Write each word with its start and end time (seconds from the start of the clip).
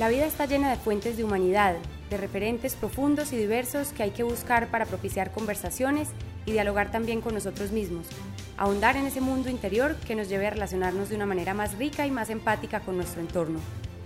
La 0.00 0.08
vida 0.08 0.24
está 0.24 0.46
llena 0.46 0.70
de 0.70 0.78
fuentes 0.78 1.18
de 1.18 1.24
humanidad, 1.24 1.76
de 2.08 2.16
referentes 2.16 2.74
profundos 2.74 3.34
y 3.34 3.36
diversos 3.36 3.88
que 3.88 4.02
hay 4.02 4.12
que 4.12 4.22
buscar 4.22 4.68
para 4.68 4.86
propiciar 4.86 5.30
conversaciones 5.30 6.08
y 6.46 6.52
dialogar 6.52 6.90
también 6.90 7.20
con 7.20 7.34
nosotros 7.34 7.70
mismos, 7.70 8.06
ahondar 8.56 8.96
en 8.96 9.04
ese 9.04 9.20
mundo 9.20 9.50
interior 9.50 9.96
que 9.96 10.14
nos 10.14 10.30
lleve 10.30 10.46
a 10.46 10.52
relacionarnos 10.52 11.10
de 11.10 11.16
una 11.16 11.26
manera 11.26 11.52
más 11.52 11.76
rica 11.76 12.06
y 12.06 12.10
más 12.10 12.30
empática 12.30 12.80
con 12.80 12.96
nuestro 12.96 13.20
entorno. 13.20 13.60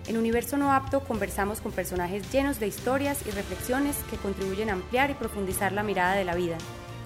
En 0.08 0.16
Universo 0.16 0.56
No 0.56 0.72
Apto 0.72 0.98
conversamos 0.98 1.60
con 1.60 1.70
personajes 1.70 2.28
llenos 2.32 2.58
de 2.58 2.66
historias 2.66 3.24
y 3.24 3.30
reflexiones 3.30 3.96
que 4.10 4.16
contribuyen 4.16 4.70
a 4.70 4.72
ampliar 4.72 5.10
y 5.10 5.14
profundizar 5.14 5.70
la 5.70 5.84
mirada 5.84 6.16
de 6.16 6.24
la 6.24 6.34
vida. 6.34 6.56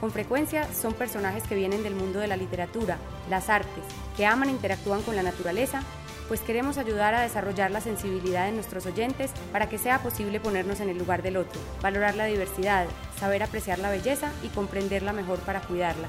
Con 0.00 0.12
frecuencia 0.12 0.66
son 0.72 0.94
personajes 0.94 1.42
que 1.42 1.56
vienen 1.56 1.82
del 1.82 1.94
mundo 1.94 2.20
de 2.20 2.28
la 2.28 2.38
literatura, 2.38 2.96
las 3.28 3.50
artes, 3.50 3.84
que 4.16 4.24
aman 4.24 4.48
e 4.48 4.52
interactúan 4.52 5.02
con 5.02 5.14
la 5.14 5.22
naturaleza, 5.22 5.82
pues 6.28 6.40
queremos 6.40 6.78
ayudar 6.78 7.14
a 7.14 7.22
desarrollar 7.22 7.70
la 7.70 7.80
sensibilidad 7.80 8.46
de 8.46 8.52
nuestros 8.52 8.86
oyentes 8.86 9.32
para 9.50 9.68
que 9.68 9.78
sea 9.78 9.98
posible 10.00 10.38
ponernos 10.38 10.80
en 10.80 10.90
el 10.90 10.98
lugar 10.98 11.22
del 11.22 11.38
otro, 11.38 11.58
valorar 11.82 12.14
la 12.14 12.26
diversidad, 12.26 12.86
saber 13.18 13.42
apreciar 13.42 13.78
la 13.78 13.90
belleza 13.90 14.30
y 14.44 14.48
comprenderla 14.48 15.12
mejor 15.12 15.38
para 15.40 15.60
cuidarla. 15.60 16.08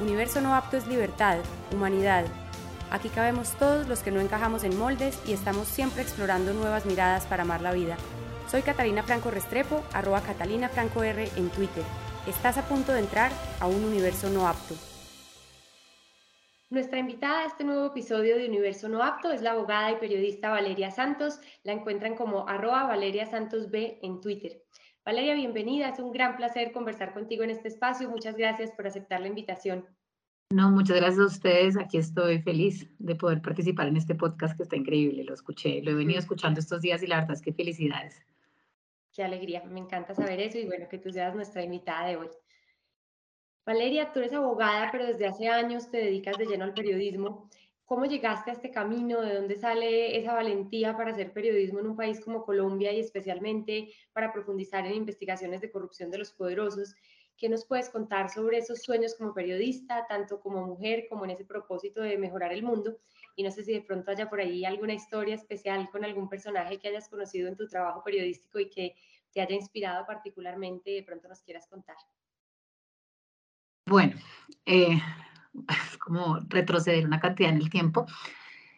Universo 0.00 0.40
no 0.40 0.54
apto 0.54 0.76
es 0.76 0.86
libertad, 0.86 1.38
humanidad, 1.72 2.26
Aquí 2.94 3.08
cabemos 3.08 3.50
todos 3.58 3.88
los 3.88 4.00
que 4.00 4.12
no 4.12 4.20
encajamos 4.20 4.62
en 4.62 4.78
moldes 4.78 5.18
y 5.26 5.32
estamos 5.32 5.66
siempre 5.66 6.02
explorando 6.02 6.52
nuevas 6.52 6.86
miradas 6.86 7.24
para 7.24 7.42
amar 7.42 7.60
la 7.60 7.72
vida. 7.72 7.96
Soy 8.48 8.62
Catalina 8.62 9.02
Franco 9.02 9.32
Restrepo, 9.32 9.82
arroba 9.92 10.20
Catalina 10.20 10.68
Franco 10.68 11.02
R 11.02 11.28
en 11.34 11.50
Twitter. 11.50 11.82
Estás 12.28 12.56
a 12.56 12.62
punto 12.62 12.92
de 12.92 13.00
entrar 13.00 13.32
a 13.58 13.66
un 13.66 13.82
universo 13.84 14.30
no 14.30 14.46
apto. 14.46 14.76
Nuestra 16.74 16.98
invitada 16.98 17.42
a 17.42 17.46
este 17.46 17.62
nuevo 17.62 17.86
episodio 17.86 18.36
de 18.36 18.48
Universo 18.48 18.88
No 18.88 19.00
Apto 19.00 19.30
es 19.30 19.42
la 19.42 19.52
abogada 19.52 19.92
y 19.92 19.96
periodista 20.00 20.50
Valeria 20.50 20.90
Santos. 20.90 21.38
La 21.62 21.70
encuentran 21.70 22.16
como 22.16 22.48
arroba 22.48 22.82
Valeria 22.82 23.26
Santos 23.26 23.70
B 23.70 24.00
en 24.02 24.20
Twitter. 24.20 24.60
Valeria, 25.04 25.34
bienvenida. 25.34 25.90
Es 25.90 26.00
un 26.00 26.10
gran 26.10 26.36
placer 26.36 26.72
conversar 26.72 27.14
contigo 27.14 27.44
en 27.44 27.50
este 27.50 27.68
espacio. 27.68 28.10
Muchas 28.10 28.36
gracias 28.36 28.72
por 28.72 28.88
aceptar 28.88 29.20
la 29.20 29.28
invitación. 29.28 29.86
No, 30.50 30.68
muchas 30.72 30.96
gracias 30.96 31.20
a 31.20 31.26
ustedes. 31.26 31.76
Aquí 31.76 31.96
estoy 31.96 32.42
feliz 32.42 32.90
de 32.98 33.14
poder 33.14 33.40
participar 33.40 33.86
en 33.86 33.96
este 33.96 34.16
podcast 34.16 34.56
que 34.56 34.64
está 34.64 34.74
increíble. 34.74 35.22
Lo 35.22 35.34
escuché, 35.34 35.80
lo 35.80 35.92
he 35.92 35.94
venido 35.94 36.18
escuchando 36.18 36.58
estos 36.58 36.80
días 36.80 37.04
y 37.04 37.06
la 37.06 37.20
verdad 37.20 37.34
es 37.34 37.42
que 37.42 37.52
felicidades. 37.52 38.20
Qué 39.12 39.22
alegría, 39.22 39.62
me 39.62 39.78
encanta 39.78 40.12
saber 40.12 40.40
eso 40.40 40.58
y 40.58 40.66
bueno, 40.66 40.88
que 40.88 40.98
tú 40.98 41.12
seas 41.12 41.36
nuestra 41.36 41.62
invitada 41.62 42.08
de 42.08 42.16
hoy. 42.16 42.30
Valeria, 43.66 44.12
tú 44.12 44.20
eres 44.20 44.34
abogada, 44.34 44.90
pero 44.92 45.06
desde 45.06 45.26
hace 45.26 45.48
años 45.48 45.90
te 45.90 45.96
dedicas 45.96 46.36
de 46.36 46.44
lleno 46.44 46.64
al 46.64 46.74
periodismo. 46.74 47.48
¿Cómo 47.86 48.04
llegaste 48.04 48.50
a 48.50 48.52
este 48.52 48.70
camino? 48.70 49.22
¿De 49.22 49.34
dónde 49.34 49.56
sale 49.56 50.18
esa 50.18 50.34
valentía 50.34 50.94
para 50.94 51.12
hacer 51.12 51.32
periodismo 51.32 51.80
en 51.80 51.86
un 51.86 51.96
país 51.96 52.20
como 52.20 52.44
Colombia 52.44 52.92
y 52.92 53.00
especialmente 53.00 53.88
para 54.12 54.32
profundizar 54.34 54.86
en 54.86 54.92
investigaciones 54.92 55.62
de 55.62 55.70
corrupción 55.70 56.10
de 56.10 56.18
los 56.18 56.32
poderosos? 56.32 56.94
¿Qué 57.38 57.48
nos 57.48 57.64
puedes 57.64 57.88
contar 57.88 58.28
sobre 58.28 58.58
esos 58.58 58.82
sueños 58.82 59.14
como 59.14 59.32
periodista, 59.32 60.06
tanto 60.06 60.40
como 60.40 60.66
mujer 60.66 61.06
como 61.08 61.24
en 61.24 61.30
ese 61.30 61.46
propósito 61.46 62.02
de 62.02 62.18
mejorar 62.18 62.52
el 62.52 62.62
mundo? 62.62 62.98
Y 63.34 63.44
no 63.44 63.50
sé 63.50 63.64
si 63.64 63.72
de 63.72 63.80
pronto 63.80 64.10
haya 64.10 64.28
por 64.28 64.40
ahí 64.40 64.66
alguna 64.66 64.92
historia 64.92 65.36
especial 65.36 65.88
con 65.90 66.04
algún 66.04 66.28
personaje 66.28 66.78
que 66.78 66.88
hayas 66.88 67.08
conocido 67.08 67.48
en 67.48 67.56
tu 67.56 67.66
trabajo 67.66 68.02
periodístico 68.04 68.60
y 68.60 68.68
que 68.68 68.94
te 69.32 69.40
haya 69.40 69.54
inspirado 69.54 70.04
particularmente 70.04 70.90
de 70.90 71.02
pronto 71.02 71.28
nos 71.28 71.40
quieras 71.40 71.66
contar. 71.66 71.96
Bueno, 73.86 74.16
eh, 74.66 75.00
como 76.04 76.38
retroceder 76.48 77.04
una 77.06 77.20
cantidad 77.20 77.50
en 77.50 77.58
el 77.58 77.70
tiempo. 77.70 78.06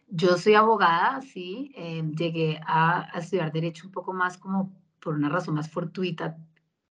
Yo 0.08 0.36
soy 0.38 0.54
abogada, 0.54 1.20
sí, 1.22 1.72
eh, 1.76 2.02
llegué 2.16 2.60
a, 2.64 3.08
a, 3.12 3.18
estudiar 3.18 3.52
derecho 3.52 3.86
un 3.86 3.92
poco 3.92 4.12
más 4.12 4.38
como 4.38 4.72
por 5.00 5.14
una 5.14 5.28
razón 5.28 5.54
más 5.54 5.70
fortuita 5.70 6.36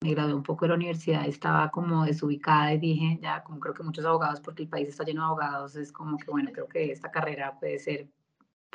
me 0.04 0.12
gradué 0.12 0.34
un 0.34 0.44
poco 0.44 0.66
de 0.66 0.70
la 0.70 0.76
universidad, 0.76 1.26
estaba 1.26 1.72
como 1.72 2.04
desubicada 2.04 2.74
y 2.74 2.78
dije, 2.78 3.20
ya, 3.22 3.42
como 3.44 3.60
creo 3.62 3.74
que 3.74 3.84
muchos 3.84 4.04
abogados, 4.06 4.42
porque 4.42 4.64
el 4.64 4.70
país 4.70 4.90
está 4.90 5.06
lleno 5.06 5.22
de 5.22 5.28
abogados, 5.28 5.78
es 5.78 5.94
como 5.94 6.18
que, 6.18 6.30
bueno, 6.30 6.52
creo 6.52 6.68
que 6.68 6.92
esta 6.92 7.10
carrera 7.10 7.58
puede 7.58 7.80
ser 7.80 8.10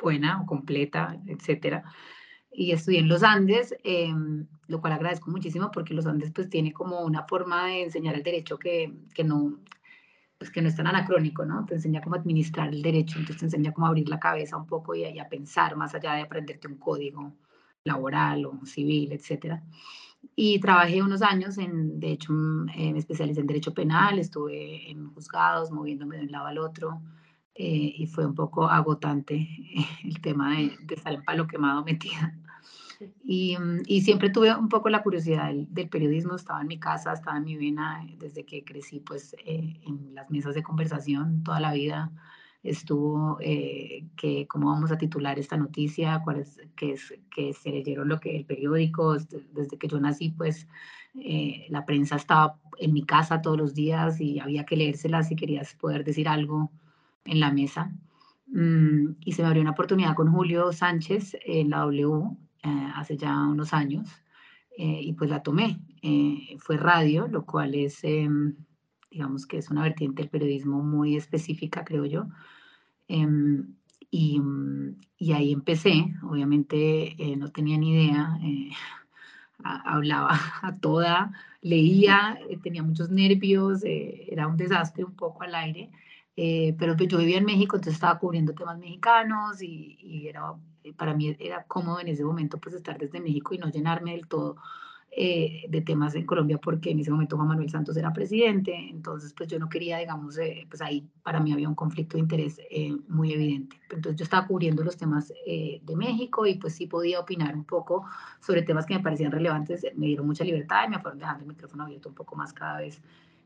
buena 0.01 0.41
o 0.41 0.47
completa, 0.47 1.15
etcétera. 1.27 1.83
Y 2.51 2.71
estudié 2.71 2.99
en 2.99 3.07
los 3.07 3.23
Andes, 3.23 3.75
em, 3.83 4.47
lo 4.67 4.81
cual 4.81 4.93
agradezco 4.93 5.31
muchísimo 5.31 5.71
porque 5.71 5.93
los 5.93 6.05
Andes 6.05 6.31
pues 6.33 6.49
tiene 6.49 6.73
como 6.73 7.01
una 7.01 7.23
forma 7.23 7.67
de 7.67 7.83
enseñar 7.83 8.15
el 8.15 8.23
derecho 8.23 8.57
que, 8.57 8.93
que 9.13 9.23
no, 9.23 9.59
pues 10.37 10.49
que 10.51 10.61
no 10.61 10.69
es 10.69 10.75
tan 10.75 10.87
anacrónico, 10.87 11.45
¿no? 11.45 11.65
Te 11.65 11.75
enseña 11.75 12.01
cómo 12.01 12.15
administrar 12.15 12.69
el 12.69 12.81
derecho, 12.81 13.19
entonces 13.19 13.39
te 13.39 13.45
enseña 13.45 13.73
cómo 13.73 13.87
abrir 13.87 14.09
la 14.09 14.19
cabeza 14.19 14.57
un 14.57 14.65
poco 14.67 14.95
y, 14.95 15.03
y 15.03 15.19
a 15.19 15.29
pensar 15.29 15.75
más 15.75 15.93
allá 15.95 16.13
de 16.13 16.21
aprenderte 16.21 16.67
un 16.67 16.77
código 16.77 17.33
laboral 17.83 18.45
o 18.45 18.65
civil, 18.65 19.11
etcétera. 19.11 19.63
Y 20.35 20.59
trabajé 20.59 21.01
unos 21.01 21.21
años, 21.21 21.57
en, 21.57 21.99
de 21.99 22.11
hecho, 22.11 22.33
mm, 22.33 22.69
eh, 22.69 22.93
me 22.93 22.99
especialicé 22.99 23.41
en 23.41 23.47
Derecho 23.47 23.73
Penal, 23.73 24.19
estuve 24.19 24.89
en 24.89 25.07
juzgados, 25.13 25.71
moviéndome 25.71 26.17
de 26.17 26.23
un 26.23 26.31
lado 26.31 26.47
al 26.47 26.57
otro, 26.57 27.01
eh, 27.61 27.93
y 27.97 28.07
fue 28.07 28.25
un 28.25 28.35
poco 28.35 28.69
agotante 28.69 29.45
el 30.05 30.21
tema 30.21 30.55
de, 30.55 30.77
de 30.81 30.95
estar 30.95 31.13
en 31.13 31.23
palo 31.25 31.45
quemado 31.45 31.83
metida. 31.85 32.33
Y, 33.21 33.57
mm, 33.57 33.81
y, 33.85 34.01
siempre 34.01 34.29
tuve 34.29 34.55
un 34.55 34.69
poco 34.69 34.89
la 34.89 35.03
curiosidad 35.03 35.47
del, 35.47 35.67
del, 35.73 35.89
periodismo, 35.89 36.35
estaba 36.35 36.61
en 36.61 36.67
mi 36.67 36.79
casa, 36.79 37.11
estaba 37.11 37.37
en 37.37 37.43
mi 37.43 37.57
vena 37.57 38.05
desde 38.17 38.45
que 38.45 38.63
crecí, 38.63 39.01
pues 39.01 39.35
eh, 39.45 39.81
en 39.85 40.15
las 40.15 40.29
mesas 40.31 40.55
de 40.55 40.63
conversación 40.63 41.43
toda 41.43 41.59
la 41.59 41.73
vida 41.73 42.11
estuvo, 42.63 43.37
eh, 43.41 44.05
que 44.15 44.47
cómo 44.47 44.69
vamos 44.69 44.91
a 44.91 44.97
titular 44.97 45.37
esta 45.37 45.57
noticia, 45.57 46.21
cuál 46.23 46.37
es, 46.37 46.61
que, 46.77 46.93
es, 46.93 47.13
que 47.33 47.53
se 47.53 47.71
leyeron 47.71 48.07
lo 48.07 48.21
que 48.21 48.37
el 48.37 48.45
periódico, 48.45 49.17
desde 49.17 49.77
que 49.77 49.87
yo 49.87 49.99
nací, 49.99 50.29
pues 50.29 50.65
eh, 51.15 51.65
la 51.69 51.85
prensa 51.85 52.15
estaba 52.15 52.57
en 52.77 52.93
mi 52.93 53.03
casa 53.03 53.41
todos 53.41 53.57
los 53.57 53.73
días 53.73 54.21
y 54.21 54.39
había 54.39 54.65
que 54.65 54.77
leérsela 54.77 55.23
si 55.23 55.35
querías 55.35 55.73
poder 55.75 56.05
decir 56.05 56.27
algo 56.29 56.71
en 57.25 57.39
la 57.39 57.51
mesa. 57.51 57.91
Mm, 58.47 59.15
y 59.21 59.31
se 59.33 59.41
me 59.41 59.47
abrió 59.47 59.61
una 59.61 59.71
oportunidad 59.71 60.15
con 60.15 60.31
Julio 60.31 60.71
Sánchez 60.73 61.37
en 61.45 61.69
la 61.69 61.79
W 61.79 62.37
eh, 62.63 62.91
hace 62.95 63.17
ya 63.17 63.37
unos 63.47 63.73
años 63.73 64.09
y 64.81 65.11
pues 65.11 65.29
la 65.29 65.43
tomé. 65.43 65.77
fue 66.59 66.77
radio, 66.77 67.27
lo 67.27 67.45
cual 67.45 67.75
es 67.75 68.01
em, 68.05 68.55
digamos 69.09 69.45
que 69.45 69.57
es 69.57 69.69
una 69.69 69.83
vertiente 69.83 70.21
del 70.21 70.29
periodismo 70.29 70.81
muy 70.81 71.15
específica, 71.15 71.83
creo 71.83 72.05
yo. 72.05 72.27
Em, 73.07 73.75
y, 74.11 74.41
y, 75.17 75.33
ahí 75.33 75.51
empecé, 75.51 76.13
obviamente 76.23 77.15
eh, 77.21 77.35
no 77.37 77.51
tenía 77.51 77.77
ni 77.77 77.91
idea, 77.91 78.39
eh, 78.43 78.69
hablaba 79.63 80.29
a 80.61 80.77
toda, 80.77 81.31
leía, 81.61 82.39
eh, 82.49 82.57
tenía 82.57 82.83
muchos 82.83 83.09
nervios, 83.09 83.81
era 83.83 84.47
un 84.47 84.57
desastre 84.57 85.03
un 85.03 85.15
poco 85.15 85.43
al 85.43 85.55
aire, 85.55 85.91
pero 86.77 86.95
pues 86.95 87.09
yo 87.09 87.17
vivía 87.17 87.37
en 87.37 87.45
México, 87.45 87.75
entonces 87.75 87.95
estaba 87.95 88.19
cubriendo 88.19 88.53
temas 88.53 88.77
mexicanos 88.77 89.61
y, 89.61 89.97
y, 89.99 90.27
era, 90.27 90.53
para 90.95 91.13
mí 91.13 91.35
era 91.39 91.63
cómodo 91.63 91.99
en 91.99 92.07
ese 92.07 92.23
momento 92.23 92.57
pues 92.57 92.75
estar 92.75 92.97
desde 92.97 93.19
México 93.19 93.53
y 93.53 93.57
no 93.57 93.69
llenarme 93.69 94.11
del 94.11 94.27
todo 94.27 94.55
eh, 95.11 95.65
de 95.69 95.81
temas 95.81 96.13
en 96.13 96.23
Colombia 96.23 96.59
porque 96.59 96.91
en 96.91 96.99
ese 96.99 97.09
momento 97.09 97.35
Juan 97.35 97.47
Manuel 97.47 97.69
Santos 97.69 97.97
era 97.97 98.13
presidente, 98.13 98.75
entonces 98.75 99.33
pues 99.33 99.49
yo 99.49 99.57
no 99.57 99.67
quería, 99.67 99.97
digamos, 99.97 100.37
eh, 100.37 100.67
pues 100.69 100.83
ahí 100.83 101.03
para 101.23 101.39
mí 101.39 101.51
había 101.51 101.67
un 101.67 101.73
conflicto 101.73 102.15
de 102.15 102.21
interés 102.21 102.61
eh, 102.69 102.95
muy 103.07 103.33
evidente. 103.33 103.75
Entonces 103.89 104.19
yo 104.19 104.23
estaba 104.23 104.45
cubriendo 104.45 104.83
los 104.83 104.97
temas 104.97 105.33
de 105.45 105.95
México 105.95 106.45
y 106.45 106.55
pues 106.55 106.75
sí 106.75 106.85
podía 106.85 107.19
opinar 107.19 107.55
un 107.55 107.65
poco 107.65 108.05
sobre 108.39 108.61
temas 108.61 108.85
que 108.85 108.93
me 108.93 108.99
parecían 108.99 109.31
relevantes, 109.31 109.83
me 109.95 110.05
dieron 110.05 110.27
mucha 110.27 110.43
libertad 110.43 110.83
y 110.85 110.89
me 110.91 110.99
fueron 110.99 111.17
dejando 111.17 111.41
el 111.41 111.49
micrófono 111.49 111.85
abierto 111.85 112.09
un 112.09 112.15
poco 112.15 112.35
más 112.35 112.53
cada 112.53 112.77
vez 112.77 113.01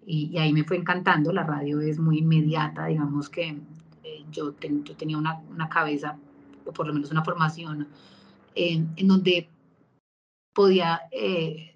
y, 0.06 0.38
ahí 0.38 0.54
me 0.54 0.64
fue 0.64 0.78
encantando, 0.78 1.32
la 1.32 1.44
radio 1.44 1.80
es 1.82 2.00
muy 2.00 2.20
inmediata, 2.20 2.88
digamos 2.88 3.30
que 3.30 3.58
yo, 4.32 4.56
yo 4.60 4.96
tenía 4.96 5.18
una, 5.18 5.40
una, 5.50 5.70
cabeza, 5.70 6.18
o 6.66 6.72
por 6.74 6.88
lo 6.88 6.94
menos 6.94 7.12
una 7.12 7.24
formación 7.24 7.88
en 8.56 9.08
donde 9.08 9.50
podía 10.54 11.02
eh, 11.12 11.76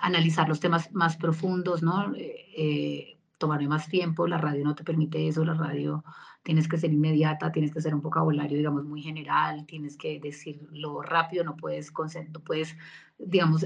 analizar 0.00 0.48
los 0.48 0.60
temas 0.60 0.92
más 0.92 1.16
profundos, 1.16 1.82
¿no? 1.82 2.14
Eh, 2.14 2.46
eh, 2.56 3.18
tomarme 3.38 3.68
más 3.68 3.88
tiempo, 3.88 4.26
la 4.26 4.38
radio 4.38 4.64
no 4.64 4.74
te 4.74 4.84
permite 4.84 5.26
eso, 5.26 5.44
la 5.44 5.54
radio 5.54 6.04
tienes 6.42 6.68
que 6.68 6.78
ser 6.78 6.92
inmediata, 6.92 7.50
tienes 7.50 7.72
que 7.72 7.80
ser 7.80 7.94
un 7.94 8.00
vocabulario, 8.00 8.56
digamos, 8.56 8.84
muy 8.84 9.02
general, 9.02 9.66
tienes 9.66 9.96
que 9.96 10.20
decirlo 10.20 11.02
rápido, 11.02 11.44
no 11.44 11.56
puedes, 11.56 11.92
no 12.32 12.40
puedes 12.40 12.76
digamos, 13.18 13.64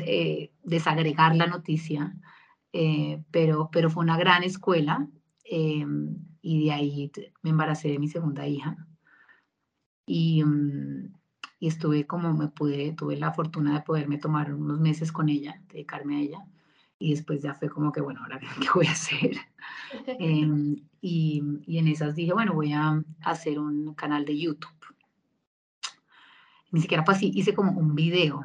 desagregar 0.63 1.37
la 1.37 1.47
noticia, 1.47 2.15
pero, 3.31 3.71
pero 3.73 3.91
fue 3.91 4.03
una 4.05 4.19
gran 4.19 4.43
escuela 4.43 5.09
em, 5.45 6.17
y 6.43 6.65
de 6.65 6.73
ahí 6.73 7.13
me 7.43 7.51
embaracé 7.51 7.89
de 7.89 7.99
mi 7.99 8.09
segunda 8.09 8.47
hija. 8.47 8.77
Y, 10.07 10.45
mm, 10.45 11.13
y 11.59 11.69
estuve 11.69 12.07
como 12.07 12.33
me 12.35 12.49
pude, 12.49 12.93
tuve 12.93 13.17
la 13.17 13.33
fortuna 13.33 13.75
de 13.75 13.81
poderme 13.83 14.19
tomar 14.19 14.53
unos 14.55 14.81
meses 14.81 15.11
con 15.13 15.29
ella, 15.29 15.63
dedicarme 15.69 16.17
a 16.17 16.21
ella 16.21 16.47
y 16.99 17.11
después 17.11 17.43
ya 17.43 17.55
fue 17.55 17.69
como 17.69 17.93
que, 17.93 18.01
bueno, 18.01 18.21
ahora 18.23 18.41
qué 18.61 18.69
voy 18.75 18.87
a 18.87 18.93
hacer. 18.93 19.37
Em, 20.19 20.77
y, 21.01 21.43
y, 21.67 21.79
en 21.79 21.89
esas 21.89 22.15
dije, 22.15 22.33
bueno, 22.33 22.55
voy 22.55 22.73
a 22.73 23.03
hacer 23.23 23.59
un 23.59 23.95
canal 23.95 24.25
de 24.25 24.39
YouTube. 24.39 24.71
ni 26.73 26.81
siquiera 26.81 27.05
fue 27.05 27.15
así, 27.15 27.31
hice 27.35 27.55
como 27.55 27.73
un 27.73 27.95
video 27.95 28.45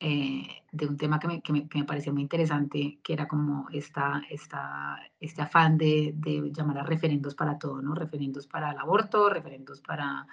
eh, 0.00 0.59
de 0.72 0.86
un 0.86 0.96
tema 0.96 1.18
que 1.18 1.26
me, 1.26 1.42
que, 1.42 1.52
me, 1.52 1.68
que 1.68 1.78
me, 1.78 1.84
pareció 1.84 2.12
muy 2.12 2.22
interesante, 2.22 3.00
que 3.02 3.12
era 3.12 3.26
como 3.26 3.68
esta, 3.72 4.22
esta, 4.30 4.98
este 5.18 5.42
afán 5.42 5.76
de, 5.76 6.12
de, 6.16 6.50
llamar 6.52 6.78
a 6.78 6.82
referendos 6.84 7.34
para 7.34 7.58
todo, 7.58 7.82
¿no? 7.82 7.94
Referendos 7.94 8.46
para 8.46 8.70
el 8.70 8.78
aborto, 8.78 9.28
referendos 9.28 9.80
para 9.80 10.26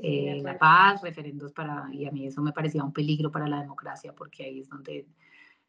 eh, 0.00 0.40
la 0.42 0.58
paz, 0.58 1.02
referendos 1.02 1.52
para... 1.52 1.88
Y 1.92 2.06
a 2.06 2.10
mí 2.10 2.26
eso 2.26 2.42
me 2.42 2.52
parecía 2.52 2.82
un 2.82 2.92
peligro 2.92 3.30
para 3.30 3.48
la 3.48 3.60
democracia, 3.60 4.12
porque 4.14 4.44
ahí 4.44 4.60
es 4.60 4.68
donde 4.68 5.06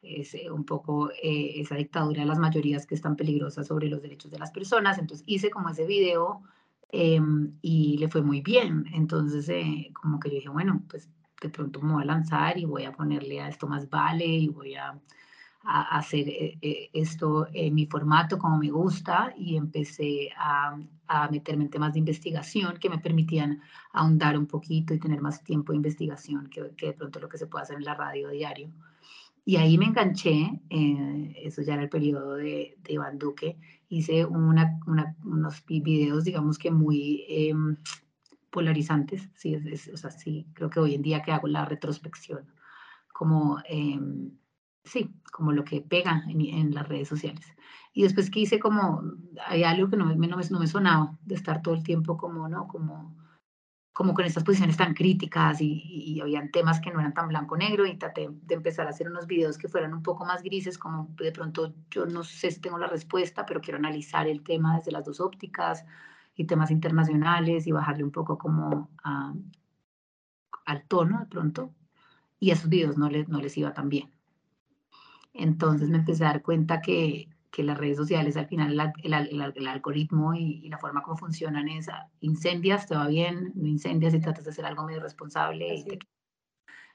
es 0.02 0.34
eh, 0.34 0.50
un 0.50 0.64
poco 0.64 1.10
eh, 1.10 1.60
esa 1.60 1.76
dictadura 1.76 2.22
de 2.22 2.26
las 2.26 2.38
mayorías 2.38 2.86
que 2.86 2.94
es 2.94 3.02
tan 3.02 3.16
peligrosa 3.16 3.62
sobre 3.64 3.88
los 3.88 4.02
derechos 4.02 4.30
de 4.30 4.38
las 4.38 4.50
personas. 4.50 4.98
Entonces 4.98 5.24
hice 5.26 5.50
como 5.50 5.68
ese 5.68 5.86
video 5.86 6.42
eh, 6.90 7.20
y 7.62 7.98
le 7.98 8.08
fue 8.08 8.22
muy 8.22 8.40
bien. 8.40 8.86
Entonces, 8.92 9.48
eh, 9.48 9.90
como 9.92 10.20
que 10.20 10.30
yo 10.30 10.36
dije, 10.36 10.48
bueno, 10.48 10.82
pues 10.88 11.08
de 11.40 11.48
pronto 11.48 11.80
me 11.80 11.94
voy 11.94 12.02
a 12.02 12.06
lanzar 12.06 12.58
y 12.58 12.64
voy 12.64 12.84
a 12.84 12.92
ponerle 12.92 13.40
a 13.40 13.48
esto 13.48 13.66
más 13.66 13.88
vale 13.88 14.26
y 14.26 14.48
voy 14.48 14.74
a, 14.74 14.98
a 15.66 15.98
hacer 15.98 16.28
eh, 16.28 16.58
eh, 16.62 16.90
esto 16.92 17.48
en 17.52 17.74
mi 17.74 17.86
formato 17.86 18.38
como 18.38 18.56
me 18.58 18.70
gusta 18.70 19.34
y 19.36 19.56
empecé 19.56 20.30
a, 20.36 20.78
a, 21.08 21.28
meterme 21.30 21.64
en 21.64 21.70
temas 21.70 21.92
de 21.92 21.98
investigación 21.98 22.78
que 22.78 22.88
me 22.88 22.98
permitían 22.98 23.60
ahondar 23.92 24.38
un 24.38 24.46
poquito 24.46 24.94
y 24.94 24.98
tener 24.98 25.20
más 25.20 25.42
tiempo 25.42 25.72
de 25.72 25.76
investigación 25.76 26.48
que, 26.48 26.70
que 26.76 26.86
de 26.86 26.92
pronto 26.92 27.20
lo 27.20 27.28
que 27.28 27.38
se 27.38 27.46
puede 27.46 27.64
hacer 27.64 27.76
en 27.76 27.84
la 27.84 27.94
radio 27.94 28.28
diario. 28.30 28.70
Y 29.44 29.56
ahí 29.56 29.78
me 29.78 29.86
enganché, 29.86 30.60
eh, 30.70 31.34
eso 31.44 31.62
ya 31.62 31.74
era 31.74 31.84
el 31.84 31.88
periodo 31.88 32.34
de, 32.34 32.76
de 32.82 32.92
Iván 32.92 33.16
Duque, 33.16 33.56
hice 33.88 34.24
una, 34.24 34.80
una, 34.88 35.14
unos 35.24 35.64
videos, 35.66 36.24
digamos 36.24 36.58
que 36.58 36.72
muy 36.72 37.24
eh, 37.28 37.54
polarizantes, 38.56 39.28
sí, 39.34 39.54
es, 39.54 39.66
es, 39.66 39.88
o 39.92 39.98
sea, 39.98 40.10
sí, 40.10 40.46
creo 40.54 40.70
que 40.70 40.80
hoy 40.80 40.94
en 40.94 41.02
día 41.02 41.20
que 41.20 41.30
hago 41.30 41.46
la 41.46 41.66
retrospección, 41.66 42.50
como, 43.12 43.58
eh, 43.68 44.00
sí, 44.82 45.14
como 45.30 45.52
lo 45.52 45.62
que 45.62 45.82
pega 45.82 46.24
en, 46.26 46.40
en, 46.40 46.74
las 46.74 46.88
redes 46.88 47.08
sociales. 47.08 47.44
Y 47.92 48.02
después 48.04 48.30
que 48.30 48.40
hice 48.40 48.58
como, 48.58 49.02
hay 49.46 49.62
algo 49.62 49.90
que 49.90 49.98
no, 49.98 50.06
no, 50.06 50.16
me, 50.16 50.26
no 50.26 50.58
me 50.58 50.66
sonaba, 50.66 51.18
de 51.22 51.34
estar 51.34 51.60
todo 51.60 51.74
el 51.74 51.82
tiempo 51.82 52.16
como, 52.16 52.48
¿no? 52.48 52.66
Como 52.66 53.14
como 53.92 54.12
con 54.12 54.26
estas 54.26 54.44
posiciones 54.44 54.76
tan 54.76 54.92
críticas 54.92 55.62
y, 55.62 55.72
y, 55.72 56.12
y, 56.12 56.20
habían 56.20 56.50
temas 56.50 56.82
que 56.82 56.90
no 56.90 57.00
eran 57.00 57.14
tan 57.14 57.28
blanco-negro 57.28 57.86
y 57.86 57.96
traté 57.96 58.28
de 58.30 58.54
empezar 58.54 58.86
a 58.86 58.90
hacer 58.90 59.08
unos 59.08 59.26
videos 59.26 59.56
que 59.56 59.68
fueran 59.68 59.94
un 59.94 60.02
poco 60.02 60.26
más 60.26 60.42
grises, 60.42 60.76
como 60.76 61.08
de 61.16 61.32
pronto 61.32 61.72
yo 61.90 62.04
no 62.04 62.22
sé 62.22 62.50
si 62.50 62.60
tengo 62.60 62.76
la 62.76 62.88
respuesta, 62.88 63.46
pero 63.46 63.62
quiero 63.62 63.78
analizar 63.78 64.28
el 64.28 64.42
tema 64.42 64.76
desde 64.76 64.92
las 64.92 65.06
dos 65.06 65.18
ópticas 65.18 65.86
y 66.36 66.44
temas 66.44 66.70
internacionales 66.70 67.66
y 67.66 67.72
bajarle 67.72 68.04
un 68.04 68.12
poco 68.12 68.38
como 68.38 68.90
a, 69.02 69.34
al 70.66 70.82
tono 70.84 71.20
de 71.20 71.26
pronto. 71.26 71.70
Y 72.38 72.50
esos 72.50 72.68
videos 72.68 72.98
no 72.98 73.08
les, 73.08 73.28
no 73.28 73.40
les 73.40 73.56
iba 73.56 73.72
tan 73.72 73.88
bien. 73.88 74.10
Entonces 75.32 75.88
me 75.88 75.98
empecé 75.98 76.24
a 76.24 76.28
dar 76.28 76.42
cuenta 76.42 76.80
que, 76.80 77.28
que 77.50 77.62
las 77.62 77.78
redes 77.78 77.96
sociales 77.96 78.36
al 78.36 78.46
final 78.46 78.72
el, 78.72 79.14
el, 79.14 79.42
el, 79.42 79.52
el 79.56 79.66
algoritmo 79.66 80.34
y, 80.34 80.60
y, 80.64 80.68
la 80.68 80.78
forma 80.78 81.02
como 81.02 81.16
funcionan 81.16 81.68
es 81.68 81.88
incendias, 82.20 82.86
te 82.86 82.94
va 82.94 83.08
bien, 83.08 83.52
no 83.54 83.66
incendias 83.66 84.14
y 84.14 84.20
tratas 84.20 84.44
de 84.44 84.50
hacer 84.50 84.66
algo 84.66 84.84
medio 84.84 85.00
responsable. 85.00 85.84
Te... 85.88 85.98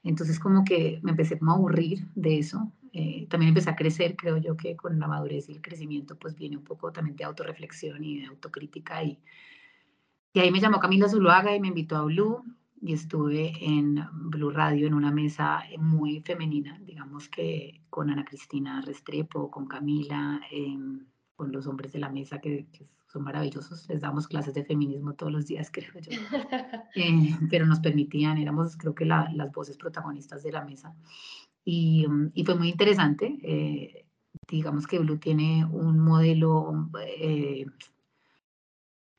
Entonces 0.03 0.39
como 0.39 0.63
que 0.63 0.99
me 1.03 1.11
empecé 1.11 1.37
como 1.37 1.51
a 1.51 1.55
aburrir 1.55 2.07
de 2.15 2.39
eso. 2.39 2.71
Eh, 2.93 3.27
también 3.29 3.49
empecé 3.49 3.69
a 3.69 3.75
crecer, 3.75 4.15
creo 4.15 4.37
yo 4.37 4.57
que 4.57 4.75
con 4.75 4.99
la 4.99 5.07
madurez 5.07 5.47
y 5.47 5.53
el 5.53 5.61
crecimiento 5.61 6.17
pues 6.17 6.35
viene 6.35 6.57
un 6.57 6.63
poco 6.63 6.91
también 6.91 7.15
de 7.15 7.23
autorreflexión 7.23 8.03
y 8.03 8.19
de 8.21 8.27
autocrítica. 8.27 9.03
Y, 9.03 9.19
y 10.33 10.39
ahí 10.39 10.51
me 10.51 10.59
llamó 10.59 10.79
Camila 10.79 11.07
Zuluaga 11.07 11.55
y 11.55 11.59
me 11.59 11.69
invitó 11.69 11.97
a 11.97 12.03
Blue 12.03 12.43
y 12.81 12.93
estuve 12.93 13.53
en 13.61 14.03
Blue 14.11 14.49
Radio 14.49 14.87
en 14.87 14.95
una 14.95 15.11
mesa 15.11 15.63
muy 15.77 16.21
femenina, 16.21 16.79
digamos 16.83 17.29
que 17.29 17.81
con 17.91 18.09
Ana 18.09 18.25
Cristina 18.25 18.81
Restrepo, 18.81 19.51
con 19.51 19.67
Camila, 19.67 20.41
eh, 20.51 20.77
con 21.35 21.51
los 21.51 21.67
hombres 21.67 21.93
de 21.93 21.99
la 21.99 22.09
mesa 22.09 22.41
que, 22.41 22.65
que, 22.71 22.87
son 23.11 23.23
maravillosos. 23.23 23.87
Les 23.89 24.01
damos 24.01 24.27
clases 24.27 24.53
de 24.53 24.63
feminismo 24.63 25.13
todos 25.13 25.31
los 25.31 25.45
días, 25.45 25.69
creo 25.73 25.91
yo. 26.01 26.11
Eh, 26.95 27.37
pero 27.49 27.65
nos 27.65 27.79
permitían, 27.79 28.37
éramos 28.37 28.75
creo 28.75 28.93
que 28.93 29.05
la, 29.05 29.31
las 29.33 29.51
voces 29.51 29.77
protagonistas 29.77 30.43
de 30.43 30.51
la 30.51 30.63
mesa. 30.63 30.93
Y, 31.63 32.05
y 32.33 32.43
fue 32.43 32.55
muy 32.55 32.69
interesante. 32.69 33.37
Eh, 33.43 34.05
digamos 34.49 34.87
que 34.87 34.99
Blue 34.99 35.17
tiene 35.17 35.65
un 35.65 35.99
modelo 35.99 36.89
eh, 37.17 37.65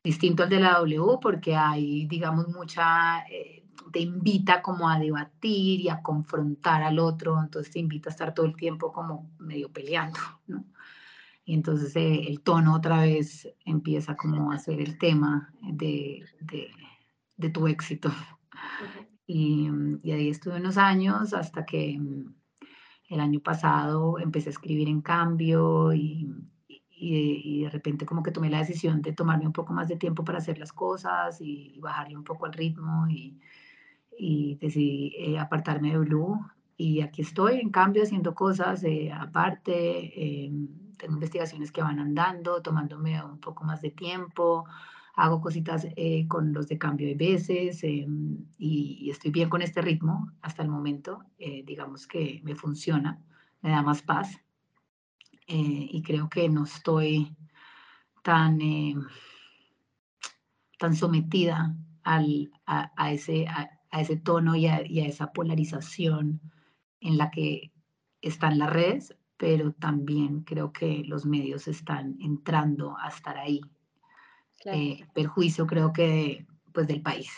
distinto 0.03 0.43
al 0.43 0.49
de 0.49 0.59
la 0.59 0.79
W 0.79 1.17
porque 1.19 1.55
hay, 1.55 2.05
digamos, 2.05 2.47
mucha, 2.49 3.23
te 3.91 3.99
invita 3.99 4.61
como 4.61 4.87
a 4.87 4.99
debatir 4.99 5.79
y 5.81 5.89
a 5.89 6.01
confrontar 6.01 6.83
al 6.83 6.99
otro, 6.99 7.41
entonces 7.41 7.71
te 7.73 7.79
invita 7.79 8.09
a 8.09 8.11
estar 8.11 8.33
todo 8.33 8.45
el 8.45 8.55
tiempo 8.55 8.91
como 8.91 9.31
medio 9.39 9.71
peleando, 9.71 10.19
¿no? 10.47 10.65
Y 11.45 11.55
entonces 11.55 11.95
eh, 11.95 12.25
el 12.27 12.41
tono 12.41 12.75
otra 12.75 13.01
vez 13.01 13.47
empieza 13.65 14.15
como 14.15 14.51
a 14.51 14.59
ser 14.59 14.79
el 14.79 14.97
tema 14.97 15.53
de, 15.61 16.23
de, 16.41 16.71
de 17.37 17.49
tu 17.49 17.67
éxito. 17.67 18.11
Y, 19.25 19.69
y, 20.03 20.11
ahí 20.11 20.29
estuve 20.29 20.57
unos 20.57 20.77
años 20.77 21.33
hasta 21.33 21.65
que 21.65 21.97
mm, 21.97 22.35
el 23.09 23.19
año 23.21 23.39
pasado 23.39 24.19
empecé 24.19 24.49
a 24.49 24.51
escribir 24.51 24.89
en 24.89 25.01
cambio 25.01 25.93
y, 25.93 26.29
y, 26.67 27.41
y, 27.43 27.63
de 27.63 27.69
repente 27.69 28.05
como 28.05 28.21
que 28.21 28.31
tomé 28.31 28.49
la 28.49 28.59
decisión 28.59 29.01
de 29.01 29.13
tomarme 29.13 29.47
un 29.47 29.53
poco 29.53 29.73
más 29.73 29.87
de 29.87 29.95
tiempo 29.95 30.25
para 30.25 30.39
hacer 30.39 30.57
las 30.59 30.73
cosas 30.73 31.39
y, 31.39 31.79
bajarle 31.79 32.17
un 32.17 32.23
poco 32.25 32.47
el 32.47 32.53
ritmo 32.53 33.07
y, 33.09 33.39
y 34.17 34.55
decidí 34.55 35.13
eh, 35.17 35.39
apartarme 35.39 35.91
de 35.91 35.99
Blue 35.99 36.39
y 36.77 37.01
aquí 37.01 37.21
estoy 37.21 37.59
en 37.59 37.69
cambio 37.69 38.03
haciendo 38.03 38.33
cosas 38.33 38.83
eh, 38.83 39.11
aparte, 39.11 39.73
eh, 39.75 40.51
tengo 40.97 41.13
investigaciones 41.15 41.71
que 41.71 41.81
van 41.81 41.99
andando, 41.99 42.61
tomándome 42.61 43.23
un 43.23 43.39
poco 43.39 43.63
más 43.63 43.81
de 43.81 43.91
tiempo, 43.91 44.65
hago 45.15 45.41
cositas 45.41 45.87
eh, 45.95 46.27
con 46.27 46.53
los 46.53 46.67
de 46.67 46.77
cambio 46.77 47.07
de 47.07 47.15
veces 47.15 47.83
y, 47.83 48.07
y, 48.57 49.09
estoy 49.09 49.31
bien 49.31 49.49
con 49.49 49.61
este 49.61 49.81
ritmo 49.81 50.31
hasta 50.41 50.63
el 50.63 50.69
momento, 50.69 51.23
eh, 51.37 51.63
digamos 51.65 52.07
que 52.07 52.41
me 52.43 52.55
funciona, 52.55 53.19
me 53.61 53.69
da 53.69 53.81
más 53.81 54.01
paz 54.01 54.39
eh, 55.47 55.87
y 55.91 56.01
creo 56.01 56.29
que 56.29 56.49
no 56.49 56.63
estoy 56.63 57.35
tan, 58.23 58.61
eh, 58.61 58.95
tan 60.79 60.95
sometida 60.95 61.75
al, 62.03 62.51
a, 62.65 63.11
ese, 63.11 63.47
a, 63.47 63.69
ese 63.99 64.17
tono 64.17 64.55
y 64.55 64.65
y 64.65 65.01
a 65.01 65.05
esa 65.05 65.31
polarización 65.31 66.41
en 67.01 67.17
la 67.17 67.29
que 67.29 67.71
están 68.21 68.57
las 68.57 68.71
redes, 68.71 69.15
pero 69.43 69.73
también 69.73 70.39
creo 70.43 70.71
que 70.71 71.03
los 71.05 71.25
medios 71.25 71.67
están 71.67 72.15
entrando 72.21 72.95
a 72.97 73.09
estar 73.09 73.37
ahí. 73.37 73.59
Claro. 74.61 74.77
Eh, 74.77 75.05
perjuicio 75.13 75.67
creo 75.67 75.91
que 75.91 76.47
pues 76.71 76.87
del 76.87 77.01
país. 77.01 77.29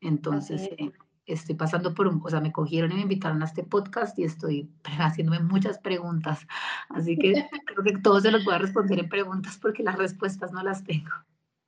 Entonces, 0.00 0.70
eh, 0.78 0.90
estoy 1.26 1.56
pasando 1.56 1.92
por 1.92 2.06
un, 2.06 2.22
o 2.24 2.30
sea, 2.30 2.40
me 2.40 2.50
cogieron 2.50 2.92
y 2.92 2.94
me 2.94 3.02
invitaron 3.02 3.42
a 3.42 3.44
este 3.44 3.62
podcast 3.62 4.18
y 4.18 4.24
estoy 4.24 4.70
haciéndome 4.84 5.40
muchas 5.40 5.78
preguntas. 5.78 6.46
Así 6.88 7.18
que 7.18 7.46
creo 7.66 7.84
que 7.84 7.98
todos 7.98 8.22
se 8.22 8.30
los 8.30 8.42
voy 8.42 8.54
a 8.54 8.58
responder 8.58 8.98
en 8.98 9.10
preguntas 9.10 9.58
porque 9.60 9.82
las 9.82 9.98
respuestas 9.98 10.52
no 10.52 10.62
las 10.62 10.82
tengo. 10.82 11.10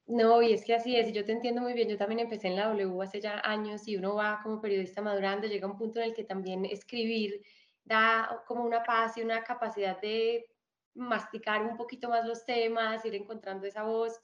No, 0.06 0.40
y 0.40 0.54
es 0.54 0.64
que 0.64 0.74
así 0.74 0.96
es, 0.96 1.12
yo 1.12 1.26
te 1.26 1.32
entiendo 1.32 1.60
muy 1.60 1.74
bien, 1.74 1.90
yo 1.90 1.98
también 1.98 2.20
empecé 2.20 2.48
en 2.48 2.56
la 2.56 2.68
W 2.68 3.02
hace 3.02 3.20
ya 3.20 3.42
años 3.44 3.86
y 3.86 3.96
uno 3.96 4.14
va 4.14 4.40
como 4.42 4.62
periodista 4.62 5.02
madurando, 5.02 5.46
llega 5.48 5.66
un 5.66 5.76
punto 5.76 6.00
en 6.00 6.06
el 6.06 6.14
que 6.14 6.24
también 6.24 6.64
escribir 6.64 7.42
da 7.84 8.42
como 8.46 8.64
una 8.64 8.82
paz 8.82 9.16
y 9.16 9.22
una 9.22 9.42
capacidad 9.42 10.00
de 10.00 10.46
masticar 10.94 11.62
un 11.62 11.76
poquito 11.76 12.08
más 12.08 12.26
los 12.26 12.44
temas, 12.44 13.04
ir 13.04 13.14
encontrando 13.14 13.66
esa 13.66 13.82
voz 13.82 14.20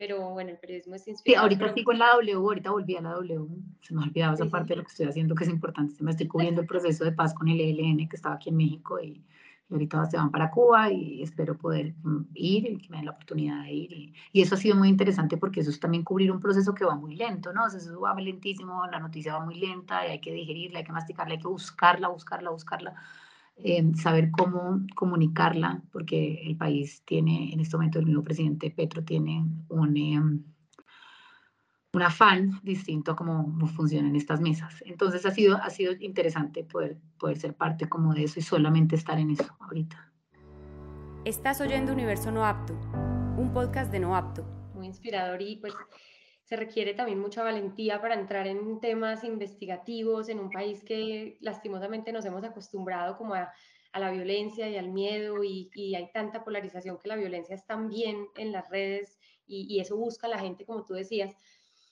pero 0.00 0.30
bueno, 0.30 0.48
el 0.48 0.58
periodismo 0.58 0.94
es 0.94 1.06
inspirador. 1.06 1.50
Sí, 1.50 1.56
ahorita 1.56 1.74
sigo 1.74 1.92
en 1.92 1.98
la 1.98 2.14
W, 2.14 2.32
ahorita 2.32 2.70
volví 2.70 2.96
a 2.96 3.02
la 3.02 3.10
W, 3.10 3.46
se 3.82 3.94
me 3.94 4.00
ha 4.00 4.04
olvidado 4.04 4.32
esa 4.32 4.44
sí, 4.44 4.50
parte 4.50 4.68
sí. 4.68 4.70
de 4.70 4.76
lo 4.76 4.82
que 4.82 4.88
estoy 4.88 5.06
haciendo 5.06 5.34
que 5.34 5.44
es 5.44 5.50
importante, 5.50 6.02
me 6.02 6.10
estoy 6.10 6.26
cubriendo 6.26 6.62
el 6.62 6.66
proceso 6.66 7.04
de 7.04 7.12
paz 7.12 7.34
con 7.34 7.48
el 7.48 7.60
ELN 7.60 8.08
que 8.08 8.16
estaba 8.16 8.36
aquí 8.36 8.48
en 8.48 8.56
México 8.56 8.98
y, 8.98 9.22
y 9.70 9.74
ahorita 9.74 10.06
se 10.06 10.16
van 10.16 10.30
para 10.30 10.50
Cuba 10.50 10.90
y 10.90 11.22
espero 11.22 11.56
poder 11.56 11.94
mm, 12.02 12.26
ir 12.34 12.66
y 12.66 12.78
que 12.78 12.88
me 12.90 12.96
den 12.96 13.06
la 13.06 13.12
oportunidad 13.12 13.62
de 13.62 13.72
ir. 13.72 13.92
Y, 13.92 14.14
y, 14.32 14.42
eso 14.42 14.56
ha 14.56 14.58
sido 14.58 14.76
muy 14.76 14.88
interesante 14.88 15.36
porque 15.36 15.60
eso 15.60 15.70
es 15.70 15.80
también 15.80 16.04
cubrir 16.04 16.32
un 16.32 16.40
proceso 16.40 16.74
que 16.74 16.84
va 16.84 16.94
muy 16.96 17.14
lento, 17.14 17.52
¿no? 17.52 17.64
O 17.64 17.70
sea, 17.70 17.78
eso 17.78 18.00
va 18.00 18.14
lentísimo, 18.20 18.86
la 18.86 19.00
noticia 19.00 19.34
va 19.34 19.44
muy 19.44 19.58
lenta 19.58 20.06
y 20.06 20.10
hay 20.10 20.20
que 20.20 20.32
digerirla, 20.32 20.80
hay 20.80 20.84
que 20.84 20.92
masticarla, 20.92 21.34
hay 21.34 21.40
que 21.40 21.48
buscarla, 21.48 22.08
buscarla, 22.08 22.50
buscarla 22.50 22.94
eh, 23.62 23.92
saber 23.94 24.30
cómo 24.30 24.80
comunicarla, 24.94 25.82
porque 25.92 26.42
el 26.46 26.56
país 26.56 27.02
tiene, 27.04 27.52
en 27.52 27.60
este 27.60 27.76
momento 27.76 27.98
el 27.98 28.06
mismo 28.06 28.24
presidente 28.24 28.70
Petro 28.70 29.04
tiene 29.04 29.44
un, 29.68 29.96
eh, 29.96 30.20
un 31.92 32.02
afán 32.02 32.60
distinto 32.62 33.12
a 33.12 33.16
cómo 33.16 33.66
funcionan 33.66 34.14
estas 34.14 34.40
mesas. 34.40 34.82
Entonces 34.86 35.26
ha 35.26 35.30
sido, 35.30 35.56
ha 35.56 35.70
sido 35.70 35.92
interesante 35.98 36.62
poder, 36.64 36.98
poder 37.18 37.38
ser 37.38 37.54
parte 37.54 37.88
como 37.88 38.14
de 38.14 38.24
eso 38.24 38.38
y 38.38 38.42
solamente 38.42 38.94
estar 38.94 39.18
en 39.18 39.30
eso 39.30 39.56
ahorita. 39.60 40.12
Estás 41.24 41.60
oyendo 41.60 41.92
Universo 41.92 42.30
No 42.30 42.46
Apto, 42.46 42.74
un 43.36 43.50
podcast 43.52 43.90
de 43.90 44.00
No 44.00 44.16
Apto. 44.16 44.44
Muy 44.74 44.86
inspirador 44.86 45.42
y 45.42 45.56
pues 45.56 45.74
se 46.44 46.56
requiere 46.56 46.94
también 46.94 47.18
mucha 47.18 47.42
valentía 47.42 48.00
para 48.00 48.14
entrar 48.14 48.46
en 48.46 48.80
temas 48.80 49.24
investigativos 49.24 50.28
en 50.28 50.40
un 50.40 50.50
país 50.50 50.82
que 50.82 51.38
lastimosamente 51.40 52.12
nos 52.12 52.24
hemos 52.24 52.42
acostumbrado 52.44 53.16
como 53.16 53.34
a, 53.34 53.52
la 53.92 54.10
violencia 54.10 54.68
y 54.68 54.76
al 54.76 54.88
miedo 54.88 55.42
y, 55.42 55.68
hay 55.96 56.10
tanta 56.12 56.44
polarización 56.44 56.98
que 56.98 57.08
la 57.08 57.16
violencia 57.16 57.56
es 57.56 57.66
también 57.66 58.28
en 58.36 58.52
las 58.52 58.68
redes 58.70 59.18
y, 59.46 59.80
eso 59.80 59.96
busca 59.96 60.28
la 60.28 60.38
gente, 60.38 60.64
como 60.64 60.84
tú 60.84 60.94
decías. 60.94 61.34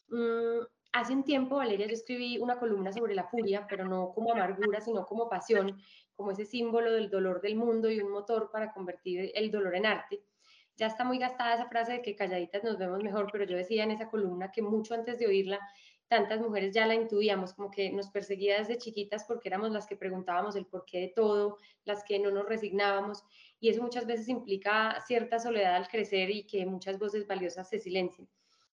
Mm, 0.09 0.65
hace 0.93 1.13
un 1.13 1.25
tiempo, 1.25 1.57
Valeria, 1.57 1.87
yo 1.87 1.95
escribí 1.95 2.39
una 2.39 2.59
columna 2.59 2.93
sobre 2.93 3.15
la 3.15 3.25
furia, 3.25 3.67
pero 3.69 3.85
no 3.85 4.13
como 4.15 4.33
amargura, 4.33 4.81
sino 4.81 5.05
como 5.07 5.29
pasión, 5.29 5.81
como 6.15 6.33
ese 6.33 6.45
símbolo 6.45 6.93
del 6.93 7.11
dolor 7.11 7.41
del 7.41 7.57
mundo 7.57 7.91
y 7.91 8.01
un 8.01 8.11
motor 8.11 8.51
para 8.51 8.73
convertir 8.73 9.31
el 9.35 9.51
dolor 9.51 9.77
en 9.77 9.87
arte 9.87 10.23
ya 10.79 10.87
está 10.87 11.05
muy 11.05 11.19
gastada 11.19 11.55
esa 11.55 11.69
frase 11.69 11.93
de 11.93 12.03
que 12.03 12.15
calladitas 12.15 12.63
nos 12.63 12.79
vemos 12.79 13.03
mejor, 13.03 13.29
pero 13.33 13.45
yo 13.45 13.57
decía 13.57 13.83
en 13.83 13.91
esa 13.91 14.09
columna 14.09 14.53
que 14.53 14.63
mucho 14.63 14.95
antes 14.95 15.19
de 15.19 15.27
oírla, 15.27 15.59
tantas 16.07 16.41
mujeres 16.41 16.73
ya 16.73 16.87
la 16.87 16.95
intuíamos, 16.95 17.53
como 17.53 17.71
que 17.71 17.91
nos 17.91 18.09
perseguía 18.09 18.59
desde 18.59 18.79
chiquitas 18.79 19.25
porque 19.25 19.49
éramos 19.49 19.73
las 19.73 19.87
que 19.87 19.97
preguntábamos 19.97 20.55
el 20.55 20.67
porqué 20.67 21.01
de 21.01 21.09
todo, 21.09 21.59
las 21.85 22.05
que 22.05 22.19
no 22.21 22.31
nos 22.31 22.49
resignábamos, 22.49 23.25
y 23.59 23.71
eso 23.71 23.83
muchas 23.83 24.07
veces 24.07 24.29
implica 24.29 25.01
cierta 25.07 25.41
soledad 25.41 25.75
al 25.75 25.89
crecer 25.89 26.31
y 26.31 26.47
que 26.47 26.65
muchas 26.65 26.97
voces 26.99 27.27
valiosas 27.27 27.69
se 27.69 27.81
silencien. 27.81 28.29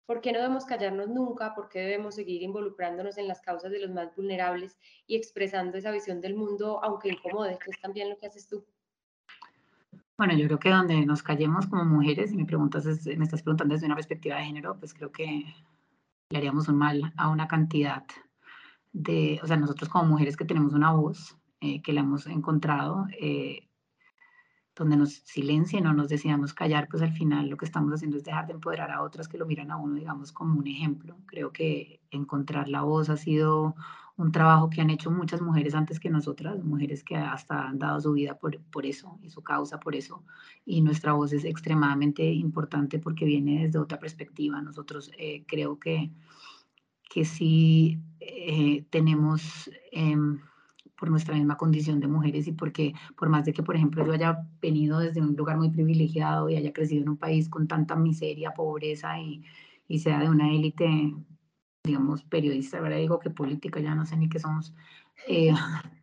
¿Por 0.05 0.19
qué 0.19 0.31
no 0.31 0.39
debemos 0.39 0.65
callarnos 0.65 1.09
nunca? 1.09 1.55
¿Por 1.55 1.69
qué 1.69 1.79
debemos 1.79 2.15
seguir 2.15 2.41
involucrándonos 2.41 3.17
en 3.17 3.27
las 3.27 3.41
causas 3.41 3.71
de 3.71 3.79
los 3.79 3.91
más 3.91 4.13
vulnerables 4.15 4.77
y 5.07 5.15
expresando 5.15 5.77
esa 5.77 5.91
visión 5.91 6.19
del 6.19 6.35
mundo, 6.35 6.83
aunque 6.83 7.09
incomode, 7.09 7.57
que 7.57 7.71
es 7.71 7.79
también 7.79 8.09
lo 8.09 8.17
que 8.17 8.27
haces 8.27 8.47
tú? 8.47 8.65
Bueno, 10.17 10.35
yo 10.35 10.45
creo 10.45 10.59
que 10.59 10.69
donde 10.69 11.05
nos 11.05 11.23
callemos 11.23 11.67
como 11.67 11.85
mujeres, 11.85 12.31
y 12.33 12.37
me 12.37 12.45
preguntas, 12.45 12.85
me 12.85 13.23
estás 13.23 13.41
preguntando 13.41 13.73
desde 13.73 13.85
una 13.85 13.95
perspectiva 13.95 14.35
de 14.35 14.43
género, 14.43 14.77
pues 14.77 14.93
creo 14.93 15.11
que 15.11 15.45
le 16.29 16.37
haríamos 16.37 16.67
un 16.67 16.77
mal 16.77 17.13
a 17.17 17.29
una 17.29 17.47
cantidad 17.47 18.03
de, 18.91 19.39
o 19.41 19.47
sea, 19.47 19.57
nosotros 19.57 19.89
como 19.89 20.05
mujeres 20.05 20.37
que 20.37 20.45
tenemos 20.45 20.73
una 20.73 20.91
voz, 20.91 21.35
eh, 21.61 21.81
que 21.81 21.93
la 21.93 22.01
hemos 22.01 22.27
encontrado, 22.27 23.07
eh, 23.19 23.69
donde 24.75 24.97
nos 24.97 25.13
silencien 25.13 25.85
o 25.87 25.93
nos 25.93 26.09
decidamos 26.09 26.53
callar, 26.53 26.87
pues 26.89 27.03
al 27.03 27.13
final 27.13 27.47
lo 27.49 27.57
que 27.57 27.65
estamos 27.65 27.93
haciendo 27.93 28.17
es 28.17 28.23
dejar 28.23 28.47
de 28.47 28.53
empoderar 28.53 28.91
a 28.91 29.03
otras 29.03 29.27
que 29.27 29.37
lo 29.37 29.45
miran 29.45 29.71
a 29.71 29.77
uno, 29.77 29.95
digamos, 29.95 30.31
como 30.31 30.59
un 30.59 30.67
ejemplo. 30.67 31.17
Creo 31.27 31.51
que 31.51 32.01
encontrar 32.09 32.67
la 32.67 32.81
voz 32.81 33.09
ha 33.09 33.17
sido 33.17 33.75
un 34.15 34.31
trabajo 34.31 34.69
que 34.69 34.81
han 34.81 34.89
hecho 34.89 35.11
muchas 35.11 35.41
mujeres 35.41 35.73
antes 35.75 35.99
que 35.99 36.09
nosotras, 36.09 36.63
mujeres 36.63 37.03
que 37.03 37.15
hasta 37.15 37.67
han 37.67 37.79
dado 37.79 37.99
su 37.99 38.13
vida 38.13 38.37
por, 38.37 38.59
por 38.59 38.85
eso 38.85 39.19
y 39.21 39.29
su 39.29 39.43
causa 39.43 39.79
por 39.79 39.95
eso. 39.95 40.23
Y 40.65 40.81
nuestra 40.81 41.13
voz 41.13 41.33
es 41.33 41.45
extremadamente 41.45 42.23
importante 42.31 42.99
porque 42.99 43.25
viene 43.25 43.65
desde 43.65 43.79
otra 43.79 43.99
perspectiva. 43.99 44.61
Nosotros 44.61 45.11
eh, 45.17 45.43
creo 45.47 45.79
que, 45.79 46.11
que 47.09 47.25
sí 47.25 47.99
eh, 48.19 48.85
tenemos... 48.89 49.69
Em, 49.91 50.39
por 50.97 51.09
nuestra 51.09 51.35
misma 51.35 51.57
condición 51.57 51.99
de 51.99 52.07
mujeres 52.07 52.47
y 52.47 52.51
porque 52.53 52.93
por 53.17 53.29
más 53.29 53.45
de 53.45 53.53
que, 53.53 53.63
por 53.63 53.75
ejemplo, 53.75 54.05
yo 54.05 54.13
haya 54.13 54.47
venido 54.61 54.99
desde 54.99 55.21
un 55.21 55.35
lugar 55.35 55.57
muy 55.57 55.69
privilegiado 55.69 56.49
y 56.49 56.55
haya 56.55 56.73
crecido 56.73 57.03
en 57.03 57.09
un 57.09 57.17
país 57.17 57.49
con 57.49 57.67
tanta 57.67 57.95
miseria, 57.95 58.51
pobreza 58.51 59.19
y, 59.19 59.43
y 59.87 59.99
sea 59.99 60.19
de 60.19 60.29
una 60.29 60.51
élite 60.51 61.13
digamos, 61.83 62.23
periodista, 62.23 62.77
ahora 62.77 62.95
digo 62.95 63.19
que 63.19 63.29
política, 63.29 63.79
ya 63.81 63.93
no 63.93 64.05
sé 64.05 64.15
ni 64.15 64.29
qué 64.29 64.39
somos, 64.39 64.73
eh, 65.27 65.51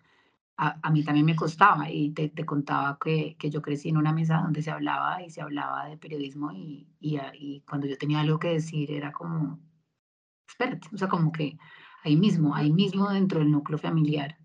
a, 0.58 0.78
a, 0.82 0.90
mí 0.90 1.02
también 1.04 1.24
me 1.24 1.36
costaba 1.36 1.90
y 1.90 2.10
te, 2.10 2.28
te 2.28 2.44
contaba 2.44 2.98
que, 3.02 3.36
que, 3.38 3.50
yo 3.50 3.62
crecí 3.62 3.88
en 3.88 3.96
una 3.96 4.12
mesa 4.12 4.42
donde 4.42 4.60
se 4.62 4.70
hablaba 4.70 5.22
y 5.22 5.30
se 5.30 5.40
hablaba 5.40 5.86
de 5.86 5.96
periodismo 5.96 6.52
y, 6.52 6.86
y, 7.00 7.18
y, 7.34 7.62
cuando 7.62 7.86
yo 7.86 7.96
tenía 7.96 8.20
algo 8.20 8.38
que 8.38 8.48
decir 8.48 8.92
era 8.92 9.10
como, 9.12 9.58
espérate, 10.46 10.88
o 10.92 10.98
sea, 10.98 11.08
como 11.08 11.32
que 11.32 11.56
ahí 12.04 12.16
mismo, 12.16 12.54
ahí 12.54 12.72
mismo 12.72 13.08
dentro 13.08 13.38
del 13.38 13.50
núcleo 13.50 13.78
familiar, 13.78 14.36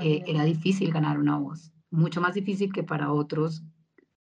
eh, 0.00 0.22
era 0.26 0.44
difícil 0.44 0.92
ganar 0.92 1.18
una 1.18 1.38
voz, 1.38 1.72
mucho 1.90 2.20
más 2.20 2.34
difícil 2.34 2.72
que 2.72 2.82
para 2.82 3.12
otros 3.12 3.62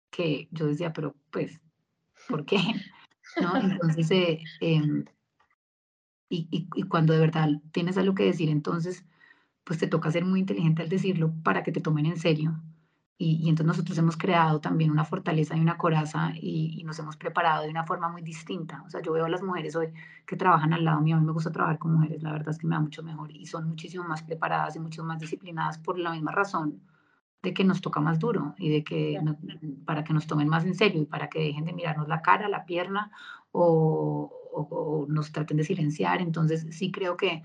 que 0.09 0.47
yo 0.51 0.67
decía, 0.67 0.93
pero 0.93 1.15
pues, 1.31 1.59
¿por 2.27 2.45
qué? 2.45 2.57
¿No? 3.41 3.55
Entonces, 3.55 4.11
eh, 4.11 4.39
eh, 4.61 5.05
y, 6.29 6.67
cuando 6.87 7.13
de 7.13 7.19
verdad 7.19 7.49
tienes 7.71 7.97
algo 7.97 8.15
que 8.15 8.25
decir, 8.25 8.49
entonces, 8.49 9.05
pues 9.63 9.79
te 9.79 9.87
toca 9.87 10.11
ser 10.11 10.25
muy 10.25 10.39
inteligente 10.39 10.81
al 10.81 10.89
decirlo 10.89 11.33
para 11.43 11.63
que 11.63 11.71
te 11.71 11.81
tomen 11.81 12.05
en 12.05 12.17
serio. 12.17 12.61
Y, 13.23 13.49
entonces 13.49 13.67
nosotros 13.67 13.97
hemos 13.97 14.17
creado 14.17 14.59
también 14.59 14.91
una 14.91 15.05
fortaleza 15.05 15.55
y 15.55 15.61
una 15.61 15.77
coraza 15.77 16.33
y, 16.35 16.83
nos 16.83 16.99
hemos 16.99 17.15
preparado 17.15 17.63
de 17.63 17.69
una 17.69 17.85
forma 17.85 18.09
muy 18.09 18.21
distinta. 18.21 18.83
O 18.85 18.89
sea, 18.89 19.01
yo 19.01 19.13
veo 19.13 19.25
a 19.25 19.29
las 19.29 19.41
mujeres 19.41 19.75
hoy 19.75 19.93
que 20.25 20.35
trabajan 20.35 20.73
al 20.73 20.83
lado 20.83 20.99
mío, 21.01 21.15
a 21.15 21.19
mí 21.19 21.25
me 21.25 21.31
gusta 21.31 21.51
trabajar 21.51 21.79
con 21.79 21.93
mujeres, 21.93 22.21
la 22.21 22.33
verdad 22.33 22.49
es 22.49 22.57
que 22.57 22.67
me 22.67 22.75
da 22.75 22.81
mucho 22.81 23.01
mejor 23.01 23.31
y 23.31 23.45
son 23.45 23.67
muchísimo 23.69 24.03
más 24.03 24.23
preparadas 24.23 24.75
y 24.75 24.79
mucho 24.79 25.03
más 25.03 25.19
disciplinadas 25.19 25.77
por 25.77 25.97
la 25.97 26.11
misma 26.11 26.31
razón 26.31 26.81
de 27.41 27.53
que 27.53 27.63
nos 27.63 27.81
toca 27.81 28.01
más 28.01 28.19
duro 28.19 28.55
y 28.57 28.69
de 28.69 28.83
que 28.83 29.19
para 29.85 30.03
que 30.03 30.13
nos 30.13 30.27
tomen 30.27 30.47
más 30.49 30.65
en 30.65 30.75
serio 30.75 31.01
y 31.01 31.05
para 31.05 31.29
que 31.29 31.39
dejen 31.39 31.65
de 31.65 31.73
mirarnos 31.73 32.07
la 32.07 32.21
cara, 32.21 32.49
la 32.49 32.65
pierna 32.65 33.11
o, 33.51 34.31
o, 34.51 35.05
nos 35.07 35.31
traten 35.31 35.57
de 35.57 35.63
silenciar. 35.63 36.21
Entonces 36.21 36.67
sí 36.71 36.91
creo 36.91 37.15
que, 37.17 37.43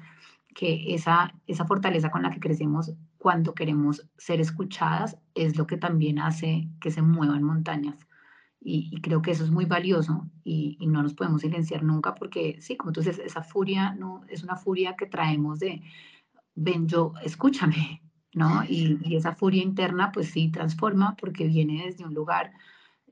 que 0.55 0.95
esa, 0.95 1.35
esa 1.47 1.67
fortaleza 1.67 2.11
con 2.11 2.23
la 2.23 2.31
que 2.31 2.41
crecemos 2.41 2.93
cuando 3.19 3.55
queremos 3.55 4.09
ser 4.17 4.41
escuchadas 4.41 5.19
es 5.35 5.57
lo 5.59 5.67
que 5.67 5.77
también 5.77 6.19
hace 6.19 6.69
que 6.81 6.91
se 6.91 7.03
muevan 7.03 7.43
montañas. 7.43 8.07
Y, 8.61 9.01
creo 9.03 9.23
que 9.23 9.31
eso 9.31 9.45
es 9.45 9.51
muy 9.51 9.67
valioso 9.67 10.29
y, 10.43 10.79
no 10.87 11.03
nos 11.03 11.15
podemos 11.15 11.43
silenciar 11.43 11.83
nunca 11.83 12.15
porque 12.15 12.59
sí, 12.61 12.77
como 12.77 12.93
tú 12.93 13.01
dices, 13.01 13.19
esa 13.19 13.43
furia 13.43 13.95
no 13.95 14.23
es 14.29 14.43
una 14.43 14.57
furia 14.57 14.97
que 14.97 15.07
traemos 15.07 15.61
de, 15.61 15.83
ven 16.55 16.89
yo, 16.89 17.13
escúchame, 17.23 18.03
¿no? 18.35 18.65
Y, 18.65 18.99
y 19.03 19.17
esa 19.17 19.35
furia 19.35 19.63
interna 19.63 20.11
pues 20.13 20.31
sí 20.31 20.51
transforma 20.51 21.17
porque 21.17 21.47
viene 21.47 21.85
desde 21.87 22.05
un 22.05 22.15
lugar 22.15 22.53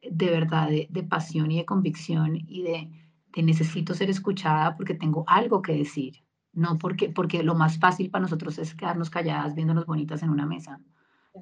de 0.03 0.31
verdad 0.31 0.69
de, 0.69 0.89
de 0.91 1.03
pasión 1.03 1.51
y 1.51 1.59
de 1.59 1.65
convicción 1.65 2.37
y 2.37 2.63
de, 2.63 2.91
necesito 3.43 3.95
ser 3.95 4.11
escuchada 4.11 4.77
porque 4.77 4.95
tengo 4.95 5.25
algo 5.27 5.63
que 5.63 5.73
decir, 5.73 6.25
no 6.57 6.79
porque, 6.79 7.11
porque 7.11 7.43
lo 7.43 7.55
más 7.55 7.79
fácil 7.79 8.11
para 8.11 8.23
nosotros 8.23 8.59
es 8.59 8.75
quedarnos 8.75 9.11
calladas 9.11 9.55
viéndonos 9.55 9.87
bonitas 9.87 10.23
en 10.23 10.31
una 10.31 10.47
mesa. 10.47 10.81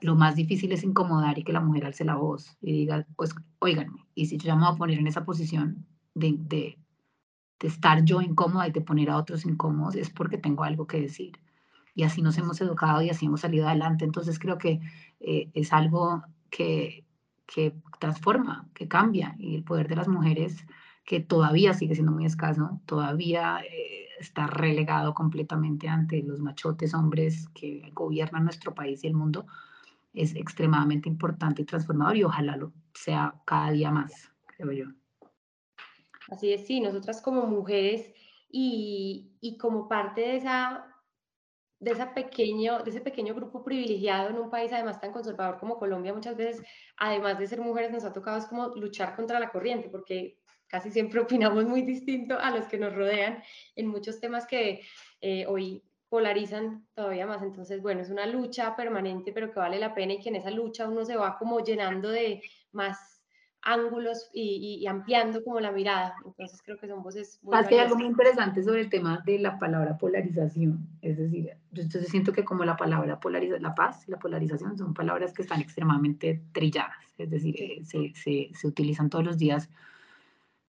Lo 0.01 0.17
más 0.17 0.35
difícil 0.35 0.73
es 0.73 0.83
incomodar 0.83 1.39
y 1.39 1.45
que 1.45 1.53
la 1.53 1.61
mujer 1.61 1.87
alce 1.87 2.05
la 2.05 2.17
voz 2.17 2.59
y 2.61 2.73
diga, 2.73 3.07
pues, 3.15 3.33
oíganme, 3.61 4.05
y 4.17 4.27
si 4.27 4.37
yo 4.39 4.49
ya 4.49 4.57
me 4.57 4.63
voy 4.67 4.75
a 4.75 4.77
poner 4.77 4.99
en 4.99 5.07
esa 5.07 5.25
posición 5.25 5.87
de, 6.15 6.35
de, 6.37 6.79
de 7.61 7.69
estar 7.69 8.05
yo 8.05 8.21
incómoda 8.21 8.67
y 8.67 8.73
de 8.73 8.81
poner 8.81 9.09
a 9.09 9.17
otros 9.17 9.47
incómodos, 9.47 9.95
es 9.95 10.11
porque 10.11 10.37
tengo 10.37 10.65
algo 10.65 10.89
que 10.89 11.01
decir. 11.01 11.39
Y 11.95 12.03
así 12.03 12.21
nos 12.21 12.37
hemos 12.37 12.61
educado 12.61 13.01
y 13.03 13.11
así 13.11 13.27
hemos 13.27 13.43
salido 13.43 13.69
adelante. 13.69 14.05
Entonces 14.05 14.41
creo 14.41 14.59
que 14.59 14.81
eh, 15.21 15.49
es 15.55 15.73
algo 15.73 16.25
que, 16.51 17.05
que 17.47 17.73
transforma, 18.01 18.69
que 18.75 18.89
cambia, 18.89 19.37
y 19.39 19.55
el 19.55 19.63
poder 19.63 19.87
de 19.87 19.95
las 19.95 20.09
mujeres 20.09 20.67
que 21.05 21.21
todavía 21.21 21.73
sigue 21.73 21.95
siendo 21.95 22.11
muy 22.11 22.25
escaso, 22.25 22.81
todavía 22.85 23.61
eh, 23.61 24.04
está 24.19 24.47
relegado 24.47 25.15
completamente 25.15 25.89
ante 25.89 26.23
los 26.23 26.41
machotes 26.41 26.95
hombres 26.95 27.49
que 27.55 27.91
gobiernan 27.95 28.45
nuestro 28.45 28.75
país 28.75 29.05
y 29.05 29.09
el 29.09 29.15
mundo, 29.15 29.47
es 30.13 30.35
extremadamente 30.37 31.09
importante 31.09 31.63
y 31.63 31.65
transformador 31.65 32.17
y 32.17 32.25
ojalá 32.25 32.57
lo 32.57 32.73
sea 32.95 33.35
cada 33.45 33.71
día 33.73 33.91
más, 33.91 34.31
creo 34.47 34.73
yo. 34.73 34.85
Así 36.31 36.53
es, 36.53 36.67
sí, 36.67 36.81
nosotras 36.81 37.21
como 37.21 37.47
mujeres 37.47 38.13
y, 38.49 39.37
y 39.41 39.59
como 39.59 39.89
parte 39.89 40.21
de 40.21 40.37
esa 40.37 40.87
de, 41.81 41.91
esa 41.91 42.15
pequeño, 42.15 42.79
de 42.83 42.91
ese 42.91 43.01
pequeño 43.01 43.35
grupo 43.35 43.63
privilegiado 43.63 44.31
en 44.31 44.39
un 44.39 44.51
país 44.51 44.73
además 44.73 45.01
tan 45.01 45.13
conservador 45.13 45.59
como 45.59 45.79
Colombia, 45.79 46.15
muchas 46.15 46.37
veces, 46.37 46.63
además 46.97 47.39
de 47.39 47.47
ser 47.47 47.61
mujeres, 47.61 47.93
nos 47.93 48.05
ha 48.05 48.13
tocado 48.13 48.39
es 48.39 48.47
como 48.47 48.69
luchar 48.69 49.15
contra 49.15 49.39
la 49.39 49.51
corriente, 49.51 49.89
porque 49.91 50.39
casi 50.75 50.91
siempre 50.91 51.21
opinamos 51.27 51.65
muy 51.67 51.83
distinto 51.83 52.37
a 52.39 52.51
los 52.51 52.67
que 52.67 52.79
nos 52.79 52.93
rodean 52.95 53.39
en 53.77 53.87
muchos 53.87 54.19
temas 54.19 54.45
que 54.45 54.81
eh, 55.21 55.47
hoy 55.47 55.85
polarizan 56.09 56.85
todavía 56.95 57.27
más. 57.27 57.43
Entonces, 57.43 57.81
bueno, 57.81 58.01
es 58.01 58.11
una 58.11 58.27
lucha 58.27 58.75
permanente, 58.75 59.33
pero 59.33 59.53
que 59.53 59.61
vale 59.61 59.79
la 59.79 59.95
pena 59.95 60.15
y 60.15 60.21
que 60.21 60.31
en 60.31 60.37
esa 60.37 60.51
lucha 60.51 60.89
uno 60.89 61.05
se 61.05 61.17
va 61.17 61.39
como 61.39 61.61
llenando 61.61 62.09
de 62.09 62.43
más 62.73 63.23
ángulos 63.63 64.29
y, 64.33 64.85
ampliando 64.87 65.43
como 65.45 65.61
la 65.61 65.71
mirada. 65.71 66.17
Entonces 66.27 66.61
creo 66.63 66.77
que 66.77 66.89
son 66.89 67.03
voces 67.03 67.39
muy... 67.43 67.57
hay 67.57 67.79
algo 67.79 67.97
muy 67.97 68.07
interesante 68.07 68.63
sobre 68.63 68.83
el 68.83 68.91
tema 68.91 69.23
de 69.25 69.39
la 69.39 69.59
palabra 69.59 69.97
polarización. 69.97 70.87
Es 71.01 71.17
decir, 71.17 71.51
yo 71.71 71.83
entonces 71.83 72.11
siento 72.11 72.33
que 72.33 72.45
como 72.45 72.65
la 72.65 72.77
palabra 72.77 73.21
polarización, 73.21 73.63
la 73.63 73.75
paz 73.75 74.07
y 74.07 74.11
la 74.11 74.19
polarización 74.19 74.77
son 74.77 74.93
palabras 74.93 75.33
que 75.33 75.43
están 75.43 75.61
extremadamente 75.61 76.43
trilladas. 76.53 76.99
Es 77.17 77.31
decir, 77.31 77.55
eh, 77.59 77.81
se, 77.85 78.13
se, 78.15 78.51
se 78.53 78.67
utilizan 78.67 79.09
todos 79.09 79.25
los 79.25 79.39
días 79.39 79.71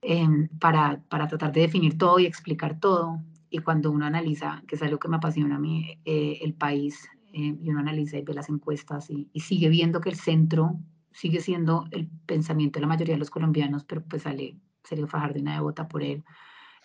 Em, 0.08 0.48
para, 0.60 1.02
para, 1.10 1.28
tratar 1.28 1.52
de 1.52 1.62
definir 1.62 1.98
todo 1.98 2.20
y 2.20 2.28
explicar 2.28 2.80
todo. 2.80 3.24
Y 3.50 3.58
cuando 3.60 3.92
uno 3.92 4.06
analiza, 4.06 4.62
que 4.68 4.76
es 4.76 4.84
algo 4.84 5.00
que 5.00 5.08
me 5.08 5.18
apasiona 5.18 5.56
a 5.56 5.60
mí, 5.60 6.00
eh, 6.06 6.38
el 6.44 6.54
país, 6.54 7.10
eh, 7.34 7.58
y 7.60 7.70
uno 7.72 7.80
analiza 7.80 8.20
y 8.20 8.22
ve 8.22 8.36
las 8.36 8.50
encuestas 8.50 9.10
y, 9.10 9.28
sigue 9.40 9.68
viendo 9.68 10.02
que 10.02 10.10
el 10.10 10.16
centro 10.16 10.80
sigue 11.12 11.40
siendo 11.42 11.88
el 11.90 12.08
pensamiento 12.28 12.78
de 12.78 12.82
la 12.82 12.88
mayoría 12.88 13.16
de 13.16 13.20
los 13.20 13.32
colombianos, 13.32 13.84
pero 13.84 14.04
pues 14.04 14.22
sale 14.24 14.60
Sergio 14.84 15.08
Fajardo 15.08 15.40
y 15.40 15.42
nadie 15.42 15.62
vota 15.62 15.88
por 15.88 16.04
él. 16.04 16.24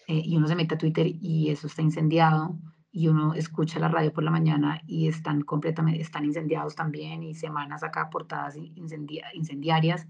eh, 0.08 0.22
y 0.24 0.36
uno 0.36 0.46
se 0.48 0.56
mete 0.56 0.74
a 0.76 0.78
Twitter 0.78 1.06
y 1.06 1.50
eso 1.50 1.66
está 1.66 1.82
incendiado 1.82 2.58
y 2.90 3.08
uno 3.08 3.34
escucha 3.34 3.78
la 3.80 3.88
radio 3.88 4.12
por 4.12 4.24
la 4.24 4.30
mañana 4.30 4.80
y 4.86 5.08
están 5.08 5.42
completamente, 5.42 6.00
están 6.00 6.24
incendiados 6.24 6.74
también 6.74 7.22
y 7.22 7.34
semanas 7.34 7.82
acá 7.82 8.08
portadas 8.10 8.56
incendiarias 8.56 10.08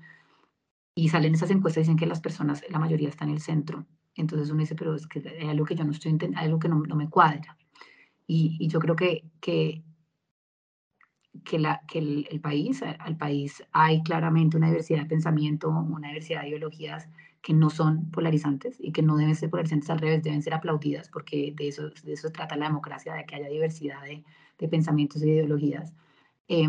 y 0.94 1.08
salen 1.08 1.34
esas 1.34 1.50
encuestas 1.50 1.82
dicen 1.82 1.96
que 1.96 2.06
las 2.06 2.20
personas, 2.20 2.64
la 2.68 2.78
mayoría 2.78 3.08
está 3.08 3.24
en 3.24 3.30
el 3.30 3.40
centro. 3.40 3.86
Entonces 4.14 4.50
uno 4.50 4.60
dice, 4.60 4.74
pero 4.74 4.94
es 4.94 5.06
que 5.06 5.22
hay 5.28 5.48
algo 5.48 5.64
que 5.64 5.74
yo 5.74 5.84
no 5.84 5.92
estoy 5.92 6.10
entendiendo, 6.10 6.40
hay 6.40 6.46
algo 6.46 6.58
que 6.58 6.68
no, 6.68 6.80
no 6.80 6.96
me 6.96 7.08
cuadra. 7.08 7.56
Y, 8.26 8.56
y, 8.60 8.68
yo 8.68 8.78
creo 8.80 8.96
que, 8.96 9.24
que, 9.40 9.82
que, 11.44 11.58
la, 11.58 11.82
que 11.88 11.98
el, 11.98 12.28
el, 12.30 12.40
país, 12.40 12.82
al 12.82 13.16
país 13.16 13.62
hay 13.72 14.02
claramente 14.02 14.56
una 14.56 14.68
diversidad 14.68 15.00
de 15.00 15.06
pensamiento, 15.06 15.68
una 15.68 16.08
diversidad 16.08 16.42
de 16.42 16.48
ideologías 16.50 17.08
que 17.42 17.54
no 17.54 17.70
son 17.70 18.10
polarizantes 18.10 18.76
y 18.78 18.92
que 18.92 19.02
no 19.02 19.16
deben 19.16 19.34
ser 19.34 19.50
polarizantes 19.50 19.90
al 19.90 19.98
revés, 19.98 20.22
deben 20.22 20.42
ser 20.42 20.54
aplaudidas 20.54 21.08
porque 21.08 21.52
de 21.56 21.68
eso, 21.68 21.90
de 21.90 22.12
eso 22.12 22.30
trata 22.30 22.56
la 22.56 22.66
democracia, 22.66 23.14
de 23.14 23.24
que 23.24 23.36
haya 23.36 23.48
diversidad 23.48 24.02
de, 24.02 24.24
de 24.58 24.68
pensamientos 24.68 25.22
y 25.22 25.30
ideologías. 25.30 25.94
Eh, 26.48 26.68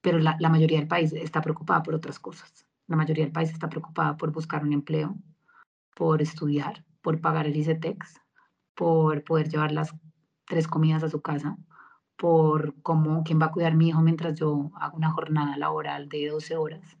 pero 0.00 0.18
la, 0.18 0.36
la, 0.40 0.48
mayoría 0.48 0.78
del 0.78 0.88
país 0.88 1.12
está 1.12 1.40
preocupada 1.40 1.82
por 1.82 1.94
otras 1.94 2.18
cosas. 2.18 2.65
La 2.88 2.96
mayoría 2.96 3.24
del 3.24 3.32
país 3.32 3.50
está 3.50 3.68
preocupada 3.68 4.16
por 4.16 4.32
buscar 4.32 4.62
un 4.62 4.72
empleo, 4.72 5.16
por 5.94 6.22
estudiar, 6.22 6.84
por 7.02 7.20
pagar 7.20 7.46
el 7.46 7.56
ICETEX, 7.56 8.20
por 8.74 9.24
poder 9.24 9.48
llevar 9.48 9.72
las 9.72 9.94
tres 10.46 10.68
comidas 10.68 11.02
a 11.02 11.08
su 11.08 11.20
casa, 11.22 11.56
por 12.16 12.74
cómo, 12.82 13.24
quién 13.24 13.40
va 13.40 13.46
a 13.46 13.52
cuidar 13.52 13.74
mi 13.74 13.88
hijo 13.88 14.00
mientras 14.00 14.38
yo 14.38 14.70
hago 14.76 14.96
una 14.96 15.10
jornada 15.10 15.56
laboral 15.56 16.08
de 16.08 16.28
12 16.28 16.56
horas 16.56 16.96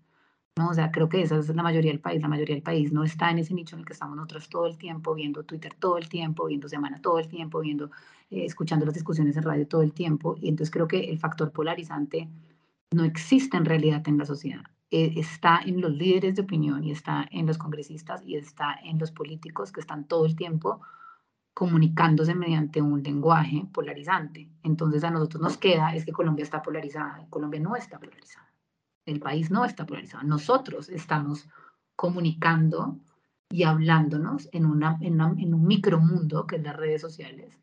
¿no? 0.56 0.70
O 0.70 0.74
sea, 0.74 0.90
creo 0.90 1.08
que 1.08 1.22
esa 1.22 1.38
es 1.38 1.54
la 1.54 1.62
mayoría 1.62 1.90
del 1.90 2.00
país. 2.00 2.22
La 2.22 2.28
mayoría 2.28 2.54
del 2.54 2.62
país 2.62 2.92
no 2.92 3.04
está 3.04 3.30
en 3.30 3.38
ese 3.38 3.54
nicho 3.54 3.76
en 3.76 3.80
el 3.80 3.86
que 3.86 3.92
estamos 3.92 4.16
nosotros 4.16 4.48
todo 4.48 4.66
el 4.66 4.78
tiempo, 4.78 5.14
viendo 5.14 5.44
Twitter 5.44 5.74
todo 5.78 5.98
el 5.98 6.08
tiempo, 6.08 6.46
viendo 6.46 6.68
Semana 6.68 7.00
todo 7.00 7.18
el 7.18 7.28
tiempo, 7.28 7.60
viendo, 7.60 7.90
eh, 8.30 8.44
escuchando 8.46 8.86
las 8.86 8.94
discusiones 8.94 9.36
en 9.36 9.42
radio 9.42 9.68
todo 9.68 9.82
el 9.82 9.92
tiempo. 9.92 10.36
Y 10.40 10.48
entonces 10.48 10.72
creo 10.72 10.88
que 10.88 11.10
el 11.10 11.18
factor 11.18 11.52
polarizante 11.52 12.28
no 12.92 13.04
existe 13.04 13.56
en 13.56 13.66
realidad 13.66 14.02
en 14.08 14.18
la 14.18 14.24
sociedad. 14.24 14.62
Eh, 14.90 15.14
está 15.16 15.60
en 15.64 15.80
los 15.80 15.92
líderes 15.92 16.36
de 16.36 16.42
opinión 16.42 16.84
y 16.84 16.92
está 16.92 17.26
en 17.30 17.46
los 17.46 17.58
congresistas 17.58 18.22
y 18.24 18.36
está 18.36 18.76
en 18.84 18.98
los 18.98 19.10
políticos 19.10 19.72
que 19.72 19.80
están 19.80 20.06
todo 20.06 20.26
el 20.26 20.36
tiempo 20.36 20.80
comunicándose 21.54 22.34
mediante 22.34 22.82
un 22.82 23.02
lenguaje 23.02 23.66
polarizante. 23.72 24.50
Entonces 24.62 25.02
a 25.04 25.10
nosotros 25.10 25.42
nos 25.42 25.56
queda 25.56 25.94
es 25.94 26.04
que 26.04 26.12
Colombia 26.12 26.44
está 26.44 26.62
polarizada. 26.62 27.26
Colombia 27.30 27.60
no 27.60 27.76
está 27.76 27.98
polarizada 27.98 28.46
el 29.06 29.20
país 29.20 29.50
no 29.50 29.64
está 29.64 29.86
polarizado. 29.86 30.24
Nosotros 30.24 30.88
estamos 30.88 31.48
comunicando 31.94 32.98
y 33.48 33.62
hablándonos 33.62 34.48
en, 34.52 34.66
una, 34.66 34.98
en, 35.00 35.20
un 35.22 35.66
micromundo 35.66 36.46
que 36.46 36.56
es 36.56 36.62
las 36.62 36.76
redes 36.76 37.00
sociales 37.00 37.56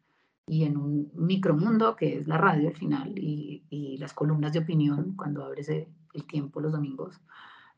y 0.47 0.63
en 0.63 0.77
un 0.77 1.11
micromundo 1.13 1.95
que 1.95 2.17
es 2.17 2.27
la 2.27 2.37
radio 2.37 2.69
al 2.69 2.75
final 2.75 3.13
y, 3.17 3.97
las 3.99 4.13
columnas 4.13 4.51
de 4.51 4.59
opinión 4.59 5.15
cuando 5.15 5.45
abres 5.45 5.69
el 6.13 6.25
tiempo 6.25 6.62
los 6.62 6.72
domingos 6.72 7.20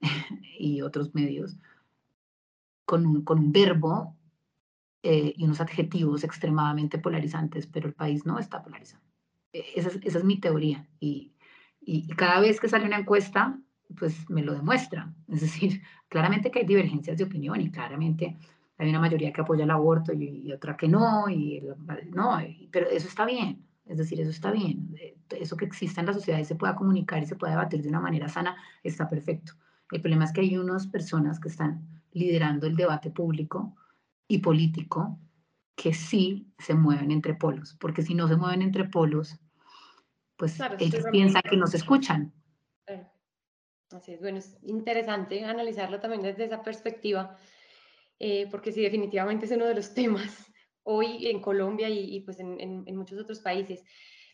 y 0.60 0.82
otros 0.82 1.14
medios 1.16 1.58
con 2.86 3.06
un, 3.06 3.24
con 3.24 3.40
un 3.40 3.52
verbo 3.52 4.16
eh, 5.04 5.34
y 5.36 5.44
unos 5.44 5.62
adjetivos 5.62 6.24
extremadamente 6.24 6.98
polarizantes, 6.98 7.68
pero 7.68 7.88
el 7.88 7.94
país 7.94 8.26
no 8.26 8.40
está 8.40 8.64
polarizado. 8.64 9.04
E, 9.54 9.64
esa 9.76 9.90
es, 9.90 10.00
esa 10.02 10.18
es 10.20 10.24
mi 10.24 10.40
teoría 10.40 10.88
y, 11.00 11.34
y, 11.82 12.08
cada 12.16 12.40
vez 12.40 12.60
que 12.60 12.70
sale 12.70 12.86
una 12.86 13.00
encuesta, 13.00 13.60
pues 13.98 14.30
me 14.30 14.44
lo 14.44 14.54
demuestra. 14.54 15.14
Es 15.28 15.42
decir, 15.42 15.82
claramente 16.08 16.52
que 16.52 16.60
hay 16.60 16.66
divergencias 16.66 17.18
de 17.18 17.24
opinión 17.24 17.60
y 17.62 17.72
claramente 17.72 18.38
hay 18.78 18.90
una 18.90 19.00
mayoría 19.00 19.32
que 19.32 19.42
apoya 19.42 19.64
el 19.64 19.72
aborto 19.72 20.12
y, 20.14 20.52
otra 20.52 20.76
que 20.76 20.88
no, 20.88 21.30
y 21.30 21.64
no, 22.12 22.40
pero 22.72 22.90
eso 22.90 23.08
está 23.08 23.26
bien. 23.26 23.66
Es 23.86 23.98
decir, 23.98 24.20
eso 24.20 24.32
está 24.32 24.52
bien. 24.52 24.96
Eh, 25.00 25.18
eso 25.40 25.58
que 25.58 25.66
exista 25.66 26.02
en 26.02 26.08
la 26.08 26.14
sociedad 26.14 26.40
y 26.40 26.46
se 26.46 26.56
pueda 26.56 26.76
comunicar 26.76 27.22
y 27.22 27.26
se 27.26 27.36
pueda 27.36 27.54
debatir 27.54 27.82
de 27.82 27.90
una 27.90 28.00
manera 28.00 28.28
sana 28.28 28.56
está 28.84 29.08
perfecto. 29.08 29.54
El 29.92 30.02
problema 30.02 30.26
es 30.26 30.34
que 30.34 30.42
hay 30.42 30.58
unas 30.58 30.88
personas 30.88 31.40
que 31.40 31.50
están 31.50 31.88
liderando 32.12 32.66
el 32.66 32.76
debate 32.76 33.12
público 33.12 33.76
y 34.28 34.40
político 34.40 35.20
que 35.76 35.94
sí 35.94 36.48
se 36.58 36.74
mueven 36.74 37.12
entre 37.12 37.36
polos, 37.36 37.76
porque 37.80 38.02
si 38.02 38.16
no 38.16 38.28
se 38.28 38.38
mueven 38.38 38.62
entre 38.62 38.86
polos, 38.86 39.38
pues 40.38 40.58
ellos 40.80 41.06
piensan 41.12 41.42
que 41.44 41.58
nos 41.58 41.74
escuchan. 41.74 42.34
Así 43.92 44.14
es, 44.14 44.22
bueno, 44.22 44.40
es 44.40 44.58
interesante 44.64 45.46
analizarlo 45.46 46.00
también 46.00 46.24
desde 46.24 46.46
esa 46.46 46.64
perspectiva, 46.64 47.38
eh, 48.20 48.48
porque 48.50 48.72
sí, 48.72 48.82
definitivamente 48.82 49.46
es 49.46 49.52
uno 49.52 49.66
de 49.66 49.76
los 49.76 49.94
temas 49.94 50.52
hoy 50.86 51.28
en 51.28 51.42
Colombia 51.42 51.90
y, 51.90 52.22
pues 52.22 52.40
en, 52.40 52.86
muchos 52.96 53.20
otros 53.20 53.42
países. 53.42 53.84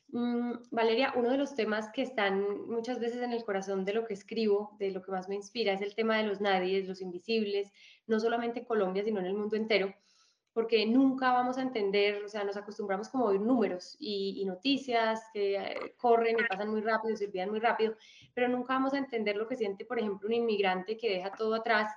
Mm, 0.09 0.53
Valeria, 0.71 1.13
uno 1.15 1.31
de 1.31 1.37
los 1.37 1.55
temas 1.55 1.89
que 1.93 2.03
están 2.03 2.67
muchas 2.67 2.99
veces 2.99 3.21
en 3.21 3.33
el 3.33 3.43
corazón 3.43 3.85
de 3.85 3.93
lo 3.93 4.05
que 4.05 4.13
escribo, 4.13 4.75
de 4.77 4.91
lo 4.91 5.01
que 5.01 5.11
más 5.11 5.27
me 5.27 5.35
inspira, 5.35 5.73
es 5.73 5.81
el 5.81 5.95
tema 5.95 6.17
de 6.17 6.23
los 6.27 6.41
nadies, 6.41 6.87
los 6.87 7.01
invisibles, 7.01 7.71
no 8.07 8.19
solamente 8.19 8.59
en 8.59 8.65
Colombia, 8.65 9.03
sino 9.03 9.19
en 9.19 9.25
el 9.25 9.33
mundo 9.33 9.55
entero 9.55 9.93
porque 10.53 10.85
nunca 10.85 11.31
vamos 11.31 11.57
a 11.57 11.61
entender, 11.61 12.23
o 12.23 12.27
sea, 12.27 12.43
nos 12.43 12.57
acostumbramos 12.57 13.07
como 13.09 13.25
a 13.25 13.29
oír 13.29 13.41
números 13.41 13.95
y, 13.99 14.43
noticias 14.45 15.21
que 15.33 15.55
eh, 15.55 15.95
corren 15.97 16.37
y 16.39 16.43
pasan 16.43 16.69
muy 16.69 16.81
rápido, 16.81 17.15
se 17.15 17.25
olvidan 17.25 17.49
muy 17.49 17.59
rápido, 17.59 17.95
pero 18.33 18.49
nunca 18.49 18.73
vamos 18.73 18.93
a 18.93 18.97
entender 18.97 19.37
lo 19.37 19.47
que 19.47 19.55
siente, 19.55 19.85
por 19.85 19.99
ejemplo, 19.99 20.27
un 20.27 20.33
inmigrante 20.33 20.97
que 20.97 21.09
deja 21.09 21.31
todo 21.31 21.55
atrás 21.55 21.93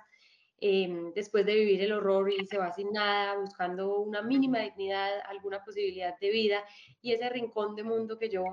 em, 0.59 1.13
después 1.13 1.45
de 1.45 1.55
vivir 1.55 1.81
el 1.81 1.93
horror 1.93 2.31
y 2.31 2.45
se 2.45 2.57
va 2.57 2.71
sin 2.71 2.91
nada, 2.91 3.37
buscando 3.39 3.99
una 3.99 4.21
mínima 4.21 4.59
dignidad, 4.59 5.11
alguna 5.27 5.63
posibilidad 5.63 6.17
de 6.19 6.29
vida 6.29 6.63
y 7.01 7.13
ese 7.13 7.29
rincón 7.29 7.75
de 7.75 7.83
mundo 7.83 8.17
que 8.17 8.29
yo 8.29 8.43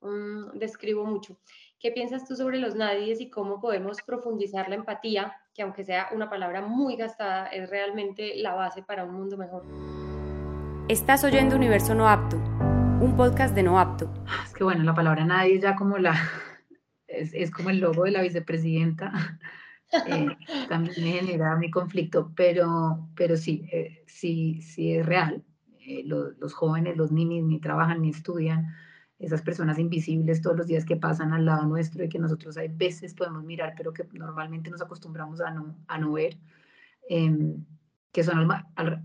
mm, 0.00 0.58
describo 0.58 1.04
mucho. 1.04 1.38
¿Qué 1.78 1.90
piensas 1.90 2.28
tú 2.28 2.36
sobre 2.36 2.58
los 2.58 2.74
nadies 2.74 3.22
y 3.22 3.30
cómo 3.30 3.58
podemos 3.58 4.02
profundizar 4.02 4.68
la 4.68 4.74
empatía, 4.74 5.34
que 5.54 5.62
aunque 5.62 5.82
sea 5.82 6.08
una 6.12 6.28
palabra 6.28 6.60
muy 6.60 6.96
gastada, 6.96 7.46
es 7.46 7.70
realmente 7.70 8.34
la 8.36 8.54
base 8.54 8.82
para 8.82 9.04
un 9.04 9.14
mundo 9.14 9.38
mejor? 9.38 9.64
Estás 10.88 11.24
oyendo 11.24 11.56
Universo 11.56 11.94
No 11.94 12.06
Apto, 12.06 12.36
un 12.36 13.14
podcast 13.16 13.54
de 13.54 13.62
No 13.62 13.78
Apto. 13.78 14.12
Ah, 14.26 14.42
es 14.44 14.52
que 14.52 14.62
bueno, 14.62 14.84
la 14.84 14.94
palabra 14.94 15.24
nadie 15.24 15.58
ya 15.58 15.74
como 15.74 15.98
la... 15.98 16.14
Es, 17.12 17.34
es 17.34 17.50
como 17.50 17.70
el 17.70 17.80
logo 17.80 18.04
de 18.04 18.12
la 18.12 18.22
vicepresidenta. 18.22 19.10
Eh, 20.06 20.28
también 20.68 20.94
me 21.02 21.12
genera 21.12 21.56
mi 21.56 21.70
conflicto, 21.70 22.32
pero, 22.36 23.08
pero 23.16 23.36
sí, 23.36 23.66
eh, 23.72 24.04
sí, 24.06 24.62
sí 24.62 24.92
es 24.92 25.04
real. 25.04 25.42
Eh, 25.80 26.02
los, 26.04 26.38
los 26.38 26.54
jóvenes, 26.54 26.96
los 26.96 27.10
niños 27.10 27.44
ni 27.46 27.58
trabajan 27.60 28.02
ni 28.02 28.10
estudian 28.10 28.68
esas 29.20 29.42
personas 29.42 29.78
invisibles 29.78 30.40
todos 30.40 30.56
los 30.56 30.66
días 30.66 30.84
que 30.84 30.96
pasan 30.96 31.32
al 31.32 31.44
lado 31.44 31.66
nuestro 31.66 32.02
y 32.02 32.08
que 32.08 32.18
nosotros 32.18 32.56
hay 32.56 32.68
veces 32.68 33.14
podemos 33.14 33.44
mirar, 33.44 33.74
pero 33.76 33.92
que 33.92 34.08
normalmente 34.12 34.70
nos 34.70 34.80
acostumbramos 34.80 35.40
a 35.42 35.50
no, 35.50 35.76
a 35.88 35.98
no 35.98 36.12
ver, 36.12 36.38
em, 37.08 37.64
que 38.12 38.24
son 38.24 38.38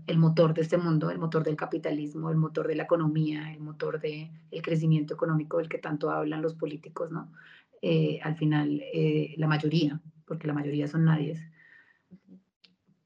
el, 0.06 0.18
motor 0.18 0.54
de 0.54 0.62
este 0.62 0.78
mundo, 0.78 1.10
el 1.10 1.18
motor 1.18 1.44
del 1.44 1.54
capitalismo, 1.54 2.30
el 2.30 2.36
motor 2.36 2.66
de 2.66 2.76
la 2.76 2.84
economía, 2.84 3.52
el 3.52 3.60
motor 3.60 4.00
del 4.00 4.30
el 4.50 4.62
crecimiento 4.62 5.14
económico 5.14 5.58
del 5.58 5.68
que 5.68 5.78
tanto 5.78 6.10
hablan 6.10 6.42
los 6.42 6.54
políticos, 6.54 7.10
¿no? 7.12 7.30
Eh, 7.82 8.18
al 8.22 8.36
final, 8.36 8.82
eh, 8.92 9.34
la 9.36 9.46
mayoría, 9.46 10.00
porque 10.26 10.46
la 10.46 10.54
mayoría 10.54 10.88
son 10.88 11.04
nadies, 11.04 11.40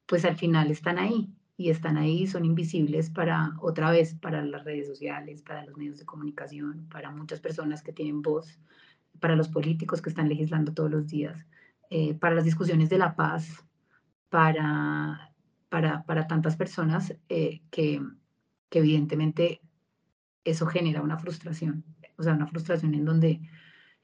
pues 0.07 0.25
al 0.25 0.37
final 0.37 0.71
están 0.71 0.99
ahí 0.99 1.33
y 1.57 1.71
están 1.71 1.99
ahí, 1.99 2.27
son 2.27 2.45
invisibles 2.45 3.11
para, 3.11 3.53
otra 3.61 3.91
vez, 3.91 4.15
para 4.15 4.45
las 4.45 4.65
redes 4.65 4.87
sociales, 4.89 5.43
para 5.43 5.65
los 5.67 5.77
medios 5.77 5.99
de 5.99 6.07
comunicación, 6.07 6.89
para 6.91 7.11
muchas 7.11 7.39
personas 7.39 7.83
que 7.83 7.93
tienen 7.93 8.23
voz, 8.23 8.59
para 9.21 9.37
los 9.37 9.49
políticos 9.49 10.01
que 10.01 10.09
están 10.09 10.29
legislando 10.29 10.73
todos 10.73 10.91
los 10.91 11.07
días, 11.07 11.47
eh, 11.91 12.15
para 12.15 12.35
las 12.35 12.45
discusiones 12.45 12.89
de 12.89 12.99
la 12.99 13.15
paz, 13.15 13.65
para, 14.31 15.33
para, 15.69 16.03
para 16.05 16.27
tantas 16.27 16.57
personas 16.57 17.15
eh, 17.29 17.61
que, 17.71 18.01
que 18.71 18.79
evidentemente 18.79 19.61
eso 20.45 20.67
genera 20.67 21.03
una 21.03 21.19
frustración, 21.19 21.85
o 22.17 22.23
sea, 22.23 22.35
una 22.35 22.47
frustración 22.47 22.95
en 22.95 23.05
donde, 23.05 23.41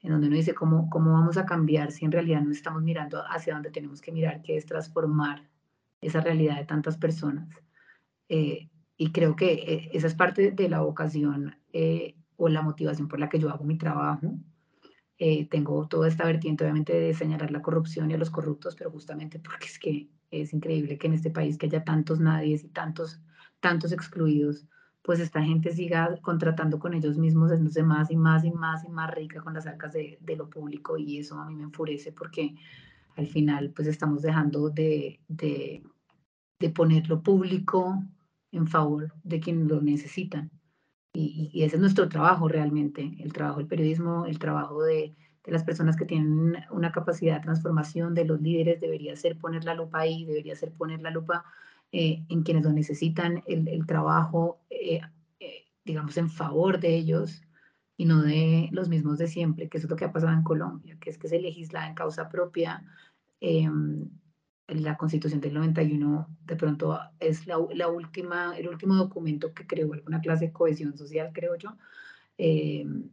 en 0.01 0.11
donde 0.11 0.27
uno 0.27 0.35
dice, 0.35 0.53
¿cómo, 0.53 0.89
¿cómo 0.89 1.13
vamos 1.13 1.37
a 1.37 1.45
cambiar 1.45 1.91
si 1.91 2.05
en 2.05 2.11
realidad 2.11 2.41
no 2.41 2.51
estamos 2.51 2.83
mirando 2.83 3.23
hacia 3.27 3.53
donde 3.53 3.71
tenemos 3.71 4.01
que 4.01 4.11
mirar, 4.11 4.41
que 4.41 4.57
es 4.57 4.65
transformar 4.65 5.47
esa 6.01 6.21
realidad 6.21 6.57
de 6.57 6.65
tantas 6.65 6.97
personas. 6.97 7.49
Eh, 8.29 8.69
y 8.97 9.11
creo 9.11 9.35
que 9.35 9.53
eh, 9.53 9.89
esa 9.93 10.07
es 10.07 10.15
parte 10.15 10.51
de 10.51 10.69
la 10.69 10.81
vocación 10.81 11.55
eh, 11.73 12.15
o 12.35 12.49
la 12.49 12.61
motivación 12.61 13.07
por 13.07 13.19
la 13.19 13.29
que 13.29 13.39
yo 13.39 13.49
hago 13.49 13.63
mi 13.63 13.77
trabajo. 13.77 14.39
tengo 15.49 15.87
toda 15.87 16.07
esta 16.07 16.25
vertiente, 16.25 16.63
obviamente, 16.63 16.93
de 16.93 17.13
señalar 17.13 17.51
la 17.51 17.61
corrupción 17.61 18.11
y 18.11 18.13
a 18.13 18.17
los 18.17 18.29
corruptos, 18.29 18.75
pero 18.75 18.91
justamente 18.91 19.39
porque 19.39 19.65
es 19.65 19.79
que 19.79 20.09
es 20.29 20.53
increíble 20.53 20.97
que 20.97 21.07
en 21.07 21.13
este 21.13 21.31
país 21.31 21.57
que 21.57 21.67
haya 21.67 21.83
tantos 21.83 22.19
nadies 22.19 22.63
y 22.63 22.69
tantos, 22.69 23.21
tantos 23.59 23.91
excluidos, 23.91 24.67
pues 25.07 25.21
esta 25.21 25.41
gente 25.41 25.71
siga 25.71 26.17
contratando 26.21 26.79
con 26.79 26.93
ellos 26.93 27.17
mismos, 27.17 27.49
haciéndose 27.49 27.81
más 27.81 28.11
y 28.11 28.17
más 28.17 28.43
y 28.43 28.51
más 28.51 28.83
y 28.83 28.89
más 28.89 29.09
rica 29.09 29.39
con 29.39 29.53
las 29.53 29.65
arcas 29.65 29.93
de, 29.93 30.17
de 30.19 30.35
lo 30.35 30.49
público 30.49 30.97
y 30.97 31.19
eso 31.19 31.39
a 31.39 31.45
mí 31.45 31.55
me 31.55 31.63
enfurece 31.63 32.11
porque 32.11 32.55
al 33.15 33.25
final 33.25 33.71
pues 33.73 33.87
estamos 33.87 34.21
dejando 34.21 34.69
de, 34.69 35.21
de, 35.29 35.81
de 36.59 36.69
poner 36.71 37.07
lo 37.07 37.23
público 37.23 38.03
en 38.51 38.67
favor 38.67 39.13
de 39.23 39.39
quienes 39.39 39.67
lo 39.67 39.81
necesitan. 39.81 40.51
Y, 41.13 41.51
y, 41.53 41.63
ese 41.63 41.77
es 41.77 41.81
nuestro 41.81 42.09
trabajo 42.09 42.49
realmente, 42.49 43.15
el 43.19 43.31
trabajo 43.31 43.59
del 43.59 43.67
periodismo, 43.67 44.25
el 44.25 44.39
trabajo 44.39 44.83
de, 44.83 45.15
de, 45.45 45.51
las 45.53 45.63
personas 45.63 45.95
que 45.95 46.03
tienen 46.03 46.57
una 46.69 46.91
capacidad 46.91 47.35
de 47.35 47.43
transformación, 47.43 48.13
de 48.13 48.25
los 48.25 48.41
líderes, 48.41 48.81
debería 48.81 49.15
ser 49.15 49.37
poner 49.37 49.63
la 49.63 49.73
lupa 49.73 49.99
ahí, 49.99 50.25
debería 50.25 50.57
ser 50.57 50.73
poner 50.73 51.01
la 51.01 51.11
lupa 51.11 51.45
eh, 51.91 52.25
en 52.29 52.43
quienes 52.43 52.63
lo 52.63 52.71
necesitan, 52.71 53.43
el, 53.47 53.67
el 53.67 53.85
trabajo, 53.85 54.59
eh, 54.69 55.01
eh, 55.39 55.65
digamos, 55.85 56.17
en 56.17 56.29
favor 56.29 56.79
de 56.79 56.95
ellos 56.95 57.43
y 57.95 58.05
no 58.05 58.21
de 58.21 58.69
los 58.71 58.89
mismos 58.89 59.17
de 59.17 59.27
siempre, 59.27 59.69
que 59.69 59.77
eso 59.77 59.87
es 59.87 59.91
lo 59.91 59.95
que 59.95 60.05
ha 60.05 60.11
pasado 60.11 60.33
en 60.33 60.43
Colombia, 60.43 60.97
que 60.99 61.09
es 61.09 61.17
que 61.17 61.27
se 61.27 61.39
legisla 61.39 61.87
en 61.87 61.95
causa 61.95 62.29
propia. 62.29 62.83
Em, 63.39 64.09
la 64.67 64.97
Constitución 64.97 65.39
del 65.39 65.53
91 65.53 66.27
de 66.45 66.55
pronto 66.57 66.99
es 67.19 67.47
la, 67.47 67.57
la, 67.73 67.87
última, 67.87 68.57
el 68.57 68.67
último 68.67 68.95
documento 68.95 69.53
que 69.53 69.65
creó 69.65 69.93
alguna 69.93 70.19
clase 70.19 70.47
de 70.47 70.51
cohesión 70.51 70.97
social, 70.97 71.31
creo 71.33 71.55
yo. 71.55 71.77
Em, 72.37 73.09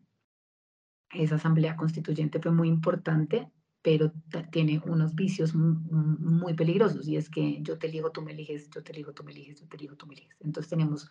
esa 1.15 1.37
asamblea 1.37 1.77
constituyente 1.77 2.41
fue 2.41 2.53
muy 2.53 2.69
importante, 2.69 3.49
pero 3.85 4.11
tiene 4.51 4.81
unos 4.87 5.15
vicios 5.15 5.55
muy, 5.55 6.55
peligrosos 6.55 7.07
y 7.07 7.19
es 7.19 7.29
que 7.29 7.61
yo 7.61 7.79
te 7.79 7.87
elijo, 7.89 8.11
tú 8.11 8.23
me 8.23 8.33
eliges, 8.33 8.71
yo 8.71 8.83
te 8.83 8.93
elijo, 8.93 9.13
tú 9.13 9.23
me 9.25 9.33
eliges, 9.33 9.61
yo 9.61 9.69
te 9.69 9.77
elijo, 9.77 9.95
tú 9.95 10.07
me 10.07 10.15
eliges. 10.15 10.39
Entonces 10.41 10.71
tenemos 10.71 11.11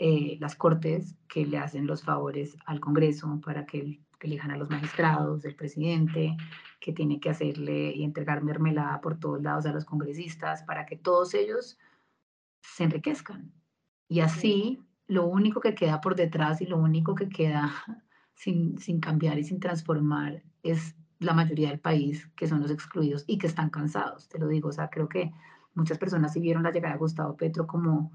eh, 0.00 0.36
las 0.40 0.56
cortes 0.56 1.14
que 1.28 1.46
le 1.46 1.58
hacen 1.58 1.86
los 1.86 2.02
favores 2.02 2.56
al 2.66 2.80
Congreso 2.80 3.40
para 3.44 3.64
que, 3.64 4.00
elijan 4.22 4.50
a 4.50 4.56
los 4.56 4.68
magistrados, 4.68 5.44
el 5.44 5.54
presidente, 5.54 6.36
que 6.80 6.92
tiene 6.92 7.20
que 7.20 7.30
hacerle 7.30 7.92
y 7.94 8.02
entregar 8.02 8.42
mermelada 8.42 9.00
por 9.00 9.18
todos 9.18 9.40
lados 9.40 9.64
a 9.64 9.72
los 9.72 9.86
congresistas 9.86 10.62
para 10.64 10.84
que 10.84 10.96
todos 10.96 11.32
ellos 11.32 11.78
se 12.60 12.84
enriquezcan. 12.84 13.52
Y 14.08 14.20
así 14.20 14.82
lo 15.06 15.26
único 15.26 15.60
que 15.60 15.74
queda 15.74 16.02
por 16.02 16.16
detrás 16.16 16.60
y 16.60 16.66
lo 16.66 16.76
único 16.76 17.14
que 17.14 17.28
queda 17.28 17.72
sin, 18.34 18.78
sin 18.78 18.98
cambiar 19.00 19.38
y 19.38 19.44
sin 19.44 19.60
transformar 19.60 20.42
es 20.62 20.96
la 21.20 21.34
mayoría 21.34 21.68
del 21.68 21.80
país, 21.80 22.28
que 22.34 22.48
son 22.48 22.60
los 22.60 22.70
excluidos 22.70 23.24
y 23.26 23.38
que 23.38 23.46
están 23.46 23.70
cansados, 23.70 24.28
te 24.28 24.38
lo 24.38 24.48
digo. 24.48 24.70
O 24.70 24.72
sea, 24.72 24.88
creo 24.88 25.08
que 25.08 25.30
muchas 25.74 25.98
personas 25.98 26.32
sí 26.32 26.40
vieron 26.40 26.62
la 26.62 26.72
llegada 26.72 26.94
de 26.94 26.98
Gustavo 26.98 27.36
Petro 27.36 27.66
como, 27.66 28.10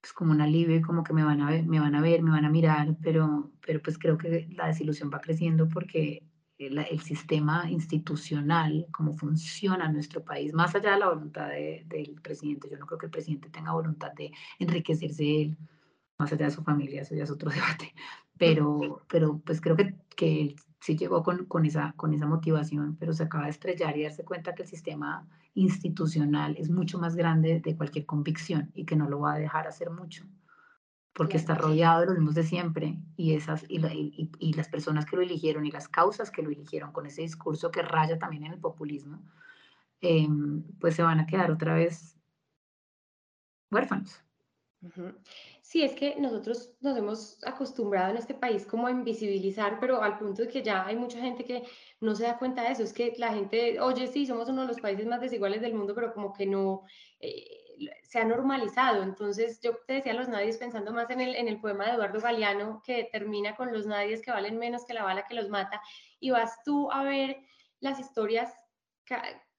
pues 0.00 0.12
como 0.12 0.32
un 0.32 0.40
alivio, 0.40 0.80
como 0.82 1.02
que 1.02 1.14
me 1.14 1.24
van 1.24 1.40
a 1.40 1.50
ver, 1.50 1.66
me 1.66 1.80
van 1.80 1.94
a 1.94 2.00
ver, 2.00 2.22
me 2.22 2.30
van 2.30 2.44
a 2.44 2.50
mirar, 2.50 2.96
pero, 3.02 3.50
pero 3.64 3.80
pues 3.82 3.98
creo 3.98 4.18
que 4.18 4.48
la 4.52 4.66
desilusión 4.66 5.10
va 5.12 5.20
creciendo 5.20 5.66
porque 5.68 6.22
el, 6.58 6.78
el 6.78 7.00
sistema 7.00 7.70
institucional, 7.70 8.86
cómo 8.92 9.14
funciona 9.14 9.90
nuestro 9.90 10.22
país, 10.22 10.52
más 10.52 10.74
allá 10.74 10.92
de 10.92 11.00
la 11.00 11.08
voluntad 11.08 11.48
de, 11.48 11.84
del 11.86 12.20
presidente, 12.20 12.68
yo 12.70 12.78
no 12.78 12.86
creo 12.86 12.98
que 12.98 13.06
el 13.06 13.12
presidente 13.12 13.48
tenga 13.48 13.72
voluntad 13.72 14.12
de 14.12 14.30
enriquecerse 14.58 15.42
él, 15.42 15.58
más 16.18 16.32
allá 16.32 16.46
de 16.46 16.52
su 16.52 16.62
familia, 16.62 17.02
eso 17.02 17.14
ya 17.14 17.24
es 17.24 17.30
otro 17.30 17.50
debate, 17.50 17.94
pero, 18.38 19.02
pero 19.08 19.38
pues 19.38 19.60
creo 19.60 19.76
que, 19.76 19.94
que 20.14 20.54
sí 20.80 20.96
llegó 20.96 21.22
con, 21.22 21.46
con, 21.46 21.64
esa, 21.64 21.94
con 21.96 22.12
esa 22.12 22.26
motivación, 22.26 22.96
pero 22.96 23.12
se 23.12 23.24
acaba 23.24 23.44
de 23.44 23.50
estrellar 23.50 23.96
y 23.96 24.04
darse 24.04 24.24
cuenta 24.24 24.54
que 24.54 24.62
el 24.62 24.68
sistema 24.68 25.26
institucional 25.54 26.56
es 26.58 26.70
mucho 26.70 26.98
más 26.98 27.16
grande 27.16 27.60
de 27.60 27.76
cualquier 27.76 28.06
convicción 28.06 28.70
y 28.74 28.84
que 28.84 28.96
no 28.96 29.08
lo 29.08 29.20
va 29.20 29.34
a 29.34 29.38
dejar 29.38 29.66
hacer 29.66 29.90
mucho, 29.90 30.24
porque 31.12 31.36
está 31.36 31.54
rodeado 31.54 32.00
de 32.00 32.06
los 32.06 32.16
mismos 32.16 32.34
de 32.34 32.42
siempre 32.42 32.98
y, 33.16 33.34
esas, 33.34 33.64
y, 33.68 33.84
y, 33.86 34.30
y, 34.38 34.52
las 34.52 34.68
personas 34.68 35.06
que 35.06 35.16
lo 35.16 35.22
eligieron 35.22 35.64
y 35.64 35.70
las 35.70 35.88
causas 35.88 36.30
que 36.30 36.42
lo 36.42 36.50
eligieron 36.50 36.92
con 36.92 37.06
ese 37.06 37.22
discurso 37.22 37.70
que 37.70 37.82
raya 37.82 38.18
también 38.18 38.44
en 38.44 38.52
el 38.52 38.60
populismo, 38.60 39.22
eh, 40.02 40.28
pues 40.78 40.94
se 40.94 41.02
van 41.02 41.20
a 41.20 41.26
quedar 41.26 41.50
otra 41.50 41.74
vez 41.74 42.16
huérfanos. 43.70 44.22
Sí, 45.68 45.82
es 45.82 45.96
que 45.96 46.14
nosotros 46.14 46.76
nos 46.80 46.96
hemos 46.96 47.44
acostumbrado 47.44 48.12
en 48.12 48.18
este 48.18 48.34
país 48.34 48.64
como 48.64 48.86
a 48.86 48.92
invisibilizar, 48.92 49.80
pero 49.80 50.00
al 50.00 50.16
punto 50.16 50.42
de 50.42 50.48
que 50.48 50.62
ya 50.62 50.86
hay 50.86 50.94
mucha 50.94 51.20
gente 51.20 51.44
que 51.44 51.64
no 52.00 52.14
se 52.14 52.22
da 52.22 52.38
cuenta 52.38 52.62
de 52.62 52.70
eso. 52.70 52.84
Es 52.84 52.92
que 52.92 53.14
la 53.18 53.34
gente, 53.34 53.80
oye, 53.80 54.06
sí, 54.06 54.26
somos 54.26 54.48
uno 54.48 54.62
de 54.62 54.68
los 54.68 54.80
países 54.80 55.06
más 55.06 55.20
desiguales 55.20 55.60
del 55.60 55.74
mundo, 55.74 55.92
pero 55.92 56.14
como 56.14 56.32
que 56.32 56.46
no 56.46 56.82
eh, 57.18 57.44
se 58.04 58.20
ha 58.20 58.24
normalizado. 58.24 59.02
Entonces, 59.02 59.60
yo 59.60 59.72
te 59.88 59.94
decía 59.94 60.14
los 60.14 60.28
nadies 60.28 60.56
pensando 60.56 60.92
más 60.92 61.10
en 61.10 61.20
el, 61.20 61.34
en 61.34 61.48
el 61.48 61.60
poema 61.60 61.86
de 61.86 61.94
Eduardo 61.94 62.20
Galeano, 62.20 62.80
que 62.84 63.08
termina 63.10 63.56
con 63.56 63.72
los 63.72 63.86
nadies 63.86 64.22
que 64.22 64.30
valen 64.30 64.58
menos 64.58 64.84
que 64.84 64.94
la 64.94 65.02
bala 65.02 65.26
que 65.26 65.34
los 65.34 65.48
mata, 65.48 65.82
y 66.20 66.30
vas 66.30 66.62
tú 66.64 66.92
a 66.92 67.02
ver 67.02 67.38
las 67.80 67.98
historias 67.98 68.54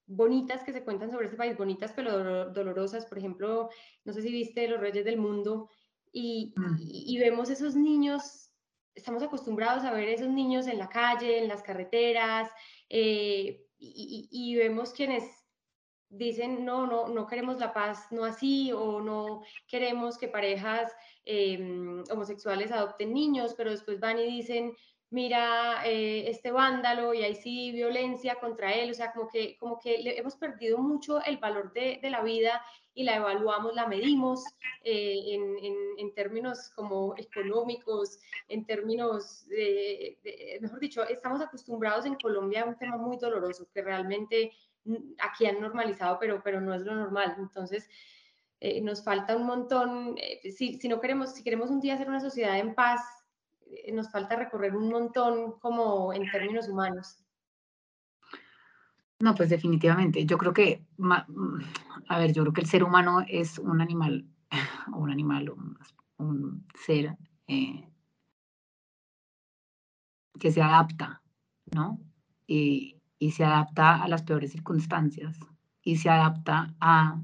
bonitas 0.06 0.64
que 0.64 0.72
se 0.72 0.86
cuentan 0.86 1.12
sobre 1.12 1.26
este 1.26 1.38
país, 1.38 1.58
bonitas 1.58 1.92
pero 1.94 2.50
dolorosas. 2.50 3.06
Por 3.06 3.18
ejemplo, 3.18 3.70
no 4.06 4.14
sé 4.14 4.22
si 4.22 4.32
viste 4.32 4.70
Los 4.70 4.80
Reyes 4.80 5.04
del 5.04 5.18
Mundo 5.18 5.70
y, 6.18 6.54
mm. 6.56 6.78
y, 6.80 7.20
vemos 7.20 7.50
esos 7.50 7.76
niños, 7.76 8.50
estamos 8.96 9.22
acostumbrados 9.22 9.84
a 9.84 9.94
ver 9.94 10.10
esos 10.10 10.30
niños 10.30 10.66
en 10.66 10.80
la 10.80 10.90
calle, 10.90 11.38
en 11.38 11.48
las 11.48 11.62
carreteras, 11.62 12.50
eh, 12.90 13.64
y, 13.78 14.28
y, 14.32 14.56
vemos 14.56 14.94
quienes 14.94 15.24
dicen, 16.10 16.66
no, 16.66 16.88
no, 16.88 17.08
no 17.08 17.28
queremos 17.28 17.60
la 17.60 17.72
paz, 17.72 18.08
no 18.12 18.26
así, 18.26 18.72
o 18.72 19.00
no 19.00 19.44
queremos 19.68 20.18
que 20.18 20.28
parejas 20.28 20.92
eh, 21.26 22.04
homosexuales 22.10 22.72
adopten 22.72 23.14
niños, 23.14 23.54
pero 23.56 23.70
después 23.70 24.00
van 24.00 24.18
y 24.18 24.26
dicen, 24.26 24.76
mira 25.12 25.86
eh, 25.86 26.30
este 26.30 26.52
vándalo 26.52 27.14
y 27.14 27.24
ahí 27.24 27.36
sí 27.36 27.72
violencia 27.72 28.40
contra 28.40 28.74
él, 28.74 28.90
o 28.90 28.94
sea, 28.96 29.14
como 29.14 29.28
que, 29.30 29.56
como 29.58 29.80
que 29.80 30.18
hemos 30.18 30.36
perdido 30.36 30.80
mucho 30.80 31.24
el 31.24 31.38
valor 31.38 31.72
de, 31.74 32.00
de, 32.02 32.10
la 32.10 32.22
vida 32.24 32.62
y 32.98 33.04
la 33.04 33.18
evaluamos, 33.18 33.76
la 33.76 33.86
medimos 33.86 34.44
eh, 34.84 35.22
en, 35.28 35.56
en, 35.64 35.76
en, 36.00 36.14
términos 36.16 36.72
como 36.76 37.14
económicos, 37.16 38.20
en 38.48 38.66
términos, 38.66 39.48
de, 39.50 40.18
de, 40.24 40.58
mejor 40.62 40.80
dicho, 40.80 41.04
estamos 41.08 41.40
acostumbrados 41.40 42.08
en 42.08 42.16
Colombia 42.16 42.64
a 42.64 42.66
un 42.66 42.76
tema 42.76 42.98
muy 42.98 43.18
doloroso 43.18 43.68
que 43.72 43.84
realmente 43.84 44.52
aquí 45.20 45.46
han 45.46 45.62
normalizado, 45.62 46.18
pero, 46.20 46.42
pero 46.44 46.60
no 46.60 46.74
es 46.74 46.82
lo 46.82 46.96
normal. 46.96 47.36
Entonces, 47.38 47.88
eh, 48.60 48.82
nos 48.82 49.04
falta 49.04 49.36
un 49.36 49.46
montón, 49.46 50.16
eh, 50.18 50.52
si, 50.52 50.80
si 50.80 50.88
no 50.88 51.00
queremos, 51.00 51.36
si 51.36 51.44
queremos 51.44 51.70
un 51.70 51.80
día 51.80 51.98
ser 51.98 52.10
una 52.10 52.20
sociedad 52.20 52.58
en 52.58 52.74
paz, 52.74 53.02
eh, 53.68 53.92
nos 53.92 54.10
falta 54.10 54.38
recorrer 54.38 54.76
un 54.76 54.90
montón 54.90 55.60
como 55.60 56.14
en 56.14 56.32
términos 56.32 56.68
humanos. 56.68 57.24
No, 59.20 59.34
pues 59.36 59.50
definitivamente. 59.50 60.26
Yo 60.26 60.38
creo 60.38 60.54
que, 60.54 60.86
a 62.08 62.20
ver, 62.20 62.34
yo 62.34 62.44
creo 62.44 62.54
que 62.54 62.62
el 62.62 62.68
ser 62.68 62.84
humano 62.84 63.22
es 63.28 63.58
un 63.60 63.82
animal, 63.82 64.26
un 64.96 65.12
animal, 65.12 65.50
un, 65.50 65.78
un 66.18 66.66
ser 66.86 67.18
eh, 67.48 67.88
que 70.40 70.52
se 70.52 70.62
adapta, 70.62 71.22
¿no? 71.74 72.00
Y, 72.46 72.98
y 73.20 73.32
se 73.32 73.44
adapta 73.44 74.02
a 74.04 74.08
las 74.08 74.24
peores 74.24 74.52
circunstancias 74.52 75.40
y 75.82 75.98
se 75.98 76.10
adapta 76.10 76.76
a 76.80 77.22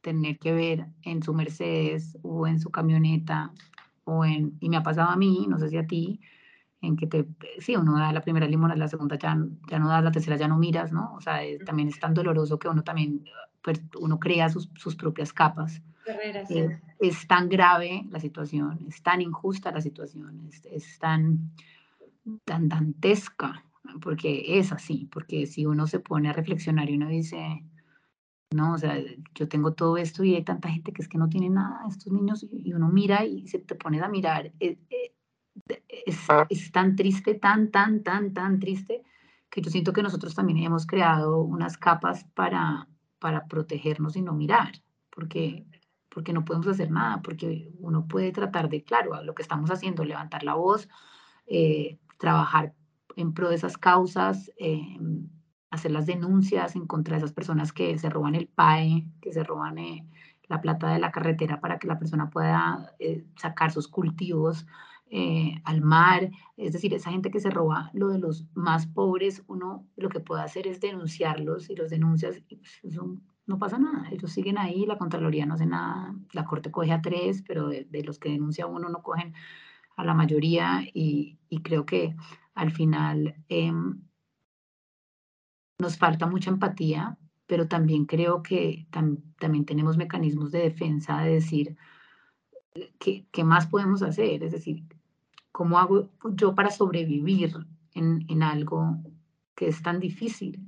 tener 0.00 0.38
que 0.38 0.52
ver 0.52 0.86
en 1.02 1.22
su 1.22 1.34
Mercedes 1.34 2.18
o 2.22 2.46
en 2.46 2.60
su 2.60 2.70
camioneta 2.70 3.52
o 4.04 4.24
en, 4.24 4.56
y 4.60 4.68
me 4.68 4.76
ha 4.76 4.82
pasado 4.82 5.10
a 5.10 5.16
mí, 5.16 5.46
no 5.48 5.58
sé 5.58 5.68
si 5.68 5.76
a 5.76 5.86
ti, 5.86 6.20
en 6.86 6.96
que 6.96 7.06
te, 7.06 7.26
sí, 7.58 7.76
uno 7.76 7.98
da 7.98 8.12
la 8.12 8.22
primera 8.22 8.46
limona, 8.46 8.76
la 8.76 8.88
segunda 8.88 9.18
ya, 9.18 9.36
ya 9.68 9.78
no 9.78 9.88
das, 9.88 10.04
la 10.04 10.12
tercera 10.12 10.36
ya 10.36 10.48
no 10.48 10.58
miras, 10.58 10.92
¿no? 10.92 11.14
O 11.14 11.20
sea, 11.20 11.40
también 11.64 11.88
es 11.88 12.00
tan 12.00 12.14
doloroso 12.14 12.58
que 12.58 12.68
uno 12.68 12.82
también, 12.82 13.24
pues, 13.62 13.82
uno 14.00 14.18
crea 14.18 14.48
sus, 14.48 14.70
sus 14.76 14.96
propias 14.96 15.32
capas. 15.32 15.82
Eh, 16.50 16.80
es 17.00 17.26
tan 17.26 17.48
grave 17.48 18.04
la 18.10 18.20
situación, 18.20 18.86
es 18.88 19.02
tan 19.02 19.20
injusta 19.20 19.72
la 19.72 19.80
situación, 19.80 20.48
es, 20.48 20.64
es 20.66 20.98
tan, 20.98 21.50
tan 22.44 22.68
dantesca, 22.68 23.64
porque 24.00 24.58
es 24.58 24.72
así, 24.72 25.08
porque 25.12 25.46
si 25.46 25.66
uno 25.66 25.86
se 25.86 26.00
pone 26.00 26.28
a 26.28 26.32
reflexionar 26.32 26.88
y 26.90 26.96
uno 26.96 27.08
dice, 27.08 27.64
¿no? 28.50 28.74
O 28.74 28.78
sea, 28.78 28.96
yo 29.34 29.48
tengo 29.48 29.74
todo 29.74 29.96
esto 29.96 30.22
y 30.24 30.34
hay 30.34 30.44
tanta 30.44 30.68
gente 30.68 30.92
que 30.92 31.02
es 31.02 31.08
que 31.08 31.18
no 31.18 31.28
tiene 31.28 31.50
nada, 31.50 31.80
estos 31.88 32.12
niños, 32.12 32.46
y 32.50 32.72
uno 32.72 32.88
mira 32.88 33.24
y 33.24 33.46
se 33.48 33.58
te 33.58 33.74
pones 33.74 34.02
a 34.02 34.08
mirar. 34.08 34.52
Eh, 34.60 34.78
eh, 34.90 35.15
es, 35.88 36.18
es, 36.48 36.72
tan 36.72 36.96
triste, 36.96 37.34
tan, 37.34 37.70
tan, 37.70 38.02
tan, 38.02 38.32
tan 38.32 38.60
triste, 38.60 39.02
que 39.50 39.60
yo 39.60 39.70
siento 39.70 39.92
que 39.92 40.02
nosotros 40.02 40.34
también 40.34 40.58
hemos 40.58 40.86
creado 40.86 41.42
unas 41.42 41.76
capas 41.78 42.24
para, 42.34 42.88
para 43.18 43.46
protegernos 43.46 44.16
y 44.16 44.22
no 44.22 44.34
mirar, 44.34 44.72
porque, 45.10 45.66
porque 46.08 46.32
no 46.32 46.44
podemos 46.44 46.68
hacer 46.68 46.90
nada, 46.90 47.22
porque 47.22 47.70
uno 47.78 48.06
puede 48.06 48.32
tratar 48.32 48.68
de, 48.68 48.82
claro, 48.84 49.22
lo 49.22 49.34
que 49.34 49.42
estamos 49.42 49.70
haciendo, 49.70 50.04
levantar 50.04 50.42
la 50.42 50.54
voz, 50.54 50.88
eh, 51.46 51.98
trabajar 52.18 52.74
en 53.16 53.32
pro 53.32 53.48
de 53.48 53.56
esas 53.56 53.78
causas, 53.78 54.50
eh, 54.58 54.98
hacer 55.70 55.90
las 55.90 56.06
denuncias 56.06 56.76
en 56.76 56.86
contra 56.86 57.14
de 57.14 57.18
esas 57.18 57.32
personas 57.32 57.72
que 57.72 57.98
se 57.98 58.10
roban 58.10 58.34
el 58.34 58.48
PAE, 58.48 59.06
que 59.20 59.32
se 59.32 59.42
roban 59.42 59.78
eh, 59.78 60.06
la 60.48 60.60
plata 60.60 60.92
de 60.92 60.98
la 60.98 61.12
carretera 61.12 61.60
para 61.60 61.78
que 61.78 61.88
la 61.88 61.98
persona 61.98 62.30
pueda 62.30 62.94
eh, 62.98 63.26
sacar 63.36 63.72
sus 63.72 63.88
cultivos 63.88 64.66
eh, 65.08 65.54
al 65.64 65.82
mar. 65.82 66.30
Es 66.56 66.72
decir, 66.72 66.92
esa 66.92 67.10
gente 67.10 67.30
que 67.30 67.38
se 67.40 67.50
roba 67.50 67.90
lo 67.92 68.08
de 68.08 68.18
los 68.18 68.46
más 68.54 68.86
pobres, 68.88 69.44
uno 69.46 69.86
lo 69.96 70.08
que 70.08 70.20
puede 70.20 70.42
hacer 70.42 70.66
es 70.66 70.80
denunciarlos 70.80 71.70
y 71.70 71.76
los 71.76 71.90
denuncias, 71.90 72.42
pues, 72.48 72.94
son, 72.94 73.22
no 73.46 73.58
pasa 73.58 73.78
nada, 73.78 74.08
ellos 74.10 74.32
siguen 74.32 74.58
ahí, 74.58 74.84
la 74.84 74.98
Contraloría 74.98 75.46
no 75.46 75.54
hace 75.54 75.66
nada, 75.66 76.14
la 76.32 76.44
Corte 76.44 76.72
coge 76.72 76.92
a 76.92 77.02
tres, 77.02 77.42
pero 77.46 77.68
de, 77.68 78.02
los 78.04 78.18
que 78.18 78.30
denuncia 78.30 78.66
uno 78.66 78.88
no 78.88 79.02
cogen 79.02 79.32
a 79.96 80.04
la 80.04 80.14
mayoría 80.14 80.82
y, 80.92 81.38
creo 81.62 81.86
que 81.86 82.16
al 82.54 82.72
final 82.72 83.36
em, 83.48 84.02
nos 85.78 85.98
falta 85.98 86.26
mucha 86.26 86.50
empatía, 86.50 87.16
pero 87.46 87.68
también 87.68 88.06
creo 88.06 88.42
que 88.42 88.86
también 88.90 89.64
tenemos 89.66 89.96
mecanismos 89.96 90.50
de 90.52 90.60
defensa 90.60 91.20
de 91.20 91.34
decir 91.34 91.76
¿qué, 92.98 93.26
qué 93.30 93.44
más 93.44 93.66
podemos 93.66 94.02
hacer, 94.02 94.42
es 94.42 94.52
decir, 94.52 94.84
cómo 95.56 95.78
hago 95.78 96.10
yo 96.34 96.54
para 96.54 96.70
sobrevivir 96.70 97.56
en, 97.94 98.26
en 98.28 98.42
algo 98.42 98.98
que 99.54 99.68
es 99.68 99.80
tan 99.80 100.00
difícil 100.00 100.60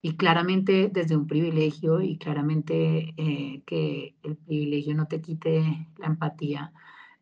y 0.00 0.16
claramente 0.16 0.90
desde 0.90 1.18
un 1.18 1.26
privilegio 1.26 2.00
y 2.00 2.16
claramente 2.16 3.12
eh, 3.18 3.62
que 3.66 4.16
el 4.22 4.36
privilegio 4.38 4.94
no 4.94 5.06
te 5.06 5.20
quite 5.20 5.86
la 5.98 6.06
empatía, 6.06 6.72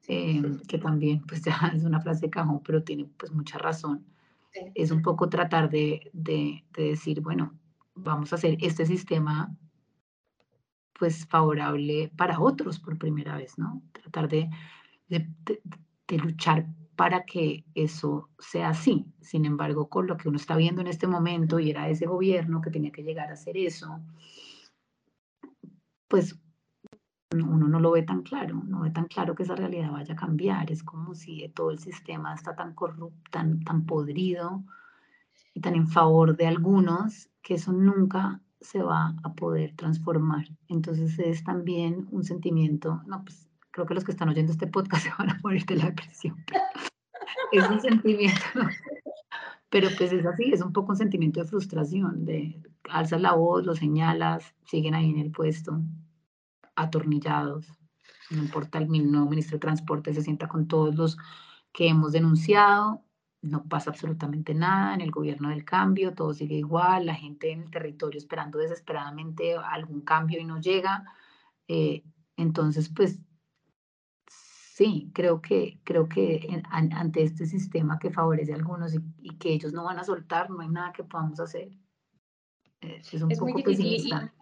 eh, 0.07 0.41
que 0.69 0.79
también 0.79 1.23
pues 1.27 1.43
ya 1.45 1.73
es 1.75 1.83
una 1.83 2.01
frase 2.01 2.27
de 2.27 2.31
cajón, 2.31 2.63
pero 2.65 2.85
tiene 2.85 3.07
pues 3.17 3.33
mucha 3.33 3.59
razón. 3.59 4.07
Es 4.77 4.93
un 4.93 5.03
poco 5.03 5.29
tratar 5.29 5.69
de, 5.69 6.11
de, 6.13 6.63
decir, 6.77 7.23
bueno, 7.23 7.59
vamos 7.97 8.33
a 8.33 8.37
hacer 8.37 8.57
este 8.61 8.87
sistema 8.87 9.53
pues 10.97 11.27
favorable 11.27 12.13
para 12.17 12.39
otros 12.39 12.79
por 12.79 12.99
primera 12.99 13.37
vez, 13.37 13.59
¿no? 13.59 13.83
Tratar 13.91 14.29
de, 14.29 14.49
de, 15.09 15.29
de 16.07 16.19
luchar 16.19 16.69
para 17.01 17.25
que 17.25 17.65
eso 17.75 18.29
sea 18.39 18.69
así. 18.69 19.07
Sin 19.23 19.47
embargo, 19.47 19.89
con 19.89 20.07
lo 20.07 20.19
que 20.19 20.29
uno 20.29 20.37
está 20.37 20.55
viendo 20.55 20.83
en 20.83 20.87
este 20.87 21.07
momento 21.07 21.59
y 21.59 21.71
era 21.71 21.89
ese 21.89 22.05
gobierno 22.05 22.61
que 22.61 22.69
tenía 22.71 22.93
que 22.93 23.03
llegar 23.03 23.31
a 23.31 23.33
hacer 23.33 23.57
eso, 23.57 24.03
pues 26.09 26.39
uno 27.33 27.69
no 27.69 27.81
lo 27.81 27.93
ve 27.93 28.03
tan 28.03 28.21
claro, 28.21 28.63
no 28.67 28.81
ve 28.81 28.91
tan 28.91 29.07
claro 29.07 29.35
que 29.35 29.45
esa 29.45 29.57
realidad 29.57 29.93
vaya 29.93 30.13
a 30.13 30.17
cambiar. 30.25 30.71
Es 30.71 30.83
como 30.83 31.15
si 31.15 31.49
todo 31.55 31.71
el 31.71 31.79
sistema 31.79 32.35
está 32.35 32.55
tan 32.55 32.75
corrupto, 32.75 33.31
tan, 33.31 33.65
tan 33.65 33.87
podrido 33.87 34.63
y 35.55 35.63
tan 35.63 35.77
en 35.77 35.89
favor 35.89 36.37
de 36.37 36.49
algunos 36.49 37.31
que 37.41 37.55
eso 37.55 37.73
nunca 37.73 38.43
se 38.61 38.83
va 38.83 39.15
a 39.25 39.33
poder 39.33 39.75
transformar. 39.75 40.49
Entonces 40.69 41.19
es 41.19 41.45
también 41.45 42.09
un 42.11 42.25
sentimiento, 42.25 43.03
no, 43.07 43.25
pues 43.25 43.49
creo 43.71 43.87
que 43.87 43.95
los 43.95 44.05
que 44.05 44.13
están 44.13 44.29
oyendo 44.29 44.53
este 44.53 44.67
podcast 44.67 45.05
se 45.05 45.13
van 45.19 45.31
a 45.31 45.41
morir 45.43 45.65
de 45.65 45.77
la 45.77 45.87
depresión 45.87 46.37
es 47.53 47.69
un 47.69 47.81
sentimiento, 47.81 48.41
pero 49.71 49.89
pues 49.97 50.13
es 50.13 50.27
así, 50.27 50.53
es 50.53 50.63
un 50.63 50.73
poco 50.73 50.93
un 50.93 50.97
sentimiento 50.97 51.41
de 51.41 51.47
frustración, 51.47 52.25
de 52.25 52.61
alzas 52.89 53.21
la 53.21 53.35
voz, 53.35 53.65
lo 53.65 53.75
señalas, 53.75 54.55
siguen 54.65 54.95
ahí 54.95 55.11
en 55.11 55.19
el 55.19 55.31
puesto, 55.31 55.81
atornillados, 56.75 57.67
no 58.31 58.43
importa 58.43 58.79
el 58.79 58.89
nuevo 58.89 59.29
ministro 59.29 59.57
de 59.57 59.61
Transporte, 59.61 60.15
se 60.15 60.23
sienta 60.23 60.49
con 60.49 60.69
todos 60.69 60.95
los 60.95 61.19
que 61.73 61.89
hemos 61.89 62.13
denunciado, 62.13 63.05
no 63.43 63.65
pasa 63.65 63.91
absolutamente 63.91 64.55
nada 64.55 64.95
en 64.95 65.01
el 65.01 65.11
gobierno 65.11 65.49
del 65.49 65.65
cambio, 65.65 66.15
todo 66.15 66.35
sigue 66.35 66.57
igual, 66.57 67.07
la 67.07 67.15
gente 67.15 67.53
en 67.53 67.63
el 67.63 67.71
territorio 67.71 68.19
esperando 68.19 68.59
desesperadamente 68.59 69.57
algún 69.57 70.03
cambio 70.03 70.39
y 70.39 70.45
no 70.45 70.61
llega. 70.61 71.05
Eh, 71.67 72.05
entonces, 72.37 72.91
pues 72.95 73.19
sí, 74.81 75.11
creo 75.13 75.43
que, 75.43 75.79
creo 75.85 76.09
que 76.09 76.63
ante 76.71 77.23
este 77.23 77.45
sistema 77.45 77.99
que 77.99 78.11
favorece 78.11 78.55
a 78.55 78.57
algunos 78.57 78.95
y, 78.95 79.37
que 79.37 79.53
ellos 79.53 79.75
no 79.75 79.85
van 79.85 79.99
a 79.99 80.05
soltar, 80.05 80.49
no 80.49 80.61
hay 80.61 80.71
nada 80.71 80.91
que 80.95 81.05
podamos 81.05 81.39
hacer. 81.39 81.69
Es, 82.81 83.13
un 83.13 83.29
poco 83.29 83.53
muy 83.53 83.63
pesimista. 83.63 84.33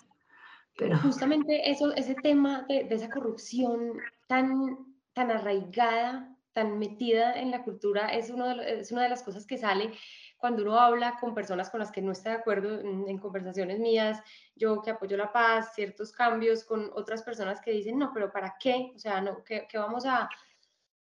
pero... 0.76 0.96
Justamente 0.98 1.68
eso, 1.68 1.92
ese 1.92 2.14
tema 2.14 2.64
de, 2.68 2.84
de, 2.84 2.94
esa 2.94 3.10
corrupción 3.10 3.94
tan, 4.28 4.78
tan 5.12 5.32
arraigada, 5.32 6.32
tan 6.52 6.78
metida 6.78 7.32
en 7.32 7.50
la 7.50 7.64
cultura, 7.64 8.06
es, 8.14 8.30
uno 8.30 8.46
de, 8.46 8.78
es 8.78 8.92
una 8.92 9.02
de 9.02 9.08
las 9.08 9.24
cosas 9.24 9.44
que 9.44 9.58
sale 9.58 9.90
cuando 10.38 10.62
uno 10.62 10.78
habla 10.78 11.18
con 11.20 11.34
personas 11.34 11.68
con 11.68 11.80
las 11.80 11.90
que 11.90 12.00
no 12.00 12.12
está 12.12 12.30
de 12.30 12.36
acuerdo 12.36 12.80
en, 12.80 13.18
conversaciones 13.18 13.80
mías, 13.80 14.22
yo 14.54 14.80
que 14.80 14.90
apoyo 14.90 15.16
la 15.16 15.32
paz, 15.32 15.74
ciertos 15.74 16.12
cambios 16.12 16.64
con 16.64 16.90
otras 16.94 17.22
personas 17.22 17.60
que 17.60 17.72
dicen, 17.72 17.98
no, 17.98 18.12
pero 18.14 18.32
¿para 18.32 18.56
qué? 18.58 18.92
O 18.94 18.98
sea, 18.98 19.20
no, 19.20 19.42
¿qué, 19.44 19.66
vamos 19.74 20.06
a 20.06 20.30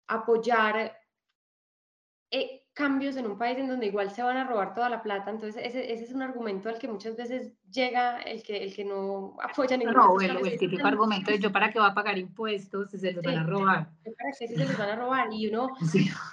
apoyar 0.07 0.97
eh, 2.29 2.65
cambios 2.73 3.15
en 3.15 3.25
un 3.25 3.37
país 3.37 3.57
en 3.57 3.69
donde 3.69 3.85
igual 3.85 4.11
se 4.11 4.21
van 4.21 4.35
a 4.35 4.43
robar 4.43 4.73
toda 4.73 4.89
la 4.89 5.01
plata? 5.01 5.31
Entonces, 5.31 5.63
ese, 5.65 5.93
ese 5.93 6.03
es 6.03 6.11
un 6.11 6.21
argumento 6.21 6.67
al 6.67 6.77
que 6.77 6.89
muchas 6.89 7.15
veces 7.15 7.53
llega 7.71 8.19
el 8.23 8.43
que, 8.43 8.61
el 8.61 8.75
que 8.75 8.83
no 8.83 9.37
apoya 9.41 9.77
ningún 9.77 9.93
No, 9.93 10.19
el, 10.19 10.45
el 10.45 10.59
típico 10.59 10.85
argumento 10.85 11.31
es 11.31 11.39
yo 11.39 11.53
para 11.53 11.71
qué 11.71 11.79
va 11.79 11.87
a 11.87 11.93
pagar 11.93 12.17
impuestos 12.17 12.91
si 12.91 12.99
se 12.99 13.13
los 13.13 13.23
van 13.23 13.37
a 13.37 13.43
robar. 13.45 13.89
¿Para 14.17 14.31
qué 14.37 14.47
si 14.47 14.55
se 14.55 14.65
los 14.65 14.77
van 14.77 14.89
a 14.89 14.95
robar? 14.97 15.29
Y 15.31 15.47
uno, 15.47 15.69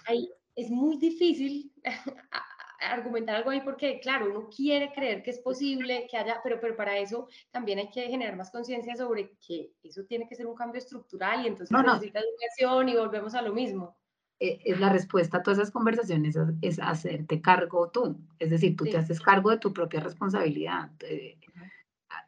ahí, 0.06 0.28
es 0.56 0.70
muy 0.70 0.96
difícil 0.96 1.72
argumentar 2.78 3.36
algo 3.36 3.50
ahí 3.50 3.60
porque, 3.60 4.00
claro, 4.00 4.30
uno 4.30 4.48
quiere 4.48 4.92
creer 4.92 5.22
que 5.22 5.30
es 5.30 5.38
posible, 5.38 6.06
que 6.10 6.16
haya, 6.16 6.40
pero, 6.42 6.60
pero 6.60 6.76
para 6.76 6.98
eso 6.98 7.28
también 7.50 7.78
hay 7.78 7.90
que 7.90 8.08
generar 8.08 8.36
más 8.36 8.50
conciencia 8.50 8.94
sobre 8.96 9.36
que 9.44 9.72
eso 9.82 10.04
tiene 10.04 10.28
que 10.28 10.34
ser 10.34 10.46
un 10.46 10.54
cambio 10.54 10.78
estructural 10.78 11.44
y 11.44 11.48
entonces 11.48 11.76
necesita 11.76 12.20
educación 12.20 12.88
y 12.88 12.96
volvemos 12.96 13.34
a 13.34 13.42
lo 13.42 13.52
mismo. 13.52 13.96
Eh, 14.40 14.60
es 14.64 14.78
la 14.78 14.90
respuesta 14.90 15.38
a 15.38 15.42
todas 15.42 15.58
esas 15.58 15.72
conversaciones 15.72 16.36
es, 16.62 16.78
hacerte 16.78 17.40
cargo 17.40 17.90
tú, 17.90 18.16
es 18.38 18.50
decir, 18.50 18.76
tú 18.76 18.84
te 18.84 18.96
haces 18.96 19.20
cargo 19.20 19.50
de 19.50 19.58
tu 19.58 19.72
propia 19.72 19.98
responsabilidad. 19.98 20.90
Eh, 21.00 21.38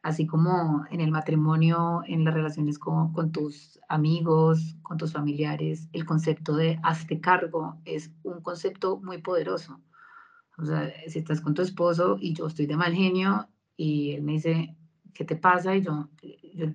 así 0.02 0.26
como 0.26 0.84
en 0.90 1.00
el 1.00 1.12
matrimonio, 1.12 2.02
en 2.06 2.24
las 2.24 2.34
relaciones 2.34 2.78
con, 2.78 3.12
con, 3.12 3.30
tus 3.30 3.78
amigos, 3.88 4.76
con 4.82 4.98
tus 4.98 5.12
familiares, 5.12 5.88
el 5.92 6.04
concepto 6.04 6.56
de 6.56 6.80
hazte 6.82 7.20
cargo 7.20 7.76
es 7.84 8.10
un 8.24 8.40
concepto 8.40 8.98
muy 8.98 9.18
poderoso. 9.18 9.80
O 10.61 10.66
sea, 10.66 10.92
si 11.09 11.18
estás 11.18 11.40
con 11.40 11.55
tu 11.55 11.62
esposo 11.62 12.18
y 12.20 12.35
yo 12.35 12.46
estoy 12.46 12.66
de 12.66 12.77
mal 12.77 12.94
genio 12.94 13.49
y 13.77 14.12
él 14.12 14.23
me 14.23 14.33
dice, 14.33 14.77
¿qué 15.14 15.25
te 15.25 15.37
pasa? 15.37 15.75
Y 15.75 15.83
yo, 15.83 16.09
él 16.23 16.75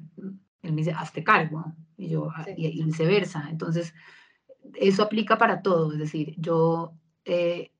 me 0.61 0.77
dice, 0.77 0.91
hazte 0.91 1.23
cargo. 1.23 1.73
Y 1.97 2.09
yo, 2.09 2.29
ah, 2.35 2.45
y, 2.57 2.83
viceversa. 2.83 3.47
Entonces, 3.49 3.93
eso 4.73 5.03
aplica 5.03 5.37
para 5.37 5.61
todo. 5.61 5.93
Es 5.93 5.99
decir, 5.99 6.33
yo, 6.37 6.93
eh, 7.25 7.71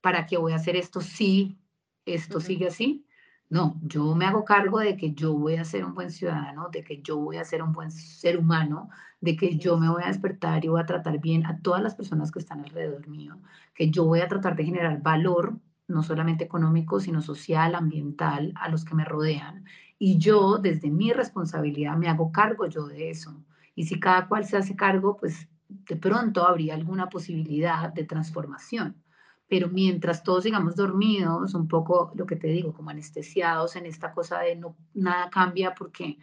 ¿para 0.00 0.26
qué 0.26 0.36
voy 0.36 0.52
a 0.52 0.56
hacer 0.56 0.76
esto 0.76 1.00
si 1.00 1.58
esto 2.06 2.40
sigue 2.40 2.68
así? 2.68 3.04
No, 3.50 3.80
yo 3.82 4.14
me 4.14 4.26
hago 4.26 4.44
cargo 4.44 4.78
de 4.78 4.96
que 4.96 5.12
yo 5.12 5.34
voy 5.36 5.56
a 5.56 5.64
ser 5.64 5.84
un 5.84 5.92
buen 5.94 6.10
ciudadano, 6.12 6.68
de 6.70 6.84
que 6.84 7.02
yo 7.02 7.16
voy 7.18 7.36
a 7.36 7.44
ser 7.44 7.62
un 7.64 7.72
buen 7.72 7.90
ser 7.90 8.38
humano, 8.38 8.90
de 9.20 9.36
que 9.36 9.58
yo 9.58 9.76
me 9.76 9.88
voy 9.90 10.04
a 10.04 10.06
despertar 10.06 10.64
y 10.64 10.68
voy 10.68 10.80
a 10.80 10.86
tratar 10.86 11.18
bien 11.18 11.44
a 11.46 11.60
todas 11.60 11.82
las 11.82 11.96
personas 11.96 12.30
que 12.30 12.38
están 12.38 12.60
alrededor 12.60 13.08
mío, 13.08 13.40
que 13.74 13.90
yo 13.90 14.04
voy 14.04 14.20
a 14.20 14.28
tratar 14.28 14.54
de 14.54 14.64
generar 14.64 15.02
valor, 15.02 15.58
no 15.88 16.04
solamente 16.04 16.44
económico, 16.44 17.00
sino 17.00 17.20
social, 17.22 17.74
ambiental, 17.74 18.52
a 18.54 18.68
los 18.68 18.84
que 18.84 18.94
me 18.94 19.04
rodean. 19.04 19.64
Y 19.98 20.18
yo, 20.18 20.58
desde 20.58 20.88
mi 20.90 21.12
responsabilidad, 21.12 21.96
me 21.96 22.08
hago 22.08 22.30
cargo 22.30 22.66
yo 22.66 22.86
de 22.86 23.10
eso. 23.10 23.44
Y 23.74 23.84
si 23.86 23.98
cada 23.98 24.28
cual 24.28 24.44
se 24.44 24.58
hace 24.58 24.76
cargo, 24.76 25.16
pues 25.16 25.48
de 25.68 25.96
pronto 25.96 26.46
habría 26.46 26.74
alguna 26.74 27.08
posibilidad 27.08 27.92
de 27.92 28.04
transformación 28.04 29.02
pero 29.50 29.68
mientras 29.68 30.22
todos 30.22 30.44
sigamos 30.44 30.76
dormidos, 30.76 31.54
un 31.54 31.66
poco 31.66 32.12
lo 32.14 32.24
que 32.24 32.36
te 32.36 32.46
digo, 32.46 32.72
como 32.72 32.90
anestesiados 32.90 33.74
en 33.74 33.84
esta 33.84 34.12
cosa 34.12 34.38
de 34.38 34.54
no, 34.54 34.76
nada 34.94 35.28
cambia 35.28 35.74
porque 35.74 36.18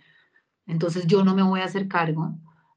entonces 0.66 1.06
yo 1.08 1.26
no 1.26 1.36
me 1.36 1.44
voy 1.44 1.60
a 1.60 1.66
hacer 1.66 1.90
cargo, 1.90 2.34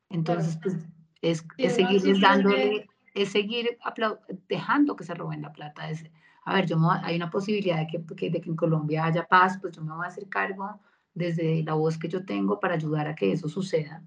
entonces 0.08 0.58
pues, 0.60 0.76
es, 1.22 1.46
es 1.56 1.74
seguir 1.76 2.02
dándole, 2.20 2.88
es 3.14 3.28
seguir 3.28 3.78
dejando 4.48 4.96
que 4.96 5.04
se 5.04 5.14
roben 5.14 5.42
la 5.42 5.52
plata. 5.52 5.88
Es, 5.88 6.04
a 6.44 6.52
ver, 6.52 6.66
yo 6.66 6.76
hay 7.04 7.14
una 7.14 7.30
posibilidad 7.30 7.78
de 7.78 7.86
que, 7.86 8.30
de 8.30 8.40
que 8.40 8.50
en 8.50 8.56
Colombia 8.56 9.04
haya 9.04 9.28
paz, 9.28 9.56
pues 9.60 9.76
yo 9.76 9.84
me 9.84 9.94
voy 9.94 10.04
a 10.04 10.08
hacer 10.08 10.28
cargo 10.28 10.80
desde 11.14 11.62
la 11.62 11.74
voz 11.74 11.96
que 11.96 12.08
yo 12.08 12.24
tengo 12.24 12.58
para 12.58 12.74
ayudar 12.74 13.06
a 13.06 13.14
que 13.14 13.30
eso 13.30 13.48
suceda 13.48 14.02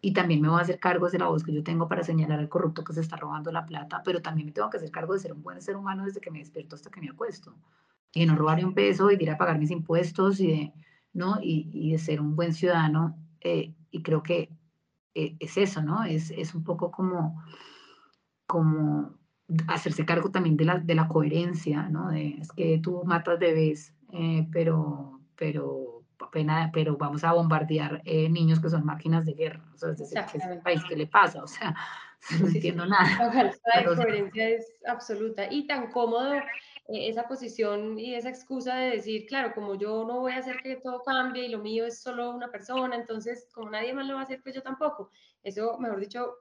y 0.00 0.12
también 0.12 0.40
me 0.40 0.48
voy 0.48 0.58
a 0.58 0.62
hacer 0.62 0.78
cargo 0.78 1.10
de 1.10 1.18
la 1.18 1.26
voz 1.26 1.42
que 1.42 1.52
yo 1.52 1.62
tengo 1.62 1.88
para 1.88 2.02
señalar 2.02 2.38
al 2.38 2.48
corrupto 2.48 2.84
que 2.84 2.92
se 2.92 3.00
está 3.00 3.16
robando 3.16 3.50
la 3.50 3.66
plata, 3.66 4.02
pero 4.04 4.22
también 4.22 4.46
me 4.46 4.52
tengo 4.52 4.70
que 4.70 4.76
hacer 4.76 4.90
cargo 4.90 5.14
de 5.14 5.20
ser 5.20 5.32
un 5.32 5.42
buen 5.42 5.60
ser 5.62 5.76
humano 5.76 6.04
desde 6.04 6.20
que 6.20 6.30
me 6.30 6.38
despierto 6.38 6.76
hasta 6.76 6.90
que 6.90 7.00
me 7.00 7.08
acuesto, 7.08 7.54
y 8.12 8.20
de 8.20 8.26
no 8.26 8.36
robarme 8.36 8.64
un 8.64 8.74
peso, 8.74 9.10
y 9.10 9.16
de 9.16 9.24
ir 9.24 9.30
a 9.30 9.38
pagar 9.38 9.58
mis 9.58 9.70
impuestos, 9.70 10.40
y 10.40 10.46
de, 10.48 10.72
¿no? 11.12 11.38
y, 11.42 11.70
y 11.72 11.92
de 11.92 11.98
ser 11.98 12.20
un 12.20 12.36
buen 12.36 12.52
ciudadano, 12.52 13.16
eh, 13.40 13.74
y 13.90 14.02
creo 14.02 14.22
que 14.22 14.50
eh, 15.14 15.34
es 15.40 15.56
eso, 15.56 15.82
¿no? 15.82 16.04
Es, 16.04 16.30
es 16.30 16.54
un 16.54 16.62
poco 16.62 16.90
como, 16.90 17.42
como 18.46 19.14
hacerse 19.68 20.04
cargo 20.04 20.30
también 20.30 20.56
de 20.58 20.66
la, 20.66 20.78
de 20.78 20.94
la 20.94 21.08
coherencia, 21.08 21.88
¿no? 21.88 22.10
De, 22.10 22.36
es 22.38 22.52
que 22.52 22.78
tú 22.82 23.02
matas 23.06 23.38
bebés, 23.38 23.94
eh, 24.12 24.46
pero, 24.52 25.20
pero 25.34 25.95
pena, 26.30 26.70
pero 26.72 26.96
vamos 26.96 27.24
a 27.24 27.32
bombardear 27.32 28.02
eh, 28.04 28.28
niños 28.28 28.60
que 28.60 28.70
son 28.70 28.84
máquinas 28.84 29.24
de 29.24 29.34
guerra. 29.34 29.62
O 29.74 29.78
sea, 29.78 29.90
es 29.90 29.98
decir, 29.98 30.20
¿qué 30.30 30.38
es 30.38 30.62
país 30.62 30.82
que 30.84 30.96
le 30.96 31.06
pasa? 31.06 31.42
O 31.42 31.46
sea, 31.46 31.74
no 32.40 32.48
entiendo 32.48 32.86
nada. 32.86 33.32
La 33.74 33.84
coherencia 33.84 34.48
es 34.48 34.82
absoluta 34.86 35.46
y 35.50 35.66
tan 35.66 35.90
cómodo 35.90 36.34
eh, 36.34 36.42
esa 36.88 37.26
posición 37.26 37.98
y 37.98 38.14
esa 38.14 38.28
excusa 38.28 38.76
de 38.76 38.90
decir, 38.90 39.26
claro, 39.26 39.52
como 39.54 39.74
yo 39.74 40.04
no 40.06 40.20
voy 40.20 40.32
a 40.32 40.38
hacer 40.38 40.58
que 40.62 40.76
todo 40.76 41.02
cambie 41.02 41.46
y 41.46 41.48
lo 41.48 41.58
mío 41.58 41.86
es 41.86 42.00
solo 42.00 42.30
una 42.30 42.48
persona, 42.48 42.96
entonces 42.96 43.48
como 43.52 43.70
nadie 43.70 43.92
más 43.92 44.06
lo 44.06 44.14
va 44.14 44.20
a 44.20 44.24
hacer, 44.24 44.42
pues 44.42 44.54
yo 44.54 44.62
tampoco. 44.62 45.10
Eso, 45.42 45.78
mejor 45.78 46.00
dicho, 46.00 46.36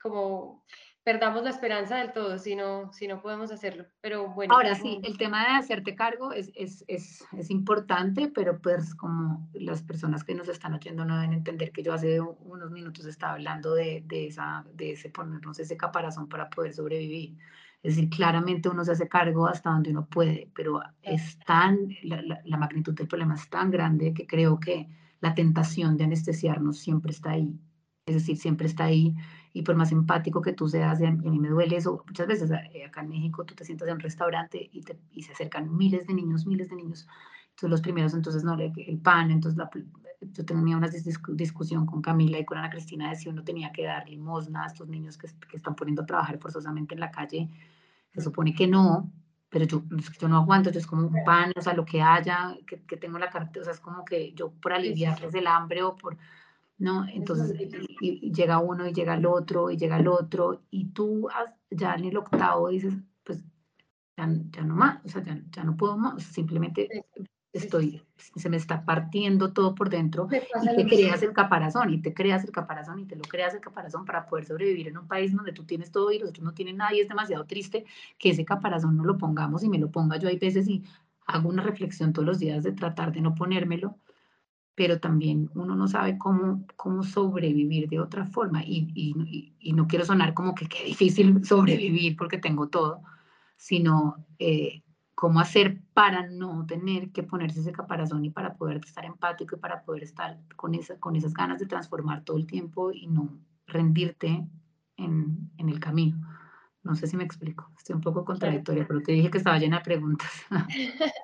como 0.00 0.64
perdamos 1.04 1.42
la 1.42 1.50
esperanza 1.50 1.96
del 1.96 2.12
todo 2.12 2.38
si 2.38 2.54
no, 2.54 2.92
si 2.92 3.08
no 3.08 3.20
podemos 3.20 3.50
hacerlo. 3.50 3.86
Pero 4.00 4.28
bueno. 4.28 4.54
Ahora 4.54 4.74
sí, 4.74 5.00
el 5.02 5.16
tema 5.16 5.42
de 5.42 5.58
hacerte 5.58 5.94
cargo 5.94 6.32
es, 6.32 6.50
es, 6.54 6.84
es, 6.88 7.24
es, 7.32 7.50
importante, 7.50 8.28
pero 8.28 8.60
pues 8.60 8.94
como 8.94 9.48
las 9.54 9.82
personas 9.82 10.24
que 10.24 10.34
nos 10.34 10.48
están 10.48 10.74
oyendo 10.74 11.04
no 11.04 11.16
deben 11.16 11.32
entender 11.32 11.72
que 11.72 11.82
yo 11.82 11.94
hace 11.94 12.20
unos 12.20 12.70
minutos 12.70 13.06
estaba 13.06 13.34
hablando 13.34 13.74
de, 13.74 14.02
de, 14.06 14.26
esa, 14.26 14.64
de 14.74 14.92
ese 14.92 15.10
ponernos 15.10 15.58
ese 15.58 15.76
caparazón 15.76 16.28
para 16.28 16.50
poder 16.50 16.74
sobrevivir. 16.74 17.36
Es 17.82 17.96
decir, 17.96 18.10
claramente 18.10 18.68
uno 18.68 18.84
se 18.84 18.92
hace 18.92 19.08
cargo 19.08 19.46
hasta 19.46 19.70
donde 19.70 19.90
uno 19.90 20.06
puede, 20.06 20.50
pero 20.54 20.82
es 21.02 21.38
tan, 21.46 21.88
la, 22.02 22.20
la, 22.20 22.40
la 22.44 22.56
magnitud 22.58 22.92
del 22.92 23.08
problema 23.08 23.36
es 23.36 23.48
tan 23.48 23.70
grande 23.70 24.12
que 24.12 24.26
creo 24.26 24.60
que 24.60 24.86
la 25.20 25.34
tentación 25.34 25.96
de 25.96 26.04
anestesiarnos 26.04 26.78
siempre 26.78 27.12
está 27.12 27.30
ahí. 27.30 27.58
Es 28.06 28.14
decir, 28.14 28.36
siempre 28.36 28.66
está 28.66 28.84
ahí 28.84 29.14
y 29.52 29.62
por 29.62 29.74
más 29.74 29.92
empático 29.92 30.40
que 30.42 30.52
tú 30.52 30.68
seas, 30.68 31.00
y 31.00 31.06
a 31.06 31.10
mí 31.10 31.38
me 31.38 31.48
duele 31.48 31.76
eso, 31.76 32.04
muchas 32.06 32.26
veces 32.26 32.50
eh, 32.50 32.84
acá 32.84 33.00
en 33.00 33.08
México 33.08 33.44
tú 33.44 33.54
te 33.54 33.64
sientas 33.64 33.88
en 33.88 33.94
un 33.94 34.00
restaurante 34.00 34.68
y, 34.72 34.82
te, 34.82 34.98
y 35.10 35.22
se 35.22 35.32
acercan 35.32 35.76
miles 35.76 36.06
de 36.06 36.14
niños, 36.14 36.46
miles 36.46 36.68
de 36.70 36.76
niños, 36.76 37.08
entonces 37.50 37.70
los 37.70 37.80
primeros, 37.80 38.14
entonces 38.14 38.44
no, 38.44 38.56
el 38.58 38.98
pan, 38.98 39.30
entonces 39.30 39.58
la, 39.58 39.68
yo 40.20 40.44
tenía 40.44 40.76
una 40.76 40.88
discusión 40.88 41.86
con 41.86 42.00
Camila 42.00 42.38
y 42.38 42.44
con 42.44 42.58
Ana 42.58 42.70
Cristina 42.70 43.10
de 43.10 43.16
si 43.16 43.28
uno 43.28 43.42
tenía 43.42 43.72
que 43.72 43.84
dar 43.84 44.08
limosna 44.08 44.64
a 44.64 44.66
estos 44.66 44.88
niños 44.88 45.18
que, 45.18 45.28
que 45.48 45.56
están 45.56 45.74
poniendo 45.74 46.02
a 46.02 46.06
trabajar 46.06 46.38
forzosamente 46.38 46.94
en 46.94 47.00
la 47.00 47.10
calle, 47.10 47.48
se 48.14 48.20
supone 48.20 48.54
que 48.54 48.68
no, 48.68 49.10
pero 49.48 49.64
yo, 49.64 49.82
yo 50.20 50.28
no 50.28 50.36
aguanto, 50.36 50.70
yo 50.70 50.78
es 50.78 50.86
como 50.86 51.08
un 51.08 51.24
pan, 51.24 51.52
o 51.56 51.60
sea, 51.60 51.74
lo 51.74 51.84
que 51.84 52.00
haya, 52.00 52.56
que, 52.66 52.82
que 52.82 52.96
tengo 52.96 53.18
la 53.18 53.30
carta, 53.30 53.60
o 53.60 53.64
sea, 53.64 53.72
es 53.72 53.80
como 53.80 54.04
que 54.04 54.32
yo 54.32 54.52
por 54.52 54.72
aliviarles 54.72 55.34
el 55.34 55.48
hambre 55.48 55.82
o 55.82 55.96
por, 55.96 56.16
¿no? 56.80 57.06
Entonces, 57.06 57.54
y, 58.00 58.32
llega 58.32 58.58
uno 58.58 58.88
y 58.88 58.92
llega 58.92 59.14
el 59.14 59.26
otro 59.26 59.70
y 59.70 59.76
llega 59.76 59.98
el 59.98 60.08
otro, 60.08 60.62
y 60.70 60.86
tú 60.86 61.28
ya 61.70 61.94
en 61.94 62.06
el 62.06 62.16
octavo 62.16 62.70
dices, 62.70 62.94
pues 63.22 63.44
ya, 64.16 64.28
ya 64.50 64.62
no 64.62 64.74
más, 64.74 65.04
o 65.04 65.08
sea, 65.08 65.22
ya, 65.22 65.40
ya, 65.50 65.62
no 65.62 65.76
puedo 65.76 65.96
más, 65.98 66.22
simplemente 66.22 66.88
estoy, 67.52 68.02
se 68.16 68.48
me 68.48 68.56
está 68.56 68.84
partiendo 68.84 69.52
todo 69.52 69.74
por 69.74 69.90
dentro 69.90 70.28
y 70.30 70.76
te 70.76 70.86
creas 70.86 71.22
el 71.22 71.34
caparazón, 71.34 71.90
y 71.90 72.00
te 72.00 72.14
creas 72.14 72.44
el 72.44 72.50
caparazón, 72.50 72.98
y 72.98 73.04
te 73.04 73.16
lo 73.16 73.22
creas 73.22 73.52
el 73.52 73.60
caparazón 73.60 74.06
para 74.06 74.26
poder 74.26 74.46
sobrevivir 74.46 74.88
en 74.88 74.96
un 74.96 75.06
país 75.06 75.34
donde 75.36 75.52
tú 75.52 75.64
tienes 75.64 75.92
todo 75.92 76.10
y 76.10 76.18
los 76.18 76.30
otros 76.30 76.44
no 76.44 76.54
tienen 76.54 76.78
nada, 76.78 76.94
y 76.94 77.00
es 77.00 77.08
demasiado 77.08 77.44
triste 77.44 77.84
que 78.18 78.30
ese 78.30 78.46
caparazón 78.46 78.96
no 78.96 79.04
lo 79.04 79.18
pongamos 79.18 79.62
y 79.62 79.68
me 79.68 79.78
lo 79.78 79.90
ponga 79.90 80.16
yo. 80.16 80.28
Hay 80.28 80.38
veces 80.38 80.66
y 80.66 80.82
hago 81.26 81.50
una 81.50 81.62
reflexión 81.62 82.14
todos 82.14 82.26
los 82.26 82.38
días 82.38 82.64
de 82.64 82.72
tratar 82.72 83.12
de 83.12 83.20
no 83.20 83.34
ponérmelo, 83.34 83.98
pero 84.74 85.00
también 85.00 85.50
uno 85.54 85.76
no 85.76 85.88
sabe 85.88 86.16
cómo, 86.18 86.64
cómo 86.76 87.02
sobrevivir 87.02 87.88
de 87.88 88.00
otra 88.00 88.26
forma. 88.26 88.64
Y, 88.64 88.90
y, 88.94 89.54
y 89.58 89.72
no 89.72 89.86
quiero 89.86 90.04
sonar 90.04 90.34
como 90.34 90.54
que 90.54 90.66
qué 90.66 90.84
difícil 90.84 91.44
sobrevivir 91.44 92.16
porque 92.16 92.38
tengo 92.38 92.68
todo, 92.68 93.02
sino 93.56 94.24
eh, 94.38 94.82
cómo 95.14 95.38
hacer 95.38 95.82
para 95.92 96.26
no 96.28 96.64
tener 96.66 97.10
que 97.10 97.22
ponerse 97.22 97.60
ese 97.60 97.72
caparazón 97.72 98.24
y 98.24 98.30
para 98.30 98.54
poder 98.54 98.78
estar 98.78 99.04
empático 99.04 99.54
y 99.54 99.58
para 99.58 99.82
poder 99.82 100.02
estar 100.02 100.38
con, 100.56 100.74
esa, 100.74 100.98
con 100.98 101.14
esas 101.14 101.34
ganas 101.34 101.58
de 101.58 101.66
transformar 101.66 102.24
todo 102.24 102.38
el 102.38 102.46
tiempo 102.46 102.90
y 102.90 103.06
no 103.06 103.38
rendirte 103.66 104.48
en, 104.96 105.50
en 105.58 105.68
el 105.68 105.78
camino. 105.78 106.26
No 106.82 106.94
sé 106.96 107.06
si 107.06 107.14
me 107.14 107.24
explico, 107.24 107.70
estoy 107.76 107.94
un 107.94 108.00
poco 108.00 108.24
contradictoria, 108.24 108.86
pero 108.88 109.02
te 109.02 109.12
dije 109.12 109.30
que 109.30 109.36
estaba 109.36 109.58
llena 109.58 109.78
de 109.78 109.84
preguntas. 109.84 110.30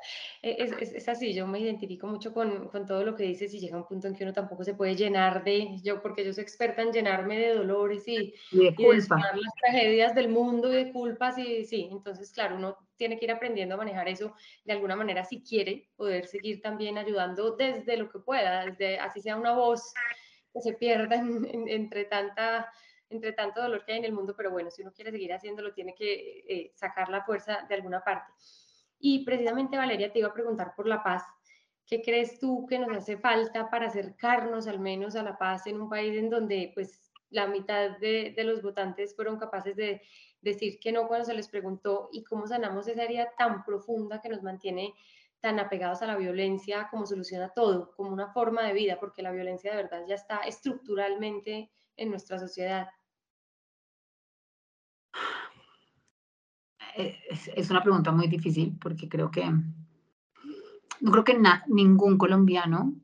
es, 0.43 0.73
es, 0.73 0.93
es, 0.93 1.09
así, 1.09 1.33
yo 1.33 1.47
me 1.47 1.59
identifico 1.59 2.07
mucho 2.07 2.35
con, 2.35 2.69
con, 2.69 2.85
todo 2.85 3.03
lo 3.05 3.17
que 3.17 3.23
dices 3.23 3.55
y 3.55 3.61
llega 3.61 3.79
un 3.79 3.87
punto 3.87 4.07
en 4.07 4.15
que 4.15 4.25
uno 4.25 4.35
tampoco 4.35 4.65
se 4.65 4.75
puede 4.75 4.95
llenar 4.95 5.45
de, 5.45 5.79
yo 5.83 6.03
porque 6.03 6.27
yo 6.27 6.35
soy 6.35 6.43
experta 6.43 6.83
en 6.83 6.93
llenarme 6.93 7.39
de 7.39 7.55
dolores 7.55 8.07
y, 8.07 8.35
y 8.53 8.59
de, 8.59 8.75
y 8.77 8.85
de 8.85 8.97
las 8.99 9.55
tragedias 9.63 10.15
del 10.15 10.29
mundo 10.29 10.71
y 10.71 10.77
de 10.77 10.93
culpas 10.93 11.39
y 11.39 11.65
sí, 11.65 11.89
entonces 11.91 12.31
claro, 12.33 12.57
uno 12.57 12.77
tiene 12.97 13.19
que 13.19 13.25
ir 13.25 13.33
aprendiendo 13.33 13.77
a 13.77 13.79
manejar 13.79 14.09
eso 14.09 14.35
de 14.65 14.75
alguna 14.75 14.95
manera 14.95 15.25
si 15.25 15.43
quiere 15.43 15.89
poder 15.97 16.27
seguir 16.27 16.61
también 16.61 16.99
ayudando 16.99 17.57
desde 17.57 17.97
lo 17.97 18.11
que 18.11 18.19
pueda, 18.19 18.67
desde 18.67 18.99
así 18.99 19.23
sea 19.23 19.37
una 19.37 19.55
voz 19.55 19.95
que 20.53 20.61
se 20.61 20.75
pierda 20.75 21.17
en, 21.17 21.47
en, 21.47 21.69
entre 21.69 22.05
tanta 22.05 22.71
entre 23.09 23.33
tanto 23.33 23.63
dolor 23.63 23.85
que 23.85 23.93
hay 23.93 23.99
en 23.99 24.05
el 24.05 24.13
mundo, 24.13 24.35
pero 24.37 24.51
bueno, 24.51 24.71
si 24.71 24.83
uno 24.83 24.93
quiere 24.93 25.11
seguir 25.11 25.33
haciéndolo, 25.33 25.73
tiene 25.73 25.95
que 25.95 26.45
eh, 26.49 26.73
sacar 26.75 27.09
la 27.09 27.23
fuerza 27.25 27.65
de 27.69 27.75
alguna 27.75 28.03
parte. 28.03 28.33
Y 28.99 29.25
precisamente, 29.25 29.77
Valeria, 29.77 30.13
te 30.13 30.19
iba 30.19 30.29
a 30.29 30.35
preguntar 30.35 30.75
por 30.75 30.87
la 30.87 31.03
paz. 31.03 31.23
¿Qué 31.87 32.03
crees 32.03 32.41
tú 32.41 32.67
que 32.67 32.79
nos 32.79 32.97
hace 32.97 33.17
falta 33.17 33.71
para 33.71 33.87
acercarnos 33.87 34.67
al 34.67 34.81
menos 34.81 35.15
a 35.15 35.23
la 35.23 35.39
paz 35.39 35.67
en 35.67 35.81
un 35.81 35.89
país 35.89 36.17
en 36.17 36.31
donde 36.31 36.73
pues 36.75 37.13
la 37.31 37.47
mitad 37.47 37.99
de, 37.99 38.35
los 38.39 38.63
votantes 38.63 39.15
fueron 39.15 39.39
capaces 39.39 39.77
de 39.77 40.03
decir 40.41 40.79
que 40.81 40.93
no 40.93 41.07
cuando 41.07 41.27
se 41.27 41.35
les 41.35 41.49
preguntó 41.49 42.09
y 42.13 42.25
cómo 42.25 42.47
sanamos 42.47 42.89
esa 42.89 43.03
herida 43.03 43.33
tan 43.37 43.65
profunda 43.65 44.21
que 44.21 44.29
nos 44.29 44.43
mantiene 44.43 44.95
tan 45.41 45.59
apegados 45.61 46.03
a 46.03 46.07
la 46.07 46.17
violencia 46.17 46.89
como 46.91 47.07
solución 47.07 47.51
todo, 47.55 47.93
como 47.97 48.11
una 48.11 48.33
forma 48.33 48.67
de 48.67 48.73
vida, 48.73 48.99
porque 48.99 49.23
la 49.23 49.33
violencia 49.33 49.71
de 49.71 49.83
verdad 49.83 50.05
ya 50.09 50.15
está 50.15 50.39
estructuralmente 50.39 51.71
en 51.97 52.11
nuestra 52.11 52.39
sociedad? 52.39 52.89
Eh, 56.97 57.19
es, 57.55 57.71
una 57.71 57.83
pregunta 57.83 58.11
muy 58.11 58.27
difícil 58.27 58.77
porque 58.81 59.09
creo 59.09 59.31
que 59.31 59.45
no 59.45 61.13
creo 61.13 61.25
que 61.25 61.39
ningún 61.69 62.17
colombiano 62.17 62.95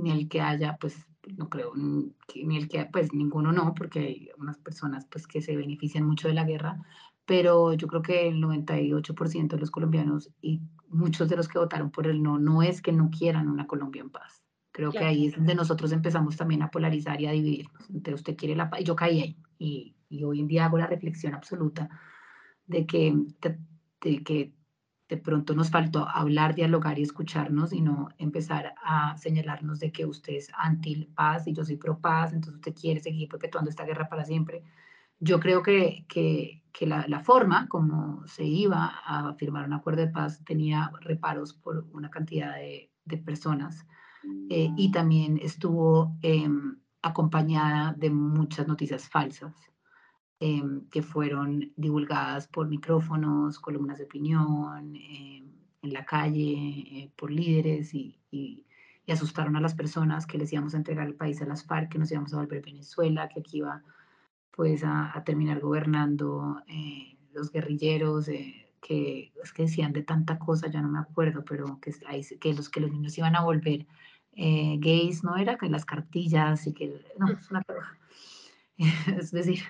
ni 0.00 0.10
el 0.10 0.28
que 0.28 0.40
haya 0.40 0.76
pues 0.80 1.06
no 1.36 1.48
creo 1.48 1.72
ni 1.76 2.56
el 2.56 2.68
que 2.68 2.86
pues 2.86 3.12
ninguno 3.12 3.52
no 3.52 3.74
porque 3.74 4.00
hay 4.00 4.30
unas 4.38 4.58
personas 4.58 5.06
pues 5.06 5.28
que 5.28 5.40
se 5.40 5.56
benefician 5.56 6.04
mucho 6.04 6.26
de 6.26 6.34
la 6.34 6.44
guerra 6.44 6.82
pero 7.26 7.74
yo 7.74 7.86
creo 7.86 8.02
que 8.02 8.26
el 8.26 8.42
98% 8.42 9.48
de 9.48 9.60
los 9.60 9.70
colombianos 9.70 10.30
y 10.40 10.60
muchos 10.88 11.28
de 11.28 11.36
los 11.36 11.46
que 11.46 11.58
votaron 11.58 11.92
por 11.92 12.08
el 12.08 12.22
no 12.22 12.40
no 12.40 12.62
es 12.62 12.82
que 12.82 12.92
no 12.92 13.08
quieran 13.10 13.48
una 13.48 13.68
Colombia 13.68 14.02
en 14.02 14.10
paz 14.10 14.42
Creo 14.78 14.92
que 14.92 15.00
ahí 15.00 15.26
es 15.26 15.34
donde 15.34 15.56
nosotros 15.56 15.90
empezamos 15.90 16.36
también 16.36 16.62
a 16.62 16.70
polarizar 16.70 17.20
y 17.20 17.26
a 17.26 17.32
dividirnos. 17.32 17.90
Entonces 17.90 18.20
usted 18.20 18.36
quiere 18.36 18.54
la 18.54 18.70
paz, 18.70 18.80
y 18.80 18.84
yo 18.84 18.94
caí 18.94 19.20
ahí. 19.20 19.36
Y, 19.58 19.96
y, 20.08 20.22
hoy 20.22 20.38
en 20.38 20.46
día 20.46 20.66
hago 20.66 20.78
la 20.78 20.86
reflexión 20.86 21.34
absoluta 21.34 21.88
de 22.64 22.86
que, 22.86 23.12
de, 23.40 23.58
de, 24.00 24.22
que 24.22 24.52
de 25.08 25.16
pronto 25.16 25.52
nos 25.56 25.70
faltó 25.70 26.08
hablar, 26.08 26.54
dialogar 26.54 26.96
y 26.96 27.02
escucharnos 27.02 27.72
y 27.72 27.80
no 27.80 28.10
empezar 28.18 28.74
a 28.80 29.18
señalarnos 29.18 29.80
de 29.80 29.90
que 29.90 30.06
usted 30.06 30.34
es 30.34 30.48
anti-paz 30.56 31.48
y 31.48 31.54
yo 31.54 31.64
soy 31.64 31.76
pro-paz, 31.76 32.32
entonces 32.32 32.54
usted 32.54 32.80
quiere 32.80 33.00
seguir 33.00 33.28
perpetuando 33.28 33.70
esta 33.70 33.84
guerra 33.84 34.08
para 34.08 34.24
siempre. 34.24 34.62
Yo 35.18 35.40
creo 35.40 35.60
que, 35.60 36.06
que, 36.08 36.62
que 36.70 36.86
la, 36.86 37.04
la, 37.08 37.18
forma 37.18 37.66
como 37.66 38.24
se 38.28 38.44
iba 38.44 38.92
a 39.04 39.34
firmar 39.34 39.64
un 39.64 39.72
acuerdo 39.72 40.02
de 40.02 40.12
paz 40.12 40.44
tenía 40.44 40.92
reparos 41.00 41.52
por 41.52 41.84
una 41.90 42.10
cantidad 42.10 42.54
de, 42.54 42.92
de 43.06 43.16
personas 43.16 43.84
eh, 44.50 44.70
y 44.76 44.90
también 44.90 45.38
estuvo 45.42 46.16
eh, 46.22 46.48
acompañada 47.02 47.94
de 47.96 48.10
muchas 48.10 48.66
noticias 48.66 49.08
falsas 49.08 49.54
eh, 50.40 50.62
que 50.90 51.02
fueron 51.02 51.72
divulgadas 51.76 52.48
por 52.48 52.68
micrófonos, 52.68 53.58
columnas 53.58 53.98
de 53.98 54.04
opinión, 54.04 54.96
en 55.80 55.92
la 55.92 56.04
calle, 56.04 57.12
por 57.16 57.30
líderes 57.30 57.94
y, 57.94 58.14
asustaron 59.08 59.56
a 59.56 59.60
las 59.60 59.74
personas 59.74 60.26
que 60.26 60.36
les 60.36 60.52
íbamos 60.52 60.74
a 60.74 60.76
entregar 60.76 61.06
el 61.06 61.14
país 61.14 61.40
a 61.40 61.46
las 61.46 61.64
FARC, 61.64 61.90
que 61.90 61.98
nos 61.98 62.12
íbamos 62.12 62.34
a 62.34 62.36
volver 62.36 62.60
Venezuela, 62.62 63.26
que 63.26 63.40
aquí 63.40 63.56
iba 63.56 63.82
pues 64.50 64.84
a, 64.84 65.16
a 65.16 65.24
terminar 65.24 65.60
gobernando 65.60 66.62
los 67.32 67.50
guerrilleros 67.50 68.28
que 68.80 69.32
es 69.42 69.52
que 69.52 69.62
decían 69.62 69.92
de 69.92 70.02
tanta 70.02 70.38
cosa, 70.38 70.68
ya 70.68 70.80
no 70.80 70.88
me 70.88 70.98
acuerdo, 70.98 71.44
pero 71.44 71.78
que, 71.80 71.92
los, 72.52 72.68
que 72.68 72.80
los 72.80 72.90
niños 72.90 73.16
iban 73.18 73.36
a 73.36 73.42
volver 73.42 73.86
eh, 74.40 74.76
gays, 74.78 75.24
¿no? 75.24 75.36
Era 75.36 75.58
que 75.58 75.68
las 75.68 75.84
cartillas 75.84 76.66
y 76.68 76.72
que, 76.72 77.04
no, 77.18 77.28
es 77.28 77.50
una 77.50 77.60
Es 79.18 79.32
decir, 79.32 79.64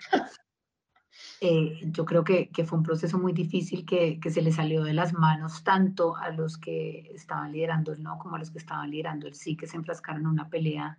eh, 1.40 1.80
yo 1.84 2.04
creo 2.04 2.22
que, 2.22 2.50
que, 2.50 2.66
fue 2.66 2.76
un 2.76 2.84
proceso 2.84 3.18
muy 3.18 3.32
difícil 3.32 3.86
que, 3.86 4.20
que, 4.20 4.30
se 4.30 4.42
le 4.42 4.52
salió 4.52 4.84
de 4.84 4.92
las 4.92 5.14
manos 5.14 5.64
tanto 5.64 6.16
a 6.16 6.28
los 6.30 6.58
que 6.58 7.10
estaban 7.14 7.52
liderando 7.52 7.92
el 7.92 8.02
no 8.02 8.18
como 8.18 8.36
a 8.36 8.38
los 8.38 8.50
que 8.50 8.58
estaban 8.58 8.90
liderando 8.90 9.26
el 9.26 9.34
sí, 9.34 9.56
que 9.56 9.66
se 9.66 9.78
enfrascaron 9.78 10.20
en 10.22 10.28
una 10.28 10.50
pelea 10.50 10.98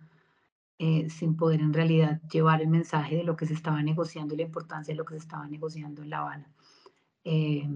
eh, 0.78 1.08
sin 1.08 1.36
poder 1.36 1.60
en 1.60 1.72
realidad 1.72 2.20
llevar 2.22 2.62
el 2.62 2.68
mensaje 2.68 3.14
de 3.14 3.22
lo 3.22 3.36
que 3.36 3.46
se 3.46 3.54
estaba 3.54 3.82
negociando 3.84 4.34
y 4.34 4.38
la 4.38 4.44
importancia 4.44 4.92
de 4.92 4.98
lo 4.98 5.04
que 5.04 5.14
se 5.14 5.20
estaba 5.20 5.46
negociando 5.46 6.02
en 6.02 6.10
La 6.10 6.18
Habana. 6.18 6.50
Eh, 7.22 7.68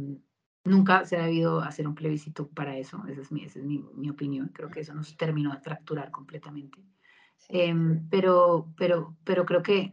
Nunca 0.65 1.05
se 1.05 1.17
ha 1.17 1.25
debido 1.25 1.61
hacer 1.61 1.87
un 1.87 1.95
plebiscito 1.95 2.49
para 2.49 2.77
eso, 2.79 3.03
esa 3.07 3.21
es 3.21 3.31
mi, 3.31 3.45
esa 3.45 3.59
es 3.59 3.65
mi, 3.65 3.85
mi 3.95 4.09
opinión. 4.09 4.51
Creo 4.55 4.71
que 4.71 4.81
eso 4.81 4.95
nos 4.95 5.17
terminó 5.17 5.53
de 5.53 5.61
fracturar 5.61 6.11
completamente. 6.11 6.79
Sí. 7.37 7.49
Eh, 7.51 7.75
pero, 8.11 8.73
pero, 8.77 9.17
pero 9.25 9.45
creo 9.45 9.63
que, 9.63 9.93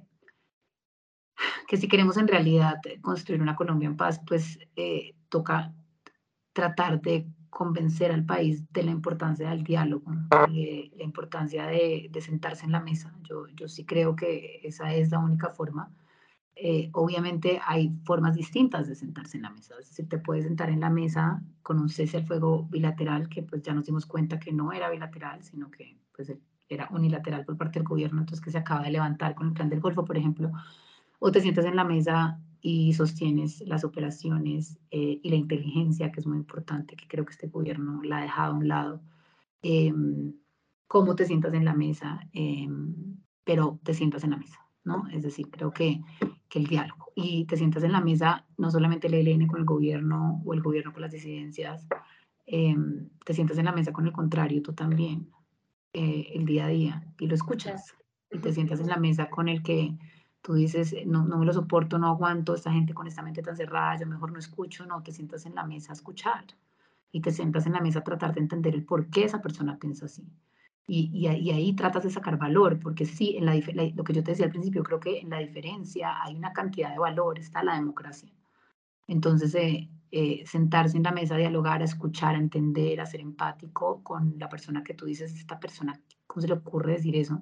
que 1.68 1.78
si 1.78 1.88
queremos 1.88 2.18
en 2.18 2.28
realidad 2.28 2.80
construir 3.02 3.42
una 3.42 3.56
Colombia 3.56 3.88
en 3.88 3.98
paz, 3.98 4.22
pues 4.26 4.60
eh, 4.76 5.16
toca 5.28 5.74
tratar 6.54 7.02
de 7.02 7.28
convencer 7.50 8.12
al 8.12 8.26
país 8.26 8.64
de 8.72 8.84
la 8.84 8.92
importancia 8.92 9.50
del 9.50 9.64
diálogo, 9.64 10.10
de 10.48 10.90
la 10.96 11.04
importancia 11.04 11.68
de, 11.68 12.08
de, 12.10 12.22
sentarse 12.22 12.66
en 12.66 12.72
la 12.72 12.80
mesa. 12.80 13.14
Yo, 13.24 13.46
yo 13.50 13.68
sí 13.68 13.86
creo 13.86 14.16
que 14.16 14.62
esa 14.64 14.94
es 14.94 15.12
la 15.12 15.20
única 15.20 15.50
forma. 15.50 15.92
Eh, 16.56 16.90
obviamente 16.94 17.60
hay 17.66 17.92
formas 18.04 18.36
distintas 18.36 18.88
de 18.88 18.96
sentarse 18.96 19.38
en 19.38 19.44
la 19.44 19.50
mesa. 19.50 19.76
Es 19.80 19.90
decir, 19.90 20.08
te 20.10 20.20
puedes 20.20 20.44
sentar 20.44 20.70
en 20.70 20.82
la 20.82 20.90
mesa 20.90 21.42
con 21.64 21.80
un 21.80 21.90
cese 21.90 22.18
al 22.18 22.28
fuego 22.28 22.68
bilateral, 22.70 23.30
que 23.30 23.44
pues 23.44 23.62
ya 23.62 23.74
nos 23.74 23.86
dimos 23.86 24.06
cuenta 24.06 24.40
que 24.40 24.52
no 24.52 24.72
era 24.72 24.90
bilateral, 24.90 25.44
sino 25.44 25.72
que 25.72 25.98
pues 26.16 26.34
era 26.70 26.88
unilateral 26.92 27.46
por 27.46 27.58
parte 27.58 27.80
del 27.80 27.88
gobierno, 27.88 28.22
entonces 28.22 28.44
que 28.44 28.52
se 28.52 28.58
acaba 28.58 28.84
de 28.84 28.92
levantar 28.92 29.36
con 29.36 29.48
el 29.48 29.54
plan 29.54 29.70
del 29.70 29.82
Golfo, 29.82 30.06
por 30.06 30.18
ejemplo, 30.18 30.52
o 31.20 31.32
te 31.32 31.42
sientas 31.42 31.66
en 31.66 31.76
la 31.76 31.84
mesa 31.84 32.40
y 32.62 32.94
sostienes 32.94 33.62
las 33.68 33.84
operaciones 33.84 34.80
eh, 34.92 35.20
y 35.22 35.30
la 35.30 35.36
inteligencia, 35.36 36.12
que 36.12 36.20
es 36.20 36.28
muy 36.28 36.38
importante, 36.38 36.96
que 36.96 37.08
creo 37.08 37.26
que 37.26 37.32
este 37.32 37.48
gobierno 37.48 38.02
la 38.04 38.20
ha 38.20 38.22
dejado 38.22 38.54
a 38.54 38.58
un 38.58 38.68
lado. 38.68 39.02
Em, 39.62 40.34
cómo 40.88 41.16
te 41.16 41.26
sientas 41.26 41.54
en 41.54 41.66
la 41.66 41.74
mesa, 41.74 42.20
em, 42.34 43.18
pero 43.44 43.80
te 43.84 43.94
sientas 43.94 44.24
en 44.24 44.32
la 44.32 44.38
mesa, 44.38 44.60
¿no? 44.84 45.08
Es 45.10 45.24
decir, 45.24 45.50
creo 45.50 45.72
que, 45.72 46.02
que 46.52 46.60
el 46.60 46.68
diálogo. 46.68 47.14
Y 47.16 47.46
te 47.46 47.56
sientas 47.56 47.82
en 47.84 47.94
la 47.94 48.02
mesa, 48.02 48.46
no 48.58 48.70
solamente 48.70 49.08
el 49.08 49.14
ELN 49.14 49.48
con 49.48 49.60
el 49.60 49.66
gobierno 49.66 50.42
o 50.46 50.54
el 50.54 50.62
gobierno 50.62 50.92
con 50.92 51.02
las 51.02 51.12
disidencias, 51.12 51.88
em, 52.46 53.10
te 53.26 53.34
sientas 53.34 53.58
en 53.58 53.66
la 53.66 53.72
mesa 53.72 53.94
con 53.94 54.06
el 54.06 54.12
contrario, 54.12 54.62
tú 54.62 54.74
también, 54.74 55.30
eh, 55.94 56.28
el 56.36 56.46
día 56.46 56.66
a 56.66 56.68
día, 56.68 57.14
y 57.18 57.28
lo 57.28 57.36
escuchas. 57.36 57.96
Y 58.30 58.40
te 58.40 58.52
sientas 58.52 58.82
en 58.82 58.88
la 58.88 58.98
mesa 58.98 59.30
con 59.30 59.48
el 59.48 59.64
que 59.64 59.98
tú 60.42 60.54
dices, 60.56 60.92
eh, 60.92 61.06
no, 61.06 61.24
no 61.24 61.38
me 61.38 61.46
lo 61.46 61.54
soporto, 61.54 61.98
no 61.98 62.08
aguanto, 62.08 62.54
esta 62.54 62.72
gente 62.72 62.94
con 62.94 63.08
esta 63.08 63.22
mente 63.22 63.42
tan 63.42 63.56
cerrada, 63.56 63.98
yo 63.98 64.06
mejor 64.06 64.34
no 64.34 64.40
escucho, 64.40 64.86
no, 64.86 65.02
te 65.04 65.14
sientas 65.14 65.46
en 65.46 65.56
la 65.56 65.64
mesa 65.64 65.94
a 65.94 65.96
escuchar 65.96 66.44
y 67.14 67.22
te 67.22 67.32
sientas 67.32 67.66
en 67.66 67.74
la 67.74 67.82
mesa 67.82 68.00
a 68.00 68.04
tratar 68.04 68.34
de 68.34 68.42
entender 68.42 68.76
el 68.76 68.84
por 68.84 69.10
qué 69.10 69.24
esa 69.24 69.42
persona 69.42 69.80
piensa 69.80 70.06
así. 70.06 70.28
Y, 70.94 71.10
y, 71.14 71.52
ahí 71.52 71.74
tratas 71.74 72.04
de 72.04 72.10
sacar 72.10 72.38
valor, 72.38 72.78
porque 72.78 73.06
sí, 73.06 73.38
en 73.38 73.46
la, 73.46 73.54
lo 73.96 74.04
que 74.04 74.12
yo 74.12 74.24
te 74.24 74.32
decía 74.32 74.46
al 74.46 74.52
principio, 74.52 74.84
creo 74.84 75.00
que 75.00 75.20
en 75.20 75.30
la 75.30 75.40
diferencia 75.40 76.22
hay 76.22 76.36
una 76.36 76.52
cantidad 76.52 76.92
de 76.92 77.00
valor, 77.00 77.40
está 77.40 77.64
la 77.64 77.76
democracia. 77.76 78.30
Entonces, 79.08 79.56
eh, 79.56 79.90
eh, 80.12 80.44
sentarse 80.46 80.98
en 80.98 81.04
la 81.04 81.14
mesa, 81.14 81.38
dialogar, 81.38 81.82
a 81.82 81.86
escuchar, 81.86 82.36
a 82.36 82.40
entender, 82.40 83.00
a 83.00 83.06
ser 83.06 83.22
empático 83.22 84.04
con 84.04 84.36
la 84.38 84.50
persona 84.50 84.84
que 84.84 84.94
tú 84.94 85.06
dices, 85.06 85.34
esta 85.34 85.62
persona, 85.62 85.98
¿cómo 86.28 86.42
se 86.42 86.50
le 86.50 86.56
ocurre 86.56 86.94
decir 86.94 87.16
eso? 87.16 87.42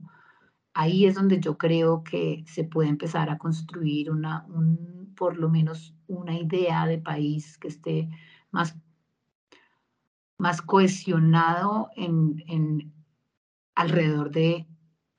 ahí 0.74 1.06
es 1.06 1.16
donde 1.16 1.40
yo 1.40 1.58
creo 1.58 2.04
que 2.04 2.44
se 2.48 2.64
puede 2.64 2.90
empezar 2.90 3.30
a 3.30 3.38
construir 3.38 4.12
una, 4.12 4.46
un, 4.48 5.14
por 5.18 5.38
lo 5.38 5.50
menos 5.50 5.96
una 6.08 6.38
idea 6.38 6.86
de 6.86 7.00
país 7.00 7.58
que 7.58 7.68
esté 7.68 8.10
más, 8.52 8.78
más 10.38 10.62
cohesionado 10.62 11.90
en, 11.96 12.44
en 12.48 12.94
alrededor 13.80 14.32
de 14.32 14.68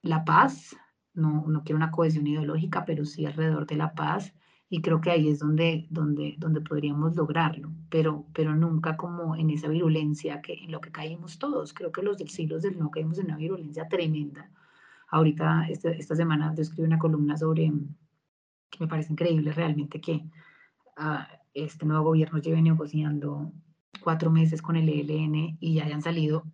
la 0.02 0.24
paz. 0.24 0.76
No, 1.14 1.44
no 1.48 1.62
quiero 1.64 1.76
una 1.78 1.90
cohesión 1.90 2.26
ideológica, 2.26 2.84
pero 2.84 3.04
sí 3.04 3.24
alrededor 3.24 3.66
de 3.66 3.76
la 3.76 3.94
paz. 3.94 4.34
Y 4.68 4.82
creo 4.82 5.00
que 5.00 5.10
ahí 5.10 5.28
es 5.28 5.40
donde, 5.40 5.86
donde, 5.90 6.36
donde 6.38 6.60
podríamos 6.60 7.16
lograrlo, 7.16 7.72
pero, 7.88 8.26
pero 8.32 8.54
nunca 8.54 8.96
como 8.96 9.34
en 9.34 9.50
esa 9.50 9.66
virulencia 9.66 10.40
que, 10.40 10.52
en 10.54 10.70
lo 10.70 10.80
que 10.80 10.92
caímos 10.92 11.38
todos. 11.38 11.72
Creo 11.72 11.90
que 11.90 12.02
los 12.02 12.18
del 12.18 12.28
siglo 12.28 12.60
del 12.60 12.78
no 12.78 12.90
caímos 12.90 13.18
en 13.18 13.26
una 13.26 13.36
virulencia 13.36 13.88
tremenda 13.88 14.50
Ahorita, 15.12 15.66
este, 15.68 15.98
esta 15.98 16.14
semana, 16.14 16.54
yo 16.54 16.62
escribí 16.62 16.86
una 16.86 16.98
columna 16.98 17.36
sobre, 17.36 17.72
que 18.70 18.78
me 18.78 18.86
parece 18.86 19.12
increíble 19.12 19.52
realmente 19.52 20.00
que 20.00 20.22
uh, 20.98 21.24
este 21.52 21.84
nuevo 21.84 22.04
gobierno 22.04 22.38
lleve 22.38 22.62
negociando 22.62 23.52
cuatro 24.04 24.30
meses 24.30 24.62
con 24.62 24.76
el 24.76 24.88
ELN 24.88 25.56
y 25.58 25.74
ya 25.74 25.84
hayan 25.86 26.00
salido 26.00 26.44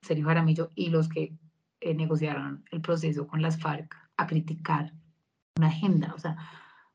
Sergio 0.00 0.24
Jaramillo 0.24 0.70
y 0.74 0.88
los 0.88 1.10
que 1.10 1.36
eh, 1.80 1.94
negociaron 1.94 2.64
el 2.70 2.80
proceso 2.80 3.26
con 3.26 3.42
las 3.42 3.60
FARC 3.60 3.96
a 4.16 4.26
criticar 4.26 4.92
una 5.56 5.68
agenda, 5.68 6.12
o 6.14 6.18
sea, 6.18 6.36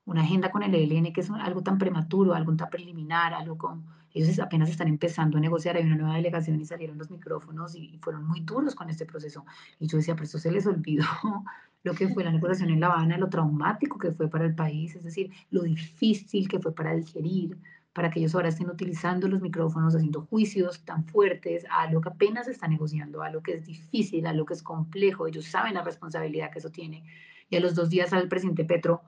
una 0.05 0.21
agenda 0.21 0.51
con 0.51 0.63
el 0.63 0.75
ELN 0.75 1.13
que 1.13 1.21
es 1.21 1.29
algo 1.29 1.61
tan 1.63 1.77
prematuro, 1.77 2.34
algo 2.34 2.55
tan 2.55 2.69
preliminar, 2.69 3.34
algo 3.34 3.57
con 3.57 3.86
ellos 4.13 4.39
apenas 4.39 4.69
están 4.69 4.88
empezando 4.88 5.38
a 5.38 5.41
negociar, 5.41 5.75
hay 5.75 5.86
una 5.86 5.95
nueva 5.95 6.15
delegación 6.15 6.59
y 6.59 6.65
salieron 6.65 6.97
los 6.97 7.09
micrófonos 7.09 7.75
y, 7.75 7.97
fueron 8.01 8.25
muy 8.27 8.41
duros 8.41 8.75
con 8.75 8.89
este 8.89 9.05
proceso. 9.05 9.45
Y 9.79 9.88
yo 9.88 9.97
decía, 9.97 10.13
pero 10.13 10.25
eso 10.25 10.38
se 10.38 10.51
les 10.51 10.67
olvidó 10.67 11.05
lo 11.84 11.93
que 11.93 12.07
fue 12.09 12.23
la 12.23 12.31
negociación 12.31 12.69
en 12.69 12.79
La 12.79 12.88
Habana, 12.88 13.17
lo 13.17 13.29
traumático 13.29 13.97
que 13.97 14.11
fue 14.11 14.29
para 14.29 14.45
el 14.45 14.55
país, 14.55 14.95
es 14.95 15.03
decir, 15.03 15.31
lo 15.49 15.63
difícil 15.63 16.47
que 16.47 16.59
fue 16.59 16.73
para 16.73 16.93
digerir, 16.93 17.57
para 17.93 18.09
que 18.09 18.19
ellos 18.19 18.33
ahora 18.33 18.49
estén 18.49 18.69
utilizando 18.69 19.27
los 19.27 19.41
micrófonos, 19.41 19.95
haciendo 19.95 20.21
juicios 20.21 20.83
tan 20.83 21.05
fuertes 21.05 21.65
a 21.69 21.89
lo 21.91 22.01
que 22.01 22.09
apenas 22.09 22.47
se 22.47 22.51
está 22.51 22.67
negociando, 22.67 23.21
a 23.21 23.29
lo 23.29 23.41
que 23.43 23.53
es 23.53 23.65
difícil, 23.65 24.25
a 24.25 24.33
lo 24.33 24.45
que 24.45 24.55
es 24.55 24.63
complejo. 24.63 25.27
Ellos 25.27 25.45
saben 25.45 25.75
la 25.75 25.83
responsabilidad 25.83 26.51
que 26.51 26.59
eso 26.59 26.71
tiene. 26.71 27.03
Y 27.49 27.55
a 27.55 27.59
los 27.59 27.75
dos 27.75 27.89
días 27.91 28.11
al 28.11 28.27
presidente 28.27 28.65
Petro 28.65 29.03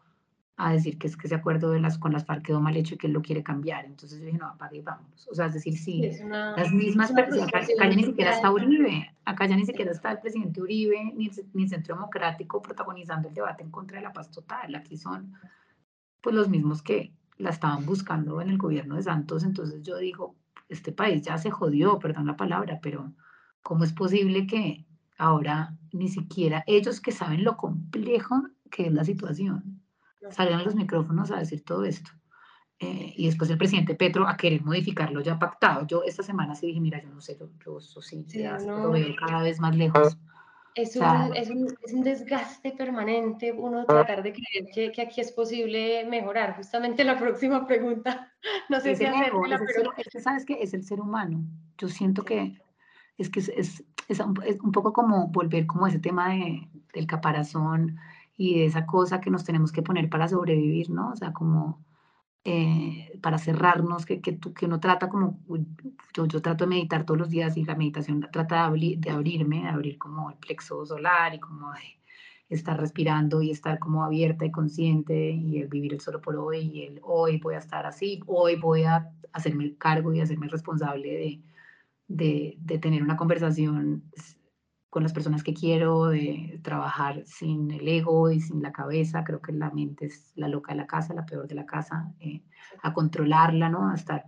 a 0.57 0.71
decir 0.71 0.97
que 0.97 1.07
es 1.07 1.17
que 1.17 1.27
ese 1.27 1.35
acuerdo 1.35 1.71
de 1.71 1.81
las, 1.81 1.97
con 1.97 2.13
las 2.13 2.25
FARC 2.25 2.45
quedó 2.45 2.61
mal 2.61 2.77
hecho 2.77 2.95
y 2.95 2.97
que 2.97 3.07
él 3.07 3.13
lo 3.13 3.21
quiere 3.21 3.43
cambiar. 3.43 3.85
Entonces 3.85 4.19
yo 4.19 4.25
dije, 4.25 4.37
no, 4.37 4.47
apague 4.47 4.77
y 4.77 4.81
vámonos. 4.81 5.27
O 5.29 5.35
sea, 5.35 5.47
es 5.47 5.53
decir, 5.53 5.77
sí, 5.77 6.09
las 6.29 6.71
mismas 6.71 7.11
personas, 7.11 7.49
acá, 7.49 7.61
ya 7.67 7.95
ni 7.95 8.03
siquiera 8.03 8.31
está 8.31 8.51
Uribe, 8.51 9.13
acá 9.25 9.47
ya 9.47 9.55
ni 9.57 9.65
siquiera 9.65 9.91
está 9.91 10.11
el 10.11 10.19
presidente 10.19 10.61
Uribe, 10.61 11.11
ni 11.15 11.27
el, 11.27 11.69
Centro 11.69 11.95
Democrático 11.95 12.61
protagonizando 12.61 13.27
el 13.27 13.33
debate 13.33 13.63
en 13.63 13.71
contra 13.71 13.97
de 13.97 14.03
la 14.03 14.13
paz 14.13 14.31
total. 14.31 14.75
Aquí 14.75 14.95
son 14.95 15.33
pues 16.21 16.33
los 16.33 16.47
mismos 16.47 16.81
que 16.81 17.11
la 17.37 17.49
estaban 17.49 17.85
buscando 17.85 18.41
en 18.41 18.49
el 18.49 18.57
gobierno 18.57 18.95
de 18.95 19.03
Santos. 19.03 19.43
Entonces 19.43 19.83
yo 19.83 19.97
digo, 19.97 20.35
este 20.69 20.91
país 20.91 21.21
ya 21.21 21.37
se 21.37 21.51
jodió, 21.51 21.99
perdón 21.99 22.27
la 22.27 22.37
palabra, 22.37 22.79
pero 22.81 23.13
¿cómo 23.61 23.83
es 23.83 23.93
posible 23.93 24.47
que 24.47 24.85
ahora 25.17 25.77
ni 25.91 26.09
siquiera 26.09 26.63
ellos 26.67 26.99
que 26.99 27.11
saben 27.11 27.43
lo 27.43 27.57
complejo 27.57 28.43
que 28.69 28.87
es 28.87 28.93
la 28.93 29.05
situación, 29.05 29.81
salgan 30.31 30.63
los 30.63 30.75
micrófonos 30.75 31.31
a 31.31 31.39
decir 31.39 31.63
todo 31.63 31.85
esto. 31.85 32.11
Eh, 32.79 33.13
y 33.15 33.27
después 33.27 33.49
el 33.49 33.57
presidente 33.57 33.95
Petro 33.95 34.27
a 34.27 34.35
querer 34.35 34.61
modificarlo 34.63 35.21
ya 35.21 35.39
pactado. 35.39 35.87
Yo 35.87 36.03
esta 36.03 36.23
semana 36.23 36.55
sí 36.55 36.67
dije, 36.67 36.81
mira, 36.81 37.01
yo 37.01 37.09
no 37.09 37.21
sé, 37.21 37.37
yo, 37.39 37.49
yo 37.65 37.77
eso 37.77 38.01
sí, 38.01 38.25
lo 38.65 38.91
veo 38.91 39.15
cada 39.15 39.41
vez 39.43 39.61
más 39.61 39.75
lejos. 39.77 40.17
Es 40.75 40.95
un, 40.97 41.35
es, 41.35 41.49
un, 41.49 41.67
es 41.83 41.93
un, 41.93 42.03
desgaste 42.03 42.71
permanente 42.73 43.53
uno 43.53 43.85
tratar 43.85 44.21
de 44.21 44.33
creer 44.33 44.67
que, 44.73 44.91
que, 44.91 45.01
aquí 45.01 45.21
es 45.21 45.31
posible 45.31 46.05
mejorar. 46.05 46.55
Justamente 46.57 47.03
la 47.03 47.17
próxima 47.17 47.65
pregunta, 47.65 48.31
no 48.69 48.79
sé 48.81 48.95
si 48.95 49.05
hacerla, 49.05 49.59
pero... 49.65 49.91
es 49.97 50.09
que 50.09 50.19
sabes 50.19 50.45
que 50.45 50.61
es 50.61 50.73
el 50.73 50.83
ser 50.83 50.99
humano. 50.99 51.43
Yo 51.77 51.87
siento 51.87 52.23
que 52.23 52.59
es 53.17 53.29
que 53.29 53.39
es, 53.39 53.49
es, 53.49 53.83
es, 54.09 54.19
un, 54.19 54.71
poco 54.73 54.91
como 54.91 55.29
volver 55.29 55.65
como 55.65 55.87
ese 55.87 55.99
tema 55.99 56.29
de, 56.29 56.67
del 56.93 57.07
caparazón, 57.07 57.97
y 58.37 58.59
de 58.59 58.65
esa 58.65 58.85
cosa 58.85 59.21
que 59.21 59.29
nos 59.29 59.43
tenemos 59.43 59.71
que 59.71 59.81
poner 59.81 60.09
para 60.09 60.27
sobrevivir, 60.27 60.89
¿no? 60.89 61.11
O 61.11 61.15
sea, 61.15 61.31
como 61.31 61.83
eh, 62.47 63.17
para 63.23 63.39
cerrarnos, 63.39 64.05
que, 64.05 64.21
que, 64.21 64.33
tú, 64.33 64.53
que 64.53 64.67
uno 64.67 64.79
trata 64.79 65.09
como, 65.09 65.39
yo, 66.13 66.27
yo 66.27 66.41
trato 66.43 66.65
de 66.65 66.69
meditar 66.69 67.03
todos 67.03 67.19
los 67.19 67.29
días 67.29 67.57
y 67.57 67.65
la 67.65 67.75
meditación 67.75 68.21
trata 68.31 68.69
de, 68.69 68.95
de 68.99 69.09
abrirme, 69.09 69.63
de 69.63 69.69
abrir 69.69 69.97
como 69.97 70.29
el 70.29 70.37
plexo 70.37 70.85
solar 70.85 71.33
y 71.33 71.39
como 71.39 71.71
de 71.73 71.99
estar 72.49 72.79
respirando 72.79 73.41
y 73.41 73.49
estar 73.49 73.79
como 73.79 74.03
abierta 74.03 74.45
y 74.45 74.51
consciente 74.51 75.31
y 75.31 75.57
el 75.57 75.67
vivir 75.67 75.93
el 75.93 76.01
solo 76.01 76.21
por 76.21 76.35
hoy 76.35 76.59
y 76.59 76.83
el 76.83 76.99
hoy 77.01 77.39
voy 77.39 77.55
a 77.55 77.59
estar 77.59 77.87
así, 77.87 78.21
hoy 78.27 78.55
voy 78.57 78.83
a 78.83 79.09
hacerme 79.33 79.75
cargo 79.77 80.13
y 80.13 80.21
hacerme 80.21 80.47
responsable 80.47 81.41
de, 82.07 82.57
de 82.59 82.77
tener 82.77 83.01
una 83.01 83.17
conversación 83.17 84.03
con 84.95 85.03
las 85.03 85.11
personas 85.11 85.43
que 85.43 85.53
quiero, 85.53 86.05
de 86.05 86.57
trabajar 86.63 87.21
sin 87.25 87.69
el 87.69 87.85
ego 87.85 88.31
y 88.31 88.39
sin 88.39 88.61
la 88.61 88.71
cabeza. 88.71 89.25
Creo 89.25 89.41
que 89.41 89.51
la 89.51 89.69
mente 89.69 90.05
es 90.05 90.31
la 90.37 90.47
loca 90.47 90.71
de 90.71 90.77
la 90.77 90.87
casa, 90.87 91.13
la 91.13 91.25
peor 91.25 91.49
de 91.49 91.55
la 91.55 91.65
casa, 91.65 92.13
eh, 92.21 92.41
a 92.81 92.93
controlarla, 92.93 93.67
¿no? 93.67 93.89
A 93.89 93.95
estar. 93.95 94.23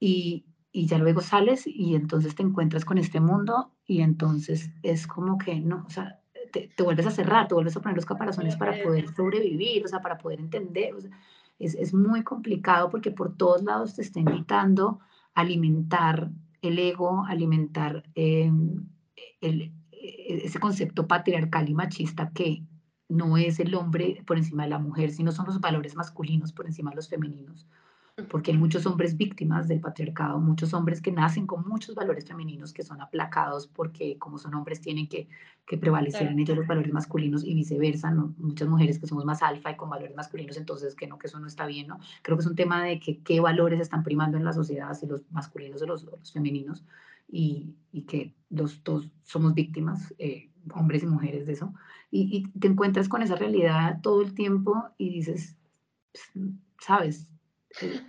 Y, 0.00 0.46
y 0.72 0.86
ya 0.86 0.96
luego 0.96 1.20
sales 1.20 1.66
y 1.66 1.94
entonces 1.94 2.34
te 2.34 2.42
encuentras 2.42 2.86
con 2.86 2.96
este 2.96 3.20
mundo 3.20 3.74
y 3.84 4.00
entonces 4.00 4.70
es 4.82 5.06
como 5.06 5.36
que, 5.36 5.60
no, 5.60 5.84
o 5.86 5.90
sea, 5.90 6.18
te, 6.52 6.70
te 6.74 6.82
vuelves 6.82 7.06
a 7.06 7.10
cerrar, 7.10 7.46
te 7.46 7.52
vuelves 7.52 7.76
a 7.76 7.82
poner 7.82 7.96
los 7.96 8.06
caparazones 8.06 8.56
para 8.56 8.82
poder 8.82 9.14
sobrevivir, 9.14 9.84
o 9.84 9.88
sea, 9.88 10.00
para 10.00 10.16
poder 10.16 10.40
entender. 10.40 10.94
O 10.94 11.02
sea, 11.02 11.10
es, 11.58 11.74
es 11.74 11.92
muy 11.92 12.22
complicado 12.24 12.88
porque 12.88 13.10
por 13.10 13.36
todos 13.36 13.62
lados 13.62 13.94
te 13.94 14.00
está 14.00 14.20
invitando 14.20 15.00
a 15.34 15.42
alimentar 15.42 16.30
el 16.62 16.78
ego, 16.78 17.26
alimentar 17.26 18.04
eh, 18.14 18.50
el, 19.42 19.74
ese 20.08 20.58
concepto 20.60 21.06
patriarcal 21.06 21.68
y 21.68 21.74
machista 21.74 22.30
que 22.32 22.62
no 23.08 23.36
es 23.36 23.58
el 23.58 23.74
hombre 23.74 24.22
por 24.26 24.36
encima 24.36 24.64
de 24.64 24.70
la 24.70 24.78
mujer, 24.78 25.10
sino 25.10 25.32
son 25.32 25.46
los 25.46 25.60
valores 25.60 25.96
masculinos 25.96 26.52
por 26.52 26.66
encima 26.66 26.90
de 26.90 26.96
los 26.96 27.08
femeninos. 27.08 27.66
porque 28.30 28.50
hay 28.50 28.58
muchos 28.58 28.84
hombres 28.84 29.16
víctimas 29.16 29.68
del 29.68 29.80
patriarcado, 29.80 30.40
muchos 30.40 30.74
hombres 30.74 31.00
que 31.00 31.12
nacen 31.12 31.46
con 31.46 31.68
muchos 31.68 31.94
valores 31.94 32.26
femeninos 32.26 32.72
que 32.72 32.82
son 32.82 33.00
aplacados 33.00 33.68
porque 33.68 34.18
como 34.18 34.38
son 34.38 34.56
hombres 34.56 34.80
tienen 34.80 35.06
que, 35.08 35.28
que 35.64 35.78
prevalecer 35.78 36.26
en 36.26 36.40
ellos 36.40 36.56
los 36.56 36.66
valores 36.66 36.92
masculinos 36.92 37.44
y 37.44 37.54
viceversa, 37.54 38.10
¿no? 38.10 38.34
muchas 38.38 38.66
mujeres 38.66 38.98
que 38.98 39.06
somos 39.06 39.24
más 39.24 39.40
alfa 39.40 39.70
y 39.70 39.76
con 39.76 39.88
valores 39.88 40.16
masculinos, 40.16 40.56
entonces 40.56 40.96
que 40.96 41.06
no, 41.06 41.16
que 41.16 41.28
eso 41.28 41.38
no 41.38 41.46
está 41.46 41.64
bien, 41.66 41.86
¿no? 41.86 42.00
Creo 42.22 42.36
que 42.36 42.42
es 42.42 42.48
un 42.48 42.56
tema 42.56 42.82
de 42.82 42.98
que 42.98 43.20
qué 43.22 43.38
valores 43.38 43.78
están 43.78 44.02
primando 44.02 44.36
en 44.36 44.44
la 44.44 44.52
sociedad, 44.52 44.92
si 44.94 45.06
los 45.06 45.22
masculinos 45.30 45.80
o 45.82 45.86
los, 45.86 46.02
los 46.02 46.32
femeninos, 46.32 46.84
y, 47.28 47.76
y, 47.92 48.02
que 48.02 48.34
los 48.50 48.82
dos 48.82 49.08
somos 49.24 49.54
víctimas, 49.54 50.14
eh, 50.18 50.50
hombres 50.74 51.02
y 51.02 51.06
mujeres 51.06 51.46
de 51.46 51.52
eso, 51.52 51.74
y, 52.10 52.36
y 52.36 52.58
te 52.58 52.68
encuentras 52.68 53.08
con 53.08 53.22
esa 53.22 53.36
realidad 53.36 54.00
todo 54.02 54.22
el 54.22 54.34
tiempo 54.34 54.84
y 54.96 55.10
dices, 55.10 55.56
sabes, 56.80 57.28
eh, 57.82 58.00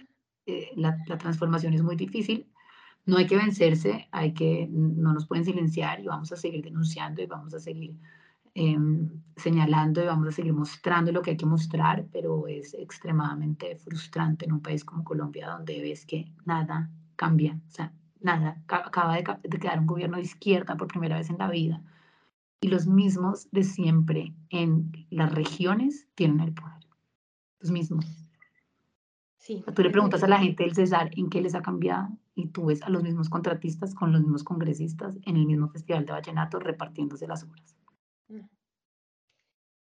eh, 0.45 0.72
la, 0.76 0.97
transformación 1.17 1.74
es 1.74 1.84
muy 1.84 1.95
difícil. 1.95 2.47
No 3.05 3.17
hay 3.17 3.28
que 3.28 3.38
vencerse, 3.38 4.07
hay 4.11 4.34
que, 4.34 4.67
no 4.72 5.13
nos 5.13 5.28
pueden 5.28 5.45
silenciar 5.45 5.99
y 5.99 6.07
vamos 6.07 6.32
a 6.32 6.38
seguir 6.38 6.63
denunciando 6.63 7.22
y 7.22 7.26
vamos 7.26 7.53
a 7.53 7.59
seguir 7.59 7.95
em, 8.53 9.09
señalando 9.36 10.03
y 10.03 10.05
vamos 10.05 10.28
a 10.28 10.32
seguir 10.32 10.53
mostrando 10.53 11.11
lo 11.11 11.22
que 11.22 11.32
hay 11.32 11.38
que 11.38 11.45
mostrar, 11.45 12.05
pero 12.11 12.47
es 12.47 12.74
extremadamente 12.74 13.76
frustrante 13.78 14.45
en 14.45 14.53
un 14.53 14.61
país 14.61 14.84
como 14.84 15.03
Colombia 15.03 15.49
donde 15.49 15.82
ves 15.82 16.05
que 16.05 16.34
nada 16.45 16.89
cambia, 17.15 17.59
o 17.67 17.72
sea, 17.72 17.93
nada, 18.20 18.61
acaba 18.67 19.15
de, 19.15 19.24
de 19.43 19.59
quedar 19.59 19.80
un 19.80 19.88
gobierno 19.88 20.17
de 20.17 20.24
izquierda 20.24 20.76
por 20.78 20.88
primera 20.88 21.17
vez 21.17 21.30
en 21.30 21.38
la 21.38 21.49
vida 21.49 21.82
y 22.61 22.67
los 22.67 22.88
mismos 22.88 23.49
de 23.51 23.63
siempre 23.63 24.34
en 24.49 24.91
las 25.09 25.34
regiones 25.34 26.07
tienen 26.15 26.41
el 26.41 26.53
poder, 26.53 26.86
los 27.59 27.72
mismos. 27.72 28.05
Tú 29.74 29.82
le 29.82 29.89
preguntas 29.89 30.22
a 30.24 30.28
la 30.28 30.38
gente 30.38 30.63
del 30.63 30.76
César 30.76 31.09
en 31.15 31.30
qué 31.30 31.41
les 31.41 31.55
ha 31.55 31.61
cambiado 31.61 32.09
y 32.36 32.47
tú 32.47 32.65
ves 32.65 32.84
a 32.84 32.89
los 32.89 33.01
mismos 33.01 33.30
contratistas 33.30 33.95
con 33.95 34.11
los 34.11 34.22
mismos 34.22 34.43
congresistas 34.43 35.17
en 35.26 35.38
el 35.38 35.45
mismo 35.47 35.70
festival 35.70 36.05
de 36.05 36.11
vallenato 36.11 36.59
repartiéndose 36.59 37.26
las 37.26 37.43
obras. 37.43 37.76
Mm. 38.28 38.41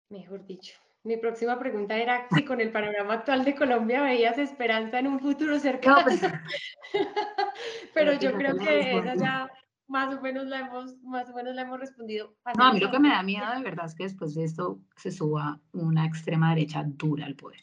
Mejor 0.09 0.45
dicho. 0.45 0.74
Mi 1.04 1.18
próxima 1.18 1.58
pregunta 1.58 1.95
era 1.97 2.28
si 2.30 2.43
con 2.43 2.60
el 2.60 2.72
panorama 2.72 3.16
actual 3.16 3.45
de 3.45 3.56
Colombia 3.56 4.02
veías 4.02 4.38
esperanza 4.38 5.00
en 5.00 5.08
un 5.08 5.20
futuro 5.20 5.58
cercano. 5.60 6.04
Pues, 6.04 6.22
pero 7.93 8.14
yo 8.20 8.34
creo 8.34 8.58
que 8.58 8.97
esa 8.97 9.16
ya 9.16 9.50
más 9.88 10.14
o 10.14 10.22
menos 10.22 10.45
la 10.45 10.60
hemos, 10.60 10.97
más 11.04 11.30
o 11.30 11.34
menos 11.34 11.56
la 11.56 11.62
hemos 11.62 11.80
respondido. 11.80 12.36
No, 12.58 12.66
a 12.66 12.74
mí 12.74 12.80
lo 12.80 12.91
que 12.91 13.00
me 13.00 13.10
da 13.10 13.24
miedo 13.24 13.45
de 13.56 13.64
verdad 13.64 13.86
es 13.86 13.95
que 13.95 14.04
después 14.04 14.36
de 14.36 14.43
esto 14.43 14.80
se 14.97 15.12
suba 15.12 15.60
una 15.72 16.06
extrema 16.06 16.50
derecha 16.50 16.84
dura 16.86 17.26
al 17.26 17.36
poder 17.36 17.62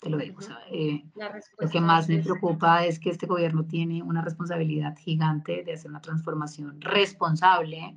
te 0.00 0.10
lo 0.10 0.18
digo. 0.18 0.40
Eh, 0.70 1.04
lo 1.58 1.68
que 1.68 1.80
más 1.80 2.08
me 2.08 2.22
preocupa 2.22 2.84
es 2.84 2.98
que 2.98 3.10
este 3.10 3.26
gobierno 3.26 3.64
tiene 3.64 4.02
una 4.02 4.22
responsabilidad 4.22 4.96
gigante 4.96 5.64
de 5.64 5.72
hacer 5.72 5.90
una 5.90 6.00
transformación 6.00 6.80
responsable, 6.80 7.96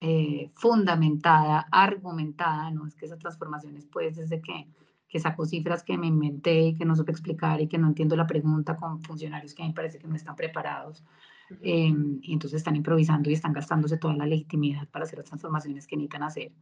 eh, 0.00 0.50
fundamentada, 0.54 1.66
argumentada, 1.70 2.70
no 2.70 2.86
es 2.86 2.94
que 2.94 3.06
esas 3.06 3.18
transformaciones, 3.18 3.86
pues, 3.86 4.16
desde 4.16 4.40
que, 4.40 4.68
que 5.08 5.20
saco 5.20 5.44
cifras 5.44 5.82
que 5.82 5.98
me 5.98 6.06
inventé 6.06 6.60
y 6.68 6.74
que 6.74 6.84
no 6.84 6.96
supe 6.96 7.12
explicar 7.12 7.60
y 7.60 7.68
que 7.68 7.78
no 7.78 7.88
entiendo 7.88 8.16
la 8.16 8.26
pregunta 8.26 8.76
con 8.76 9.02
funcionarios 9.02 9.54
que 9.54 9.62
a 9.62 9.66
mí 9.66 9.70
me 9.70 9.74
parece 9.74 9.98
que 9.98 10.08
no 10.08 10.16
están 10.16 10.36
preparados. 10.36 11.04
Em, 11.62 12.20
y 12.22 12.32
entonces 12.32 12.58
están 12.58 12.76
improvisando 12.76 13.28
y 13.28 13.32
están 13.32 13.52
gastándose 13.52 13.96
toda 13.96 14.14
la 14.14 14.26
legitimidad 14.26 14.88
para 14.88 15.04
hacer 15.04 15.18
las 15.18 15.26
transformaciones 15.26 15.86
que 15.86 15.96
necesitan 15.96 16.22
hacer. 16.22 16.52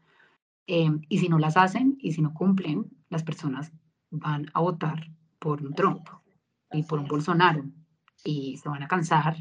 Em, 0.67 1.03
y 1.09 1.19
si 1.19 1.29
no 1.29 1.39
las 1.39 1.57
hacen 1.57 1.97
y 2.01 2.13
si 2.13 2.23
no 2.23 2.33
cumplen, 2.35 2.87
las 3.11 3.23
personas 3.23 3.73
van 4.11 4.51
a 4.55 4.61
votar 4.61 5.11
por 5.39 5.63
un 5.63 5.75
Trump 5.75 6.09
y 6.73 6.83
por 6.83 6.99
un 6.99 7.07
Bolsonaro 7.07 7.65
y 8.25 8.57
se 8.57 8.69
van 8.69 8.83
a 8.83 8.89
cansar 8.89 9.37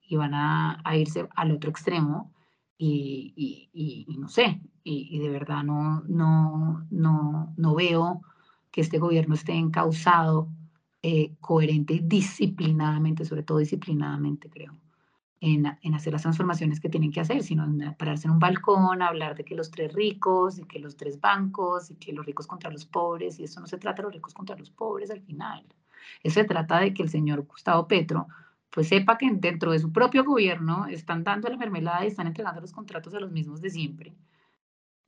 y 0.00 0.16
van 0.16 0.34
a, 0.34 0.80
irse 0.96 1.28
al 1.34 1.52
otro 1.52 1.70
extremo 1.70 2.32
y, 2.78 3.70
y, 3.72 4.18
no 4.18 4.28
sé, 4.28 4.60
y, 4.84 5.18
de 5.18 5.28
verdad 5.30 5.62
no, 5.62 6.02
no, 6.06 6.86
no, 6.90 7.54
no 7.56 7.74
veo 7.74 8.22
que 8.70 8.80
este 8.82 8.98
gobierno 8.98 9.34
esté 9.34 9.52
encausado 9.54 10.48
eh, 11.02 11.34
coherente 11.40 11.94
y 11.94 12.00
disciplinadamente, 12.00 13.24
sobre 13.24 13.42
todo 13.42 13.58
disciplinadamente 13.58 14.50
creo, 14.50 14.76
en, 15.40 15.66
en, 15.80 15.94
hacer 15.94 16.12
las 16.12 16.22
transformaciones 16.22 16.80
que 16.80 16.88
tienen 16.88 17.12
que 17.12 17.20
hacer, 17.20 17.42
sino 17.42 17.64
en 17.64 17.94
pararse 17.94 18.26
en 18.26 18.32
un 18.32 18.38
balcón, 18.38 19.00
hablar 19.00 19.36
de 19.36 19.44
que 19.44 19.54
los 19.54 19.70
tres 19.70 19.92
ricos 19.94 20.58
y 20.58 20.64
que 20.64 20.78
los 20.78 20.96
tres 20.96 21.20
bancos 21.20 21.90
y 21.90 21.94
que 21.94 22.12
los 22.12 22.26
ricos 22.26 22.46
contra 22.46 22.70
los 22.70 22.84
pobres, 22.84 23.38
y 23.38 23.44
eso 23.44 23.60
no 23.60 23.66
se 23.66 23.78
trata 23.78 24.02
de 24.02 24.02
los 24.04 24.14
ricos 24.14 24.34
contra 24.34 24.56
los 24.56 24.70
pobres 24.70 25.10
al 25.10 25.20
final. 25.20 25.64
Eso 26.22 26.40
se 26.40 26.44
trata 26.44 26.80
de 26.80 26.92
que 26.92 27.02
el 27.02 27.08
señor 27.08 27.42
Gustavo 27.42 27.88
Petro 27.88 28.28
pues 28.70 28.88
sepa 28.88 29.18
que 29.18 29.30
dentro 29.32 29.72
de 29.72 29.78
su 29.78 29.92
propio 29.92 30.24
gobierno 30.24 30.86
están 30.86 31.24
dando 31.24 31.48
la 31.48 31.56
mermelada 31.56 32.04
y 32.04 32.08
están 32.08 32.26
entregando 32.26 32.60
los 32.60 32.72
contratos 32.72 33.14
a 33.14 33.20
los 33.20 33.32
mismos 33.32 33.60
de 33.60 33.70
siempre 33.70 34.16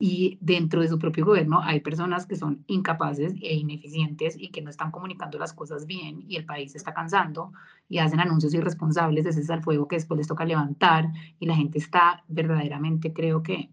y 0.01 0.37
dentro 0.39 0.81
de 0.81 0.87
su 0.87 0.97
propio 0.97 1.25
gobierno 1.25 1.61
hay 1.61 1.81
personas 1.81 2.25
que 2.25 2.37
son 2.37 2.63
incapaces 2.67 3.33
e 3.41 3.53
ineficientes 3.53 4.35
y 4.39 4.49
que 4.49 4.61
no 4.61 4.69
están 4.69 4.91
comunicando 4.91 5.37
las 5.37 5.51
cosas 5.51 5.85
bien 5.85 6.23
y 6.25 6.37
el 6.37 6.45
país 6.45 6.73
está 6.73 6.93
cansando 6.93 7.51
y 7.89 7.97
hacen 7.97 8.21
anuncios 8.21 8.53
irresponsables 8.53 9.25
de 9.25 9.31
ese 9.31 9.53
al 9.53 9.61
fuego 9.61 9.89
que 9.89 9.97
después 9.97 10.17
les 10.17 10.27
toca 10.27 10.45
levantar 10.45 11.09
y 11.37 11.45
la 11.45 11.55
gente 11.55 11.79
está 11.79 12.23
verdaderamente, 12.29 13.11
creo 13.11 13.43
que, 13.43 13.71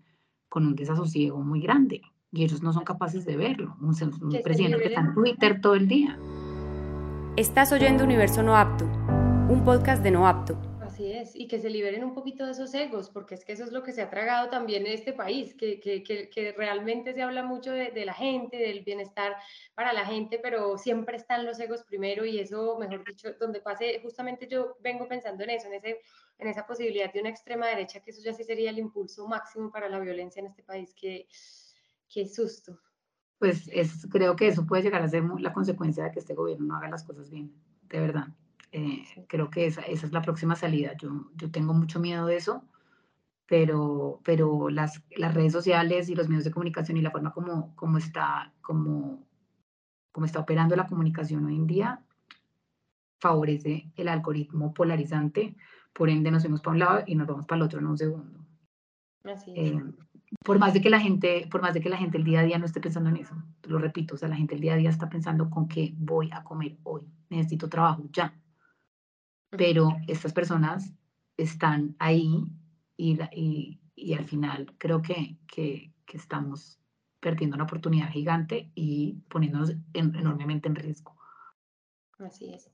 con 0.48 0.66
un 0.66 0.74
desasosiego 0.74 1.38
muy 1.40 1.60
grande 1.60 2.02
y 2.32 2.42
ellos 2.42 2.60
no 2.60 2.72
son 2.72 2.82
capaces 2.82 3.24
de 3.24 3.36
verlo. 3.36 3.76
Un, 3.80 3.94
un 4.20 4.42
presidente 4.42 4.78
que 4.78 4.88
está 4.88 5.00
en 5.02 5.14
Twitter 5.14 5.60
todo 5.60 5.74
el 5.74 5.86
día. 5.86 6.18
Estás 7.36 7.70
oyendo 7.70 8.02
Universo 8.02 8.42
No 8.42 8.56
Apto, 8.56 8.84
un 9.48 9.64
podcast 9.64 10.02
de 10.02 10.10
No 10.10 10.26
Apto 10.26 10.58
Así 10.80 11.12
es, 11.12 11.36
y 11.36 11.46
que 11.46 11.60
se 11.60 11.70
liberen 11.70 12.02
un 12.02 12.14
poquito 12.14 12.46
de 12.46 12.52
esos 12.52 12.72
egos, 12.74 13.10
porque 13.10 13.34
es 13.34 13.44
que 13.44 13.52
eso 13.52 13.64
es 13.64 13.70
lo 13.70 13.82
que 13.82 13.92
se 13.92 14.02
ha 14.02 14.10
tragado 14.10 14.48
también 14.48 14.86
en 14.86 14.92
este 14.92 15.12
país, 15.12 15.54
que, 15.54 15.78
que, 15.78 16.02
que, 16.02 16.52
realmente 16.56 17.12
se 17.12 17.22
habla 17.22 17.42
mucho 17.42 17.70
de, 17.70 17.90
de, 17.90 18.06
la 18.06 18.14
gente, 18.14 18.56
del 18.56 18.82
bienestar 18.82 19.36
para 19.74 19.92
la 19.92 20.06
gente, 20.06 20.40
pero 20.42 20.78
siempre 20.78 21.16
están 21.16 21.44
los 21.44 21.60
egos 21.60 21.84
primero 21.84 22.24
y 22.24 22.38
eso, 22.38 22.78
mejor 22.78 23.04
dicho, 23.04 23.34
donde 23.38 23.60
pase, 23.60 24.00
justamente 24.02 24.48
yo 24.48 24.78
vengo 24.80 25.06
pensando 25.06 25.44
en 25.44 25.50
eso, 25.50 25.66
en, 25.68 25.74
ese, 25.74 26.00
en 26.38 26.48
esa 26.48 26.66
posibilidad 26.66 27.12
de 27.12 27.20
una 27.20 27.30
extrema 27.30 27.66
derecha, 27.66 28.00
que 28.00 28.12
eso 28.12 28.22
ya 28.24 28.32
sí 28.32 28.42
sería 28.42 28.70
el 28.70 28.78
impulso 28.78 29.28
máximo 29.28 29.70
para 29.70 29.88
la 29.88 30.00
violencia 30.00 30.40
en 30.40 30.46
este 30.46 30.62
país, 30.62 30.94
que, 30.94 31.28
que 32.08 32.26
susto. 32.26 32.80
Pues 33.38 33.68
es, 33.70 34.06
creo 34.10 34.34
que 34.34 34.48
eso 34.48 34.66
puede 34.66 34.82
llegar 34.82 35.02
a 35.02 35.08
ser 35.08 35.22
la 35.40 35.52
consecuencia 35.52 36.04
de 36.04 36.10
que 36.10 36.20
este 36.20 36.34
gobierno 36.34 36.66
no 36.66 36.76
haga 36.76 36.88
las 36.88 37.04
cosas 37.04 37.28
bien, 37.28 37.52
de 37.82 38.00
verdad. 38.00 38.28
Eh, 38.76 39.24
creo 39.26 39.48
que 39.48 39.64
esa, 39.64 39.80
esa, 39.80 40.04
es 40.04 40.12
la 40.12 40.20
próxima 40.20 40.54
salida. 40.54 40.92
Yo, 40.98 41.30
yo 41.34 41.50
tengo 41.50 41.72
mucho 41.72 41.98
miedo 41.98 42.26
de 42.26 42.36
eso, 42.36 42.62
pero, 43.46 44.20
pero 44.22 44.68
las, 44.68 45.02
las 45.16 45.32
redes 45.32 45.54
sociales 45.54 46.10
y 46.10 46.14
los 46.14 46.28
medios 46.28 46.44
de 46.44 46.50
comunicación 46.50 46.98
y 46.98 47.00
la 47.00 47.10
forma 47.10 47.32
como, 47.32 47.74
como, 47.74 47.96
está, 47.96 48.52
como, 48.60 49.26
como 50.12 50.26
está 50.26 50.40
operando 50.40 50.76
la 50.76 50.86
comunicación 50.86 51.46
hoy 51.46 51.56
en 51.56 51.66
día 51.66 52.02
favorece 53.18 53.90
el 53.96 54.08
algoritmo 54.08 54.74
polarizante, 54.74 55.56
por 55.94 56.10
ende 56.10 56.30
nos 56.30 56.42
vemos 56.42 56.60
para 56.60 56.72
un 56.72 56.78
lado 56.78 57.04
y 57.06 57.14
nos 57.14 57.26
vamos 57.26 57.46
para 57.46 57.56
el 57.56 57.62
otro 57.62 57.78
en 57.78 57.86
un 57.86 57.96
segundo. 57.96 58.40
Así 59.24 59.54
eh, 59.56 59.82
por 60.44 60.58
más 60.58 60.74
de 60.74 60.82
que 60.82 60.90
la 60.90 61.00
gente, 61.00 61.48
por 61.50 61.62
más 61.62 61.72
de 61.72 61.80
que 61.80 61.88
la 61.88 61.96
gente 61.96 62.18
el 62.18 62.24
día 62.24 62.40
a 62.40 62.42
día 62.42 62.58
no 62.58 62.66
esté 62.66 62.80
pensando 62.80 63.08
en 63.08 63.16
eso, 63.16 63.34
lo 63.62 63.78
repito, 63.78 64.16
o 64.16 64.18
sea, 64.18 64.28
la 64.28 64.36
gente 64.36 64.54
el 64.54 64.60
día 64.60 64.74
a 64.74 64.76
día 64.76 64.90
está 64.90 65.08
pensando 65.08 65.48
con 65.48 65.66
qué 65.66 65.94
voy 65.96 66.30
a 66.30 66.44
comer 66.44 66.76
hoy, 66.82 67.08
necesito 67.30 67.70
trabajo 67.70 68.04
ya, 68.12 68.34
pero 69.50 69.96
estas 70.06 70.32
personas 70.32 70.92
están 71.36 71.96
ahí 71.98 72.44
y, 72.96 73.18
y, 73.32 73.80
y 73.94 74.14
al 74.14 74.24
final 74.24 74.74
creo 74.78 75.02
que, 75.02 75.36
que, 75.46 75.92
que, 76.06 76.16
estamos 76.16 76.80
perdiendo 77.20 77.56
una 77.56 77.64
oportunidad 77.64 78.10
gigante 78.10 78.70
y 78.74 79.14
poniéndonos 79.28 79.74
enormemente 79.92 80.68
en 80.68 80.76
riesgo. 80.76 81.16
Así 82.18 82.52
es. 82.52 82.70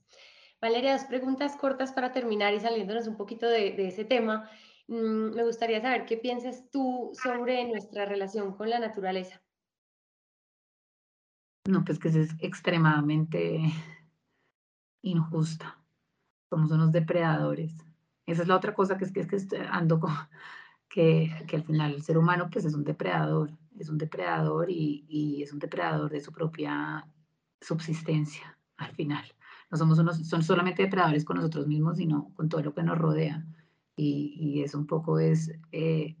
Valeria, 0.61 0.93
dos 0.93 1.05
preguntas 1.05 1.57
cortas 1.57 1.91
para 1.91 2.11
terminar 2.11 2.53
y 2.53 2.59
saliéndonos 2.59 3.07
un 3.07 3.17
poquito 3.17 3.47
de, 3.47 3.71
de 3.73 3.87
ese 3.87 4.05
tema. 4.05 4.49
Mm, 4.87 5.35
me 5.35 5.43
gustaría 5.43 5.81
saber 5.81 6.05
qué 6.05 6.17
piensas 6.17 6.69
tú 6.71 7.11
sobre 7.21 7.65
nuestra 7.65 8.05
relación 8.05 8.55
con 8.55 8.69
la 8.69 8.79
naturaleza. 8.79 9.41
No, 11.67 11.83
pues 11.83 11.99
que 11.99 12.09
es 12.09 12.31
extremadamente 12.39 13.61
injusta 15.01 15.82
somos 16.53 16.71
unos 16.71 16.91
depredadores. 16.91 17.75
Esa 18.27 18.43
es 18.43 18.47
la 18.47 18.55
otra 18.55 18.75
cosa 18.75 18.95
que 18.95 19.05
es 19.05 19.11
que, 19.11 19.21
es 19.21 19.27
que 19.27 19.57
ando 19.71 19.99
con, 19.99 20.11
que, 20.89 21.31
que, 21.47 21.55
al 21.55 21.63
final 21.63 21.93
el 21.93 22.03
ser 22.03 22.17
humano 22.17 22.47
pues 22.51 22.65
es 22.65 22.75
un 22.75 22.83
depredador, 22.83 23.49
es 23.79 23.89
un 23.89 23.97
depredador 23.97 24.69
y, 24.69 25.03
y, 25.09 25.41
es 25.41 25.51
un 25.51 25.57
depredador 25.57 26.11
de 26.11 26.21
su 26.21 26.31
propia 26.31 27.07
subsistencia 27.59 28.55
al 28.77 28.91
final. 28.91 29.25
No 29.71 29.77
somos 29.77 29.97
unos, 29.97 30.27
son 30.27 30.43
solamente 30.43 30.83
depredadores 30.83 31.25
con 31.25 31.37
nosotros 31.37 31.65
mismos, 31.65 31.97
sino 31.97 32.31
con 32.35 32.49
todo 32.49 32.61
lo 32.61 32.75
que 32.75 32.83
nos 32.83 32.99
rodea. 32.99 33.43
Y, 33.95 34.35
y 34.37 34.61
eso 34.61 34.77
un 34.77 34.85
poco 34.85 35.17
es, 35.17 35.51
eh, 35.71 36.15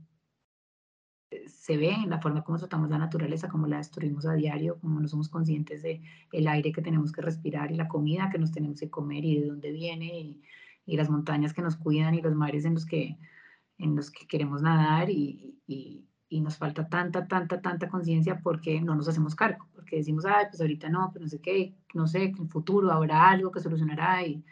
se 1.47 1.77
ve 1.77 1.91
en 1.91 2.09
la 2.09 2.19
forma 2.19 2.43
como 2.43 2.57
tratamos 2.57 2.89
la 2.89 2.97
naturaleza, 2.97 3.49
como 3.49 3.67
la 3.67 3.77
destruimos 3.77 4.25
a 4.25 4.33
diario, 4.33 4.79
como 4.79 4.99
no 4.99 5.07
somos 5.07 5.29
conscientes 5.29 5.81
de 5.81 6.01
el 6.31 6.47
aire 6.47 6.71
que 6.71 6.81
tenemos 6.81 7.11
que 7.11 7.21
respirar 7.21 7.71
y 7.71 7.75
la 7.75 7.87
comida 7.87 8.29
que 8.31 8.39
nos 8.39 8.51
tenemos 8.51 8.79
que 8.79 8.89
comer 8.89 9.25
y 9.25 9.39
de 9.39 9.47
dónde 9.47 9.71
viene 9.71 10.19
y, 10.19 10.41
las 10.85 11.09
montañas 11.09 11.53
que 11.53 11.61
nos 11.61 11.77
cuidan 11.77 12.13
y 12.13 12.21
los 12.21 12.35
mares 12.35 12.65
en 12.65 12.73
los 12.73 12.85
que, 12.85 13.17
en 13.77 13.95
los 13.95 14.11
que 14.11 14.27
queremos 14.27 14.61
nadar 14.61 15.09
y, 15.09 15.57
y, 15.67 16.07
nos 16.41 16.57
falta 16.57 16.89
tanta, 16.89 17.27
tanta, 17.27 17.61
tanta 17.61 17.87
conciencia 17.89 18.41
porque 18.41 18.81
no 18.81 18.95
nos 18.95 19.07
hacemos 19.07 19.35
cargo, 19.35 19.67
porque 19.73 19.97
decimos, 19.97 20.25
ay, 20.25 20.47
pues 20.49 20.59
ahorita 20.59 20.89
no, 20.89 21.11
pero 21.13 21.23
no 21.23 21.29
sé 21.29 21.39
qué, 21.39 21.75
no 21.93 22.07
sé, 22.07 22.23
en 22.23 22.37
el 22.37 22.49
futuro 22.49 22.91
habrá 22.91 23.29
algo 23.29 23.51
que 23.51 23.59
solucionará 23.59 24.25
y, 24.25 24.43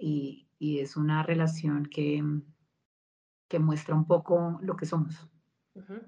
y, 0.00 0.48
y 0.58 0.80
es 0.80 0.96
una 0.96 1.22
relación 1.22 1.86
que, 1.86 2.22
que 3.48 3.58
muestra 3.58 3.94
un 3.94 4.06
poco 4.06 4.58
lo 4.62 4.76
que 4.76 4.86
somos. 4.86 5.29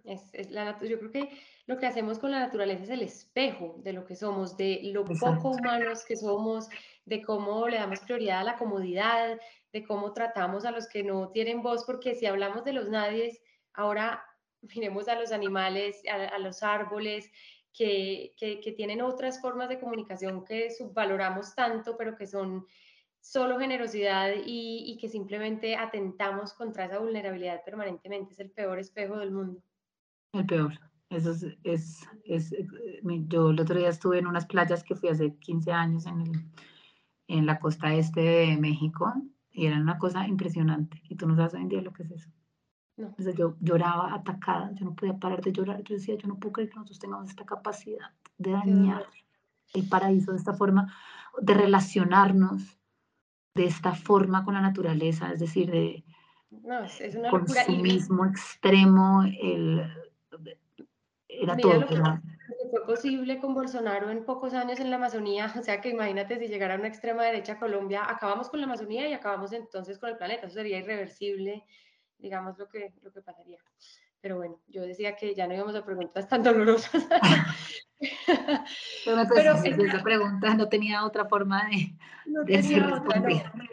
Es, 0.05 0.35
es 0.35 0.51
la, 0.51 0.79
yo 0.81 0.99
creo 0.99 1.11
que 1.11 1.39
lo 1.67 1.79
que 1.79 1.87
hacemos 1.87 2.19
con 2.19 2.31
la 2.31 2.41
naturaleza 2.41 2.83
es 2.85 2.91
el 2.91 3.03
espejo 3.03 3.77
de 3.79 3.93
lo 3.93 4.05
que 4.05 4.17
somos, 4.17 4.57
de 4.57 4.81
lo 4.85 5.05
poco 5.05 5.51
humanos 5.51 6.05
que 6.05 6.17
somos, 6.17 6.69
de 7.05 7.23
cómo 7.23 7.69
le 7.69 7.79
damos 7.79 8.01
prioridad 8.01 8.41
a 8.41 8.45
la 8.45 8.57
comodidad, 8.57 9.39
de 9.73 9.85
cómo 9.85 10.13
tratamos 10.13 10.65
a 10.65 10.71
los 10.71 10.89
que 10.89 11.03
no 11.03 11.31
tienen 11.31 11.63
voz, 11.63 11.85
porque 11.85 12.15
si 12.15 12.27
hablamos 12.27 12.65
de 12.65 12.73
los 12.73 12.89
nadies, 12.89 13.41
ahora 13.73 14.25
miremos 14.63 15.09
a 15.09 15.19
los 15.19 15.33
animales, 15.33 16.03
a, 16.11 16.15
a 16.15 16.39
los 16.39 16.63
árboles, 16.63 17.31
que, 17.73 18.35
que, 18.37 18.61
que, 18.61 18.73
tienen 18.73 19.01
otras 19.01 19.41
formas 19.41 19.69
de 19.69 19.81
comunicación 19.81 20.45
que 20.45 20.71
subvaloramos 20.71 21.55
tanto, 21.55 21.97
pero 21.97 22.17
que 22.17 22.27
son 22.27 22.67
solo 23.23 23.59
generosidad 23.59 24.33
y, 24.45 24.85
y, 24.85 24.99
que 24.99 25.09
simplemente 25.09 25.77
atentamos 25.77 26.53
contra 26.53 26.87
esa 26.87 26.99
vulnerabilidad 26.99 27.65
permanentemente. 27.65 28.33
Es 28.33 28.41
el 28.41 28.51
peor 28.51 28.81
espejo 28.81 29.17
del 29.17 29.31
mundo. 29.31 29.63
El 30.33 30.45
peor. 30.45 30.73
Eso 31.09 31.31
es, 31.31 31.47
es, 31.63 32.09
es, 32.25 32.53
eh, 32.53 33.01
yo 33.29 33.51
el 33.51 33.61
otro 33.61 33.79
día 33.79 33.89
estuve 33.91 34.19
en 34.19 34.27
unas 34.27 34.47
playas 34.47 34.83
que 34.83 34.97
fui 34.97 35.09
hace 35.09 35.37
15 35.37 35.71
años 35.71 36.07
en, 36.07 36.23
el, 36.23 36.33
en 37.29 37.47
la 37.47 37.61
costa 37.61 37.95
este 37.95 38.21
de 38.21 38.57
México 38.57 39.13
y 39.53 39.67
era 39.67 39.77
una 39.77 39.99
cosa 39.99 40.27
impresionante. 40.27 41.01
Y 41.09 41.15
tú 41.15 41.29
no 41.29 41.37
sabes 41.37 41.55
hoy 41.55 41.63
en 41.63 41.69
día 41.69 41.83
lo 41.83 41.93
que 41.93 42.03
es 42.03 42.11
eso. 42.11 42.31
No. 42.97 43.15
O 43.17 43.23
sea, 43.23 43.33
yo 43.35 43.57
lloraba 43.61 44.15
atacada, 44.15 44.73
yo 44.75 44.85
no 44.85 44.97
podía 44.97 45.17
parar 45.17 45.43
de 45.43 45.53
llorar. 45.53 45.83
Yo 45.85 45.95
decía, 45.95 46.17
yo 46.17 46.27
no 46.27 46.39
puedo 46.39 46.55
creer 46.55 46.71
que 46.71 46.77
nosotros 46.77 46.99
tengamos 46.99 47.31
esta 47.31 47.45
capacidad 47.45 48.11
de 48.39 48.51
dañar 48.51 49.07
el 49.75 49.89
paraíso 49.89 50.33
de 50.33 50.39
esta 50.39 50.55
forma, 50.55 50.93
de 51.41 51.55
relacionarnos 51.55 52.82
de 53.55 53.67
esta 53.67 53.95
forma 53.95 54.45
con 54.45 54.55
la 54.55 54.61
naturaleza, 54.61 55.33
es 55.33 55.41
decir, 55.41 55.71
de 55.71 56.05
no, 56.51 56.85
es 56.85 57.15
una 57.15 57.31
consumismo 57.31 58.27
extremo, 58.27 59.23
el, 59.23 59.81
era 61.29 61.55
Mira 61.55 61.57
todo. 61.57 61.81
Lo 61.81 61.87
que, 61.87 61.95
era... 61.95 62.23
fue 62.71 62.87
posible 62.87 63.39
con 63.39 63.55
Bolsonaro 63.55 64.11
en 64.11 64.25
pocos 64.25 64.53
años 64.55 64.79
en 64.81 64.91
la 64.91 64.97
Amazonía, 64.97 65.53
o 65.59 65.63
sea 65.63 65.81
que 65.81 65.91
imagínate 65.91 66.39
si 66.39 66.49
llegara 66.49 66.77
una 66.77 66.89
extrema 66.89 67.25
derecha 67.25 67.55
a 67.55 67.59
Colombia, 67.59 68.03
acabamos 68.09 68.49
con 68.49 68.61
la 68.61 68.67
Amazonía 68.67 69.09
y 69.09 69.13
acabamos 69.13 69.53
entonces 69.53 69.99
con 69.99 70.11
el 70.11 70.17
planeta, 70.17 70.47
eso 70.47 70.55
sería 70.55 70.79
irreversible, 70.79 71.65
digamos 72.19 72.59
lo 72.59 72.69
que, 72.69 72.93
lo 73.03 73.13
que 73.13 73.23
pasaría. 73.23 73.59
Pero 74.23 74.37
bueno, 74.37 74.59
yo 74.69 74.83
decía 74.83 75.17
que 75.17 75.35
ya 75.35 75.47
no 75.47 75.55
íbamos 75.55 75.75
a 75.75 75.85
preguntas 75.85 76.29
tan 76.29 76.43
dolorosas. 76.43 77.07
Pero, 79.05 79.23
Pero 79.33 79.53
esa 79.85 80.03
pregunta 80.03 80.55
no 80.55 80.69
tenía 80.69 81.05
otra 81.05 81.27
forma 81.27 81.69
de, 81.69 81.97
no 82.27 82.43
de 82.45 82.63
ser 82.63 82.85
respondida. 82.85 83.53
No. 83.55 83.65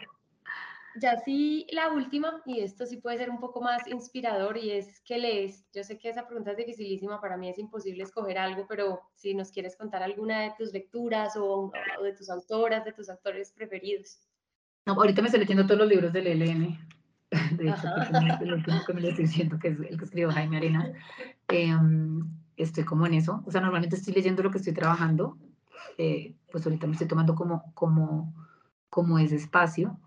Ya 0.96 1.16
sí, 1.18 1.66
la 1.70 1.92
última, 1.92 2.42
y 2.44 2.60
esto 2.60 2.84
sí 2.84 2.96
puede 2.96 3.18
ser 3.18 3.30
un 3.30 3.38
poco 3.38 3.60
más 3.60 3.86
inspirador, 3.86 4.56
y 4.56 4.72
es 4.72 5.00
¿qué 5.04 5.18
lees? 5.18 5.64
Yo 5.72 5.84
sé 5.84 5.98
que 5.98 6.08
esa 6.08 6.26
pregunta 6.26 6.50
es 6.50 6.56
dificilísima, 6.56 7.20
para 7.20 7.36
mí 7.36 7.48
es 7.48 7.58
imposible 7.58 8.02
escoger 8.02 8.38
algo, 8.38 8.66
pero 8.68 9.00
si 9.14 9.34
nos 9.34 9.52
quieres 9.52 9.76
contar 9.76 10.02
alguna 10.02 10.42
de 10.42 10.52
tus 10.58 10.72
lecturas 10.72 11.36
o, 11.36 11.72
o 11.98 12.02
de 12.02 12.12
tus 12.12 12.28
autoras, 12.28 12.84
de 12.84 12.92
tus 12.92 13.08
autores 13.08 13.52
preferidos. 13.52 14.18
No, 14.86 14.94
ahorita 14.94 15.22
me 15.22 15.28
estoy 15.28 15.40
leyendo 15.40 15.64
todos 15.64 15.78
los 15.78 15.88
libros 15.88 16.12
del 16.12 16.26
ELN, 16.26 16.76
de 17.56 17.70
hecho, 17.70 17.88
el 18.40 18.52
último 18.52 18.80
que 18.86 18.92
me 18.92 19.08
estoy 19.08 19.24
diciendo, 19.24 19.58
que 19.58 19.68
es 19.68 19.78
el 19.78 19.98
que 19.98 20.04
escribió 20.04 20.30
Jaime 20.30 20.56
Arena. 20.58 20.92
Eh, 21.52 21.76
estoy 22.56 22.84
como 22.84 23.06
en 23.06 23.14
eso, 23.14 23.42
o 23.44 23.50
sea, 23.50 23.60
normalmente 23.60 23.96
estoy 23.96 24.14
leyendo 24.14 24.40
lo 24.44 24.52
que 24.52 24.58
estoy 24.58 24.72
trabajando, 24.72 25.36
eh, 25.98 26.36
pues 26.52 26.64
ahorita 26.64 26.86
me 26.86 26.92
estoy 26.92 27.08
tomando 27.08 27.34
como, 27.34 27.72
como, 27.74 28.32
como 28.88 29.18
ese 29.18 29.34
espacio, 29.34 29.98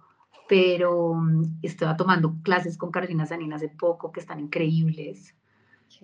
pero 0.48 1.16
mm, 1.16 1.60
estaba 1.62 1.98
tomando 1.98 2.36
clases 2.44 2.78
con 2.78 2.92
Carolina 2.92 3.26
Sanina 3.26 3.58
hace 3.58 3.68
poco 3.68 4.14
que 4.14 4.22
están 4.22 4.40
increíbles. 4.40 5.36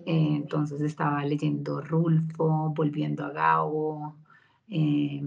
Eh, 0.06 0.34
entonces 0.36 0.80
estaba 0.82 1.24
leyendo 1.24 1.80
Rulfo, 1.80 2.72
volviendo 2.76 3.24
a 3.24 3.30
Gabo, 3.30 4.16
eh, 4.70 5.20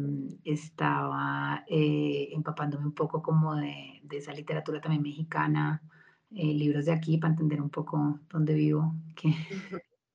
estaba 0.45 1.65
eh, 1.67 2.29
empapándome 2.31 2.85
un 2.85 2.93
poco 2.93 3.21
como 3.21 3.55
de, 3.55 3.99
de, 4.03 4.17
esa 4.17 4.33
literatura 4.33 4.79
también 4.79 5.03
mexicana, 5.03 5.83
eh, 6.31 6.53
libros 6.53 6.85
de 6.85 6.93
aquí 6.93 7.17
para 7.17 7.33
entender 7.33 7.61
un 7.61 7.69
poco 7.69 8.21
dónde 8.29 8.53
vivo, 8.53 8.95
que, 9.15 9.29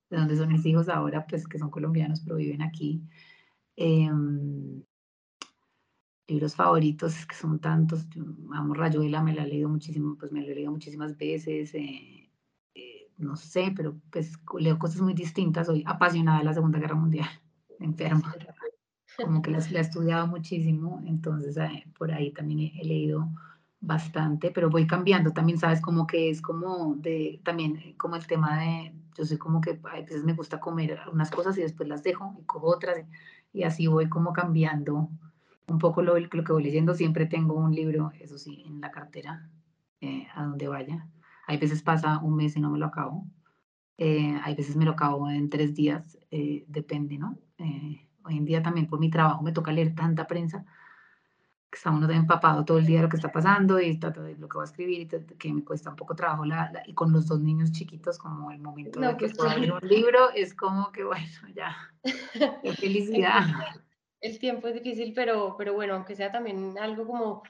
de 0.09 0.17
dónde 0.17 0.35
son 0.35 0.49
mis 0.49 0.65
hijos 0.65 0.89
ahora, 0.89 1.27
pues 1.27 1.47
que 1.47 1.59
son 1.59 1.69
colombianos 1.69 2.21
pero 2.21 2.37
viven 2.37 2.63
aquí. 2.63 3.03
Em, 3.75 4.81
libros 6.27 6.55
favoritos, 6.55 7.25
que 7.25 7.35
son 7.35 7.59
tantos, 7.59 8.07
amo 8.53 8.73
Rayuela, 8.73 9.23
me 9.23 9.33
la 9.33 9.43
he 9.43 9.47
leído 9.47 9.69
muchísimo, 9.69 10.15
pues 10.19 10.31
me 10.31 10.41
la 10.41 10.47
he 10.47 10.55
leído 10.55 10.71
muchísimas 10.71 11.17
veces, 11.17 11.73
eh, 11.75 12.29
no 13.17 13.35
sé, 13.35 13.73
pero 13.75 13.99
pues 14.11 14.39
leo 14.59 14.79
cosas 14.79 15.01
muy 15.01 15.13
distintas, 15.13 15.67
soy 15.67 15.83
apasionada 15.85 16.39
de 16.39 16.45
la 16.45 16.53
Segunda 16.53 16.79
Guerra 16.79 16.95
Mundial, 16.95 17.29
enferma, 17.79 18.33
como 19.25 19.41
que 19.41 19.51
la, 19.51 19.59
la 19.59 19.79
he 19.79 19.81
estudiado 19.81 20.27
muchísimo, 20.27 21.01
entonces 21.05 21.57
eh, 21.57 21.85
por 21.97 22.11
ahí 22.11 22.31
también 22.31 22.59
he, 22.59 22.81
he, 22.81 22.85
leído 22.85 23.29
bastante, 23.81 24.51
pero 24.51 24.69
voy 24.69 24.87
cambiando, 24.87 25.31
también 25.31 25.57
sabes, 25.57 25.81
como 25.81 26.05
que 26.07 26.29
es 26.29 26.41
como 26.41 26.95
de, 26.95 27.41
también 27.43 27.95
como 27.97 28.15
el 28.15 28.27
tema 28.27 28.59
de, 28.59 28.93
yo 29.15 29.25
sé 29.25 29.37
como 29.37 29.61
que 29.61 29.79
a 29.83 29.95
veces 29.95 30.23
me 30.23 30.33
gusta 30.33 30.59
comer 30.59 30.99
unas 31.11 31.31
cosas 31.31 31.57
y 31.57 31.61
después 31.61 31.87
las 31.87 32.03
dejo 32.03 32.35
y 32.39 32.43
cojo 32.43 32.67
otras, 32.67 32.97
y, 33.53 33.59
y 33.59 33.63
así 33.63 33.87
voy 33.87 34.09
como 34.09 34.33
cambiando 34.33 35.09
un 35.69 35.77
poco 35.77 36.01
lo, 36.01 36.17
lo, 36.17 36.29
que 36.29 36.51
voy 36.51 36.63
leyendo, 36.63 36.93
siempre 36.93 37.25
tengo 37.25 37.53
un 37.53 37.73
libro, 37.73 38.11
eso 38.19 38.37
sí, 38.37 38.63
en 38.65 38.81
la 38.81 38.91
cartera, 38.91 39.49
eh, 40.01 40.27
a 40.33 40.43
donde 40.43 40.67
vaya. 40.67 41.07
Hay 41.47 41.57
veces 41.57 41.81
pasa 41.81 42.19
un 42.19 42.35
mes 42.35 42.55
y 42.55 42.59
no 42.59 42.69
me 42.69 42.79
lo 42.79 42.87
acabo. 42.87 43.25
Eh, 43.97 44.39
hay 44.43 44.55
veces 44.55 44.75
me 44.75 44.85
lo 44.85 44.91
acabo 44.91 45.29
en 45.29 45.49
tres 45.49 45.75
días, 45.75 46.17
eh, 46.31 46.63
depende, 46.67 47.17
¿no? 47.17 47.37
Hoy 48.23 48.37
en 48.37 48.45
día 48.45 48.61
también 48.61 48.87
por 48.87 48.99
mi 48.99 49.09
trabajo 49.09 49.41
me 49.41 49.51
toca 49.51 49.71
leer 49.71 49.95
tanta 49.95 50.27
prensa 50.27 50.65
que 51.71 51.77
está 51.77 51.91
uno 51.91 52.09
empapado 52.09 52.65
todo 52.65 52.79
el 52.79 52.85
día 52.85 52.97
de 52.97 53.03
lo 53.03 53.09
que 53.09 53.17
está 53.17 53.31
pasando 53.31 53.79
y 53.79 53.93
lo 53.97 54.49
que 54.49 54.57
va 54.57 54.63
a 54.63 54.65
escribir 54.65 55.01
y 55.01 55.07
que 55.37 55.53
me 55.53 55.63
cuesta 55.63 55.91
un 55.91 55.95
poco 55.95 56.15
trabajo 56.15 56.43
la, 56.43 56.71
la, 56.71 56.81
y 56.87 56.95
con 56.95 57.11
los 57.11 57.27
dos 57.27 57.39
niños 57.41 57.71
chiquitos 57.71 58.17
como 58.17 58.49
el 58.49 58.59
momento 58.59 58.99
no, 58.99 59.09
de 59.09 59.17
que 59.17 59.27
pues, 59.27 59.37
pueda 59.37 59.55
leer 59.55 59.73
un 59.73 59.87
libro 59.87 60.31
es 60.33 60.55
como 60.55 60.91
que 60.91 61.03
bueno 61.03 61.21
ya 61.53 61.75
qué 62.63 62.73
felicidad 62.73 63.43
el 64.21 64.39
tiempo 64.39 64.67
es 64.67 64.75
difícil, 64.75 65.13
pero, 65.13 65.55
pero 65.57 65.73
bueno, 65.73 65.95
aunque 65.95 66.15
sea 66.15 66.31
también 66.31 66.77
algo 66.77 67.05
como 67.05 67.43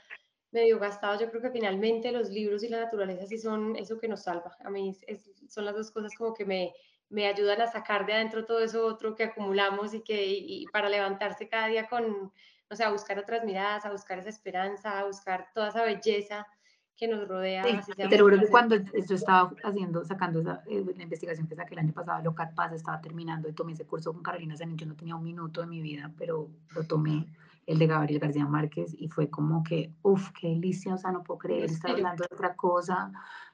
medio 0.51 0.79
gastado, 0.79 1.19
yo 1.19 1.29
creo 1.29 1.41
que 1.41 1.51
finalmente 1.51 2.11
los 2.11 2.29
libros 2.29 2.63
y 2.63 2.69
la 2.69 2.81
naturaleza 2.81 3.25
sí 3.25 3.37
son 3.37 3.75
eso 3.75 3.99
que 3.99 4.07
nos 4.07 4.23
salva. 4.23 4.55
A 4.63 4.69
mí 4.69 4.95
es, 5.07 5.29
son 5.47 5.65
las 5.65 5.75
dos 5.75 5.91
cosas 5.91 6.13
como 6.15 6.33
que 6.33 6.45
me, 6.45 6.73
me 7.09 7.27
ayudan 7.27 7.61
a 7.61 7.67
sacar 7.67 8.05
de 8.05 8.13
adentro 8.13 8.45
todo 8.45 8.59
eso 8.59 8.85
otro 8.85 9.15
que 9.15 9.23
acumulamos 9.23 9.93
y 9.93 10.01
que 10.01 10.25
y 10.27 10.65
para 10.67 10.89
levantarse 10.89 11.49
cada 11.49 11.67
día 11.67 11.87
con, 11.87 12.31
o 12.69 12.75
sea, 12.75 12.87
a 12.87 12.91
buscar 12.91 13.17
otras 13.17 13.43
miradas, 13.43 13.85
a 13.85 13.91
buscar 13.91 14.19
esa 14.19 14.29
esperanza, 14.29 14.99
a 14.99 15.05
buscar 15.05 15.47
toda 15.53 15.69
esa 15.69 15.83
belleza 15.83 16.47
que 16.95 17.07
nos 17.07 17.27
rodea. 17.27 17.63
Sí, 17.63 17.93
te 17.95 18.17
lo 18.17 18.27
que 18.27 18.47
cuando 18.47 18.75
yo 18.75 19.15
estaba 19.15 19.51
haciendo, 19.63 20.03
sacando 20.03 20.41
esa, 20.41 20.61
eh, 20.67 20.83
la 20.95 21.03
investigación 21.03 21.47
que 21.47 21.55
saqué 21.55 21.73
el 21.73 21.79
año 21.79 21.93
pasado, 21.93 22.21
lo 22.21 22.35
Paz, 22.35 22.73
estaba 22.73 22.99
terminando 22.99 23.47
y 23.47 23.53
tomé 23.53 23.71
ese 23.71 23.85
curso 23.85 24.11
con 24.13 24.21
Carolina 24.21 24.55
Sanín, 24.57 24.77
yo 24.77 24.85
no 24.85 24.95
tenía 24.95 25.15
un 25.15 25.23
minuto 25.23 25.61
de 25.61 25.67
mi 25.67 25.81
vida, 25.81 26.11
pero 26.17 26.49
lo 26.75 26.83
tomé, 26.83 27.25
el 27.65 27.79
de 27.79 27.87
Gabriel 27.87 28.19
García 28.19 28.45
Márquez, 28.45 28.93
y 28.99 29.07
fue 29.07 29.29
como 29.29 29.63
que, 29.63 29.93
uff, 30.01 30.31
qué 30.31 30.49
delicia, 30.49 30.93
o 30.93 30.97
sea, 30.97 31.11
no 31.11 31.23
puedo 31.23 31.37
creer 31.37 31.65
estar 31.65 31.91
hablando 31.91 32.25
de 32.29 32.35
otra 32.35 32.55
cosa, 32.55 33.11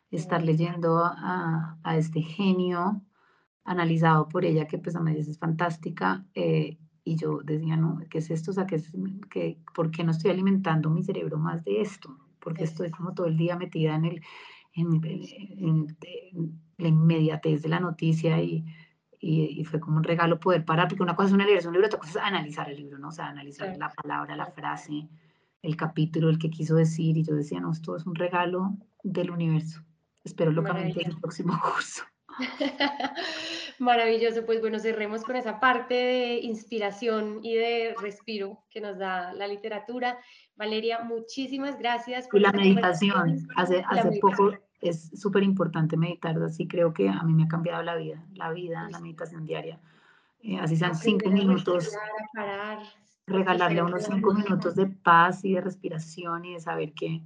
estar 0.10 0.41
leyendo 0.41 0.97
a, 0.97 1.78
a 1.84 1.97
este 1.97 2.22
genio 2.22 3.01
analizado 3.66 4.30
por 4.30 4.45
ella, 4.45 4.68
que 4.68 4.78
pues 4.78 4.95
a 4.95 5.01
veces 5.01 5.28
es 5.28 5.38
fantástica, 5.38 6.26
eh, 6.34 6.78
y 7.03 7.18
yo 7.18 7.41
decía, 7.43 7.76
no, 7.76 7.99
¿qué 8.09 8.20
es 8.20 8.32
esto? 8.32 8.51
O 8.51 8.53
sea, 8.53 8.66
¿qué 8.66 8.76
es, 8.76 8.91
que, 9.30 9.59
¿por 9.76 9.91
qué 9.91 10.03
no 10.03 10.11
estoy 10.11 10.32
alimentando 10.32 10.89
mi 10.89 11.03
cerebro 11.03 11.38
más 11.38 11.63
de 11.63 11.82
esto? 11.82 12.18
porque 12.45 12.63
estoy 12.63 12.91
como 12.91 13.13
todo 13.16 13.26
el 13.26 13.36
día 13.36 13.57
metida 13.57 13.95
en, 13.95 14.05
el, 14.05 14.22
en, 14.74 15.03
en, 15.03 15.97
en 15.97 16.61
la 16.78 16.88
inmediatez 16.88 17.63
de 17.63 17.70
la 17.70 17.80
noticia 17.80 18.39
y, 18.39 18.63
y, 19.20 19.59
y, 19.59 19.66
fue 19.66 19.80
como 19.80 19.97
un 19.97 20.03
regalo 20.03 20.39
poder 20.39 20.63
parar, 20.63 20.88
porque 20.88 21.01
una 21.01 21.16
cosa 21.16 21.30
es 21.30 21.34
una 21.34 21.45
leer 21.45 21.68
un 21.68 21.74
libro, 21.74 21.88
otra 21.88 21.99
cosa 21.99 22.11
es 22.11 22.18
analizar 22.18 22.70
el 22.70 22.78
libro, 22.78 22.99
¿no? 22.99 23.07
O 23.07 23.11
sea, 23.11 23.30
analizar 23.30 23.74
sí. 23.74 23.80
la 23.80 23.89
palabra, 23.89 24.36
la 24.36 24.45
frase, 24.45 25.09
el 25.63 25.76
capítulo, 25.76 26.30
el 26.30 26.38
que 26.38 26.51
quiso 26.51 26.76
decir, 26.76 27.18
y 27.18 27.24
yo 27.24 27.34
decía, 27.34 27.59
no, 27.59 27.72
esto 27.72 27.95
es 27.95 28.05
un 28.05 28.13
regalo 28.13 28.78
del 29.01 29.32
universo. 29.32 29.82
Espero 30.24 30.51
locamente 30.51 31.01
el 31.03 31.18
próximo 31.18 31.59
curso. 31.63 32.03
Maravilloso, 33.80 34.46
pues 34.46 34.62
bueno, 34.62 34.80
cerremos 34.80 35.24
con 35.24 35.36
esa 35.36 35.60
parte 35.60 35.94
de 35.94 36.40
inspiración 36.40 37.40
y 37.44 37.56
de 37.56 37.96
respiro 38.02 38.64
que 38.70 38.82
nos 38.82 38.98
da 38.98 39.34
la 39.34 39.48
literatura. 39.48 40.18
Valeria, 40.56 41.00
muchísimas 41.04 41.78
gracias. 41.78 42.28
Por 42.28 42.40
y 42.40 42.44
la 42.44 42.52
meditación, 42.52 43.48
hace, 43.56 43.84
hace 43.88 44.20
poco 44.20 44.54
es 44.82 45.20
súper 45.20 45.44
importante 45.44 45.98
meditar, 45.98 46.38
así 46.44 46.68
creo 46.68 46.94
que 46.94 47.10
a 47.10 47.24
mí 47.24 47.34
me 47.34 47.44
ha 47.44 47.48
cambiado 47.48 47.82
la 47.84 47.96
vida, 47.96 48.24
la 48.34 48.52
vida, 48.52 48.88
la 48.90 49.00
meditación 49.00 49.46
diaria. 49.46 49.80
Eh, 50.42 50.60
así 50.60 50.76
sean 50.76 50.96
cinco 50.96 51.30
minutos, 51.30 51.92
regalarle 53.26 53.82
unos 53.82 54.04
cinco 54.04 54.34
minutos 54.34 54.76
de 54.76 54.86
paz 54.86 55.44
y 55.44 55.54
de 55.54 55.62
respiración 55.62 56.46
y 56.46 56.54
de 56.54 56.60
saber 56.60 56.94
que, 56.94 57.22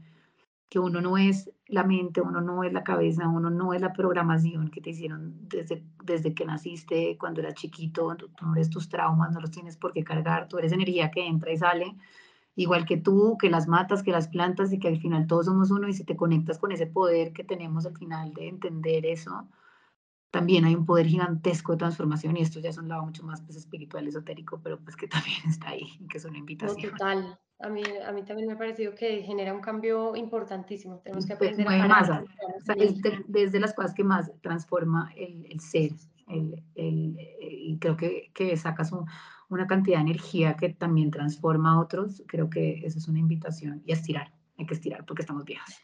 que 0.69 0.77
uno 0.77 1.01
no 1.01 1.17
es 1.17 1.51
la 1.67 1.83
mente, 1.83 2.21
uno 2.21 2.41
no 2.41 2.63
es 2.63 2.71
la 2.71 2.83
cabeza, 2.83 3.27
uno 3.27 3.49
no 3.49 3.73
es 3.73 3.81
la 3.81 3.91
programación 3.91 4.69
que 4.69 4.81
te 4.81 4.91
hicieron 4.91 5.33
desde, 5.49 5.83
desde 6.03 6.33
que 6.35 6.45
naciste, 6.45 7.17
cuando 7.17 7.41
eras 7.41 7.55
chiquito, 7.55 8.15
tú 8.15 8.29
no 8.41 8.53
eres 8.53 8.69
tus 8.69 8.87
traumas, 8.87 9.31
no 9.31 9.41
los 9.41 9.51
tienes 9.51 9.77
por 9.77 9.93
qué 9.93 10.03
cargar, 10.03 10.47
tú 10.47 10.59
eres 10.59 10.71
energía 10.71 11.09
que 11.09 11.25
entra 11.25 11.51
y 11.51 11.57
sale, 11.57 11.95
igual 12.55 12.85
que 12.85 12.97
tú, 12.97 13.35
que 13.39 13.49
las 13.49 13.67
matas, 13.67 14.03
que 14.03 14.11
las 14.11 14.27
plantas 14.27 14.71
y 14.71 14.79
que 14.79 14.87
al 14.87 14.99
final 14.99 15.25
todos 15.25 15.47
somos 15.47 15.71
uno 15.71 15.87
y 15.87 15.93
si 15.93 16.03
te 16.03 16.15
conectas 16.15 16.59
con 16.59 16.71
ese 16.71 16.85
poder 16.85 17.33
que 17.33 17.43
tenemos 17.43 17.87
al 17.87 17.97
final 17.97 18.33
de 18.33 18.47
entender 18.47 19.07
eso, 19.07 19.47
también 20.29 20.65
hay 20.65 20.75
un 20.75 20.85
poder 20.85 21.07
gigantesco 21.07 21.71
de 21.71 21.79
transformación 21.79 22.37
y 22.37 22.41
esto 22.41 22.59
ya 22.59 22.69
es 22.69 22.77
un 22.77 22.89
lado 22.89 23.03
mucho 23.03 23.23
más 23.23 23.41
pues, 23.41 23.57
espiritual, 23.57 24.07
esotérico, 24.07 24.61
pero 24.61 24.79
pues 24.79 24.95
que 24.95 25.07
también 25.07 25.39
está 25.49 25.69
ahí 25.69 25.97
que 26.09 26.19
es 26.19 26.25
una 26.25 26.37
invitación. 26.37 26.91
total, 26.91 27.39
a 27.59 27.69
mí, 27.69 27.83
a 28.05 28.11
mí 28.11 28.23
también 28.23 28.47
me 28.47 28.53
ha 28.53 28.57
parecido 28.57 28.95
que 28.95 29.21
genera 29.21 29.53
un 29.53 29.61
cambio 29.61 30.15
importantísimo, 30.15 30.99
tenemos 30.99 31.25
que 31.25 31.33
aprender 31.33 31.67
a 31.67 31.87
parar. 31.87 32.25
desde 33.27 33.59
las 33.59 33.73
cosas 33.73 33.93
que 33.93 34.03
más 34.03 34.31
transforma 34.41 35.11
el, 35.15 35.45
el 35.49 35.59
ser, 35.59 35.91
el, 36.27 36.63
el, 36.75 37.17
y 37.41 37.77
creo 37.79 37.97
que, 37.97 38.31
que 38.33 38.55
sacas 38.57 38.91
una 39.49 39.67
cantidad 39.67 39.97
de 39.97 40.03
energía 40.03 40.55
que 40.55 40.69
también 40.69 41.11
transforma 41.11 41.73
a 41.73 41.79
otros, 41.79 42.23
creo 42.27 42.49
que 42.49 42.85
eso 42.85 42.97
es 42.97 43.07
una 43.07 43.19
invitación 43.19 43.81
y 43.85 43.91
estirar 43.91 44.31
hay 44.59 44.65
que 44.65 44.73
estirar 44.73 45.05
porque 45.05 45.21
estamos 45.21 45.45
viejas. 45.45 45.81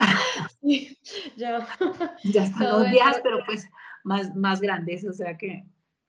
ya. 1.36 1.66
ya 2.24 2.44
estamos 2.44 2.90
viejas, 2.90 3.20
pero 3.22 3.38
pues 3.46 3.66
más, 4.04 4.34
más 4.36 4.60
grandes, 4.60 5.04
o 5.06 5.12
sea 5.12 5.36
que 5.36 5.64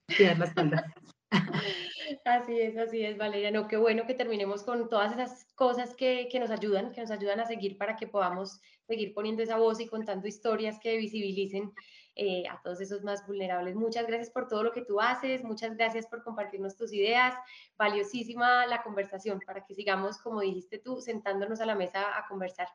tirar 0.06 0.38
la 0.38 0.44
espalda. 0.44 0.94
Así 2.24 2.60
es, 2.60 2.76
así 2.76 3.04
es, 3.04 3.16
Valeria. 3.16 3.50
No, 3.50 3.68
qué 3.68 3.76
bueno 3.76 4.06
que 4.06 4.14
terminemos 4.14 4.62
con 4.62 4.88
todas 4.88 5.12
esas 5.12 5.44
cosas 5.54 5.94
que, 5.94 6.28
que, 6.30 6.40
nos 6.40 6.50
ayudan, 6.50 6.92
que 6.92 7.00
nos 7.00 7.10
ayudan 7.10 7.40
a 7.40 7.46
seguir 7.46 7.78
para 7.78 7.96
que 7.96 8.06
podamos 8.06 8.60
seguir 8.86 9.14
poniendo 9.14 9.42
esa 9.42 9.56
voz 9.56 9.80
y 9.80 9.86
contando 9.86 10.26
historias 10.26 10.78
que 10.80 10.96
visibilicen 10.96 11.72
eh, 12.14 12.44
a 12.46 12.60
todos 12.62 12.80
esos 12.80 13.02
más 13.02 13.26
vulnerables. 13.26 13.74
Muchas 13.74 14.06
gracias 14.06 14.28
por 14.28 14.46
todo 14.46 14.62
lo 14.62 14.72
que 14.72 14.82
tú 14.82 15.00
haces, 15.00 15.42
muchas 15.44 15.76
gracias 15.76 16.06
por 16.06 16.22
compartirnos 16.22 16.76
tus 16.76 16.92
ideas. 16.92 17.34
Valiosísima 17.78 18.66
la 18.66 18.82
conversación 18.82 19.40
para 19.46 19.64
que 19.64 19.74
sigamos, 19.74 20.18
como 20.18 20.42
dijiste 20.42 20.78
tú, 20.78 21.00
sentándonos 21.00 21.60
a 21.60 21.66
la 21.66 21.74
mesa 21.74 22.18
a 22.18 22.26
conversar. 22.28 22.68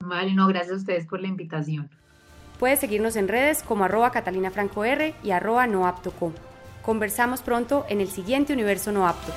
Vale, 0.00 0.34
no, 0.34 0.46
gracias 0.48 0.72
a 0.72 0.76
ustedes 0.76 1.06
por 1.06 1.20
la 1.20 1.28
invitación. 1.28 1.90
Puedes 2.58 2.80
seguirnos 2.80 3.16
en 3.16 3.28
redes 3.28 3.62
como 3.62 3.84
arroba 3.84 4.10
Catalina 4.10 4.50
Franco 4.50 4.84
R 4.84 5.14
y 5.22 5.30
arroba 5.30 5.66
noaptoco. 5.66 6.32
Conversamos 6.88 7.42
pronto 7.42 7.84
en 7.90 8.00
el 8.00 8.08
siguiente 8.08 8.54
Universo 8.54 8.92
No 8.92 9.06
Apto. 9.06 9.30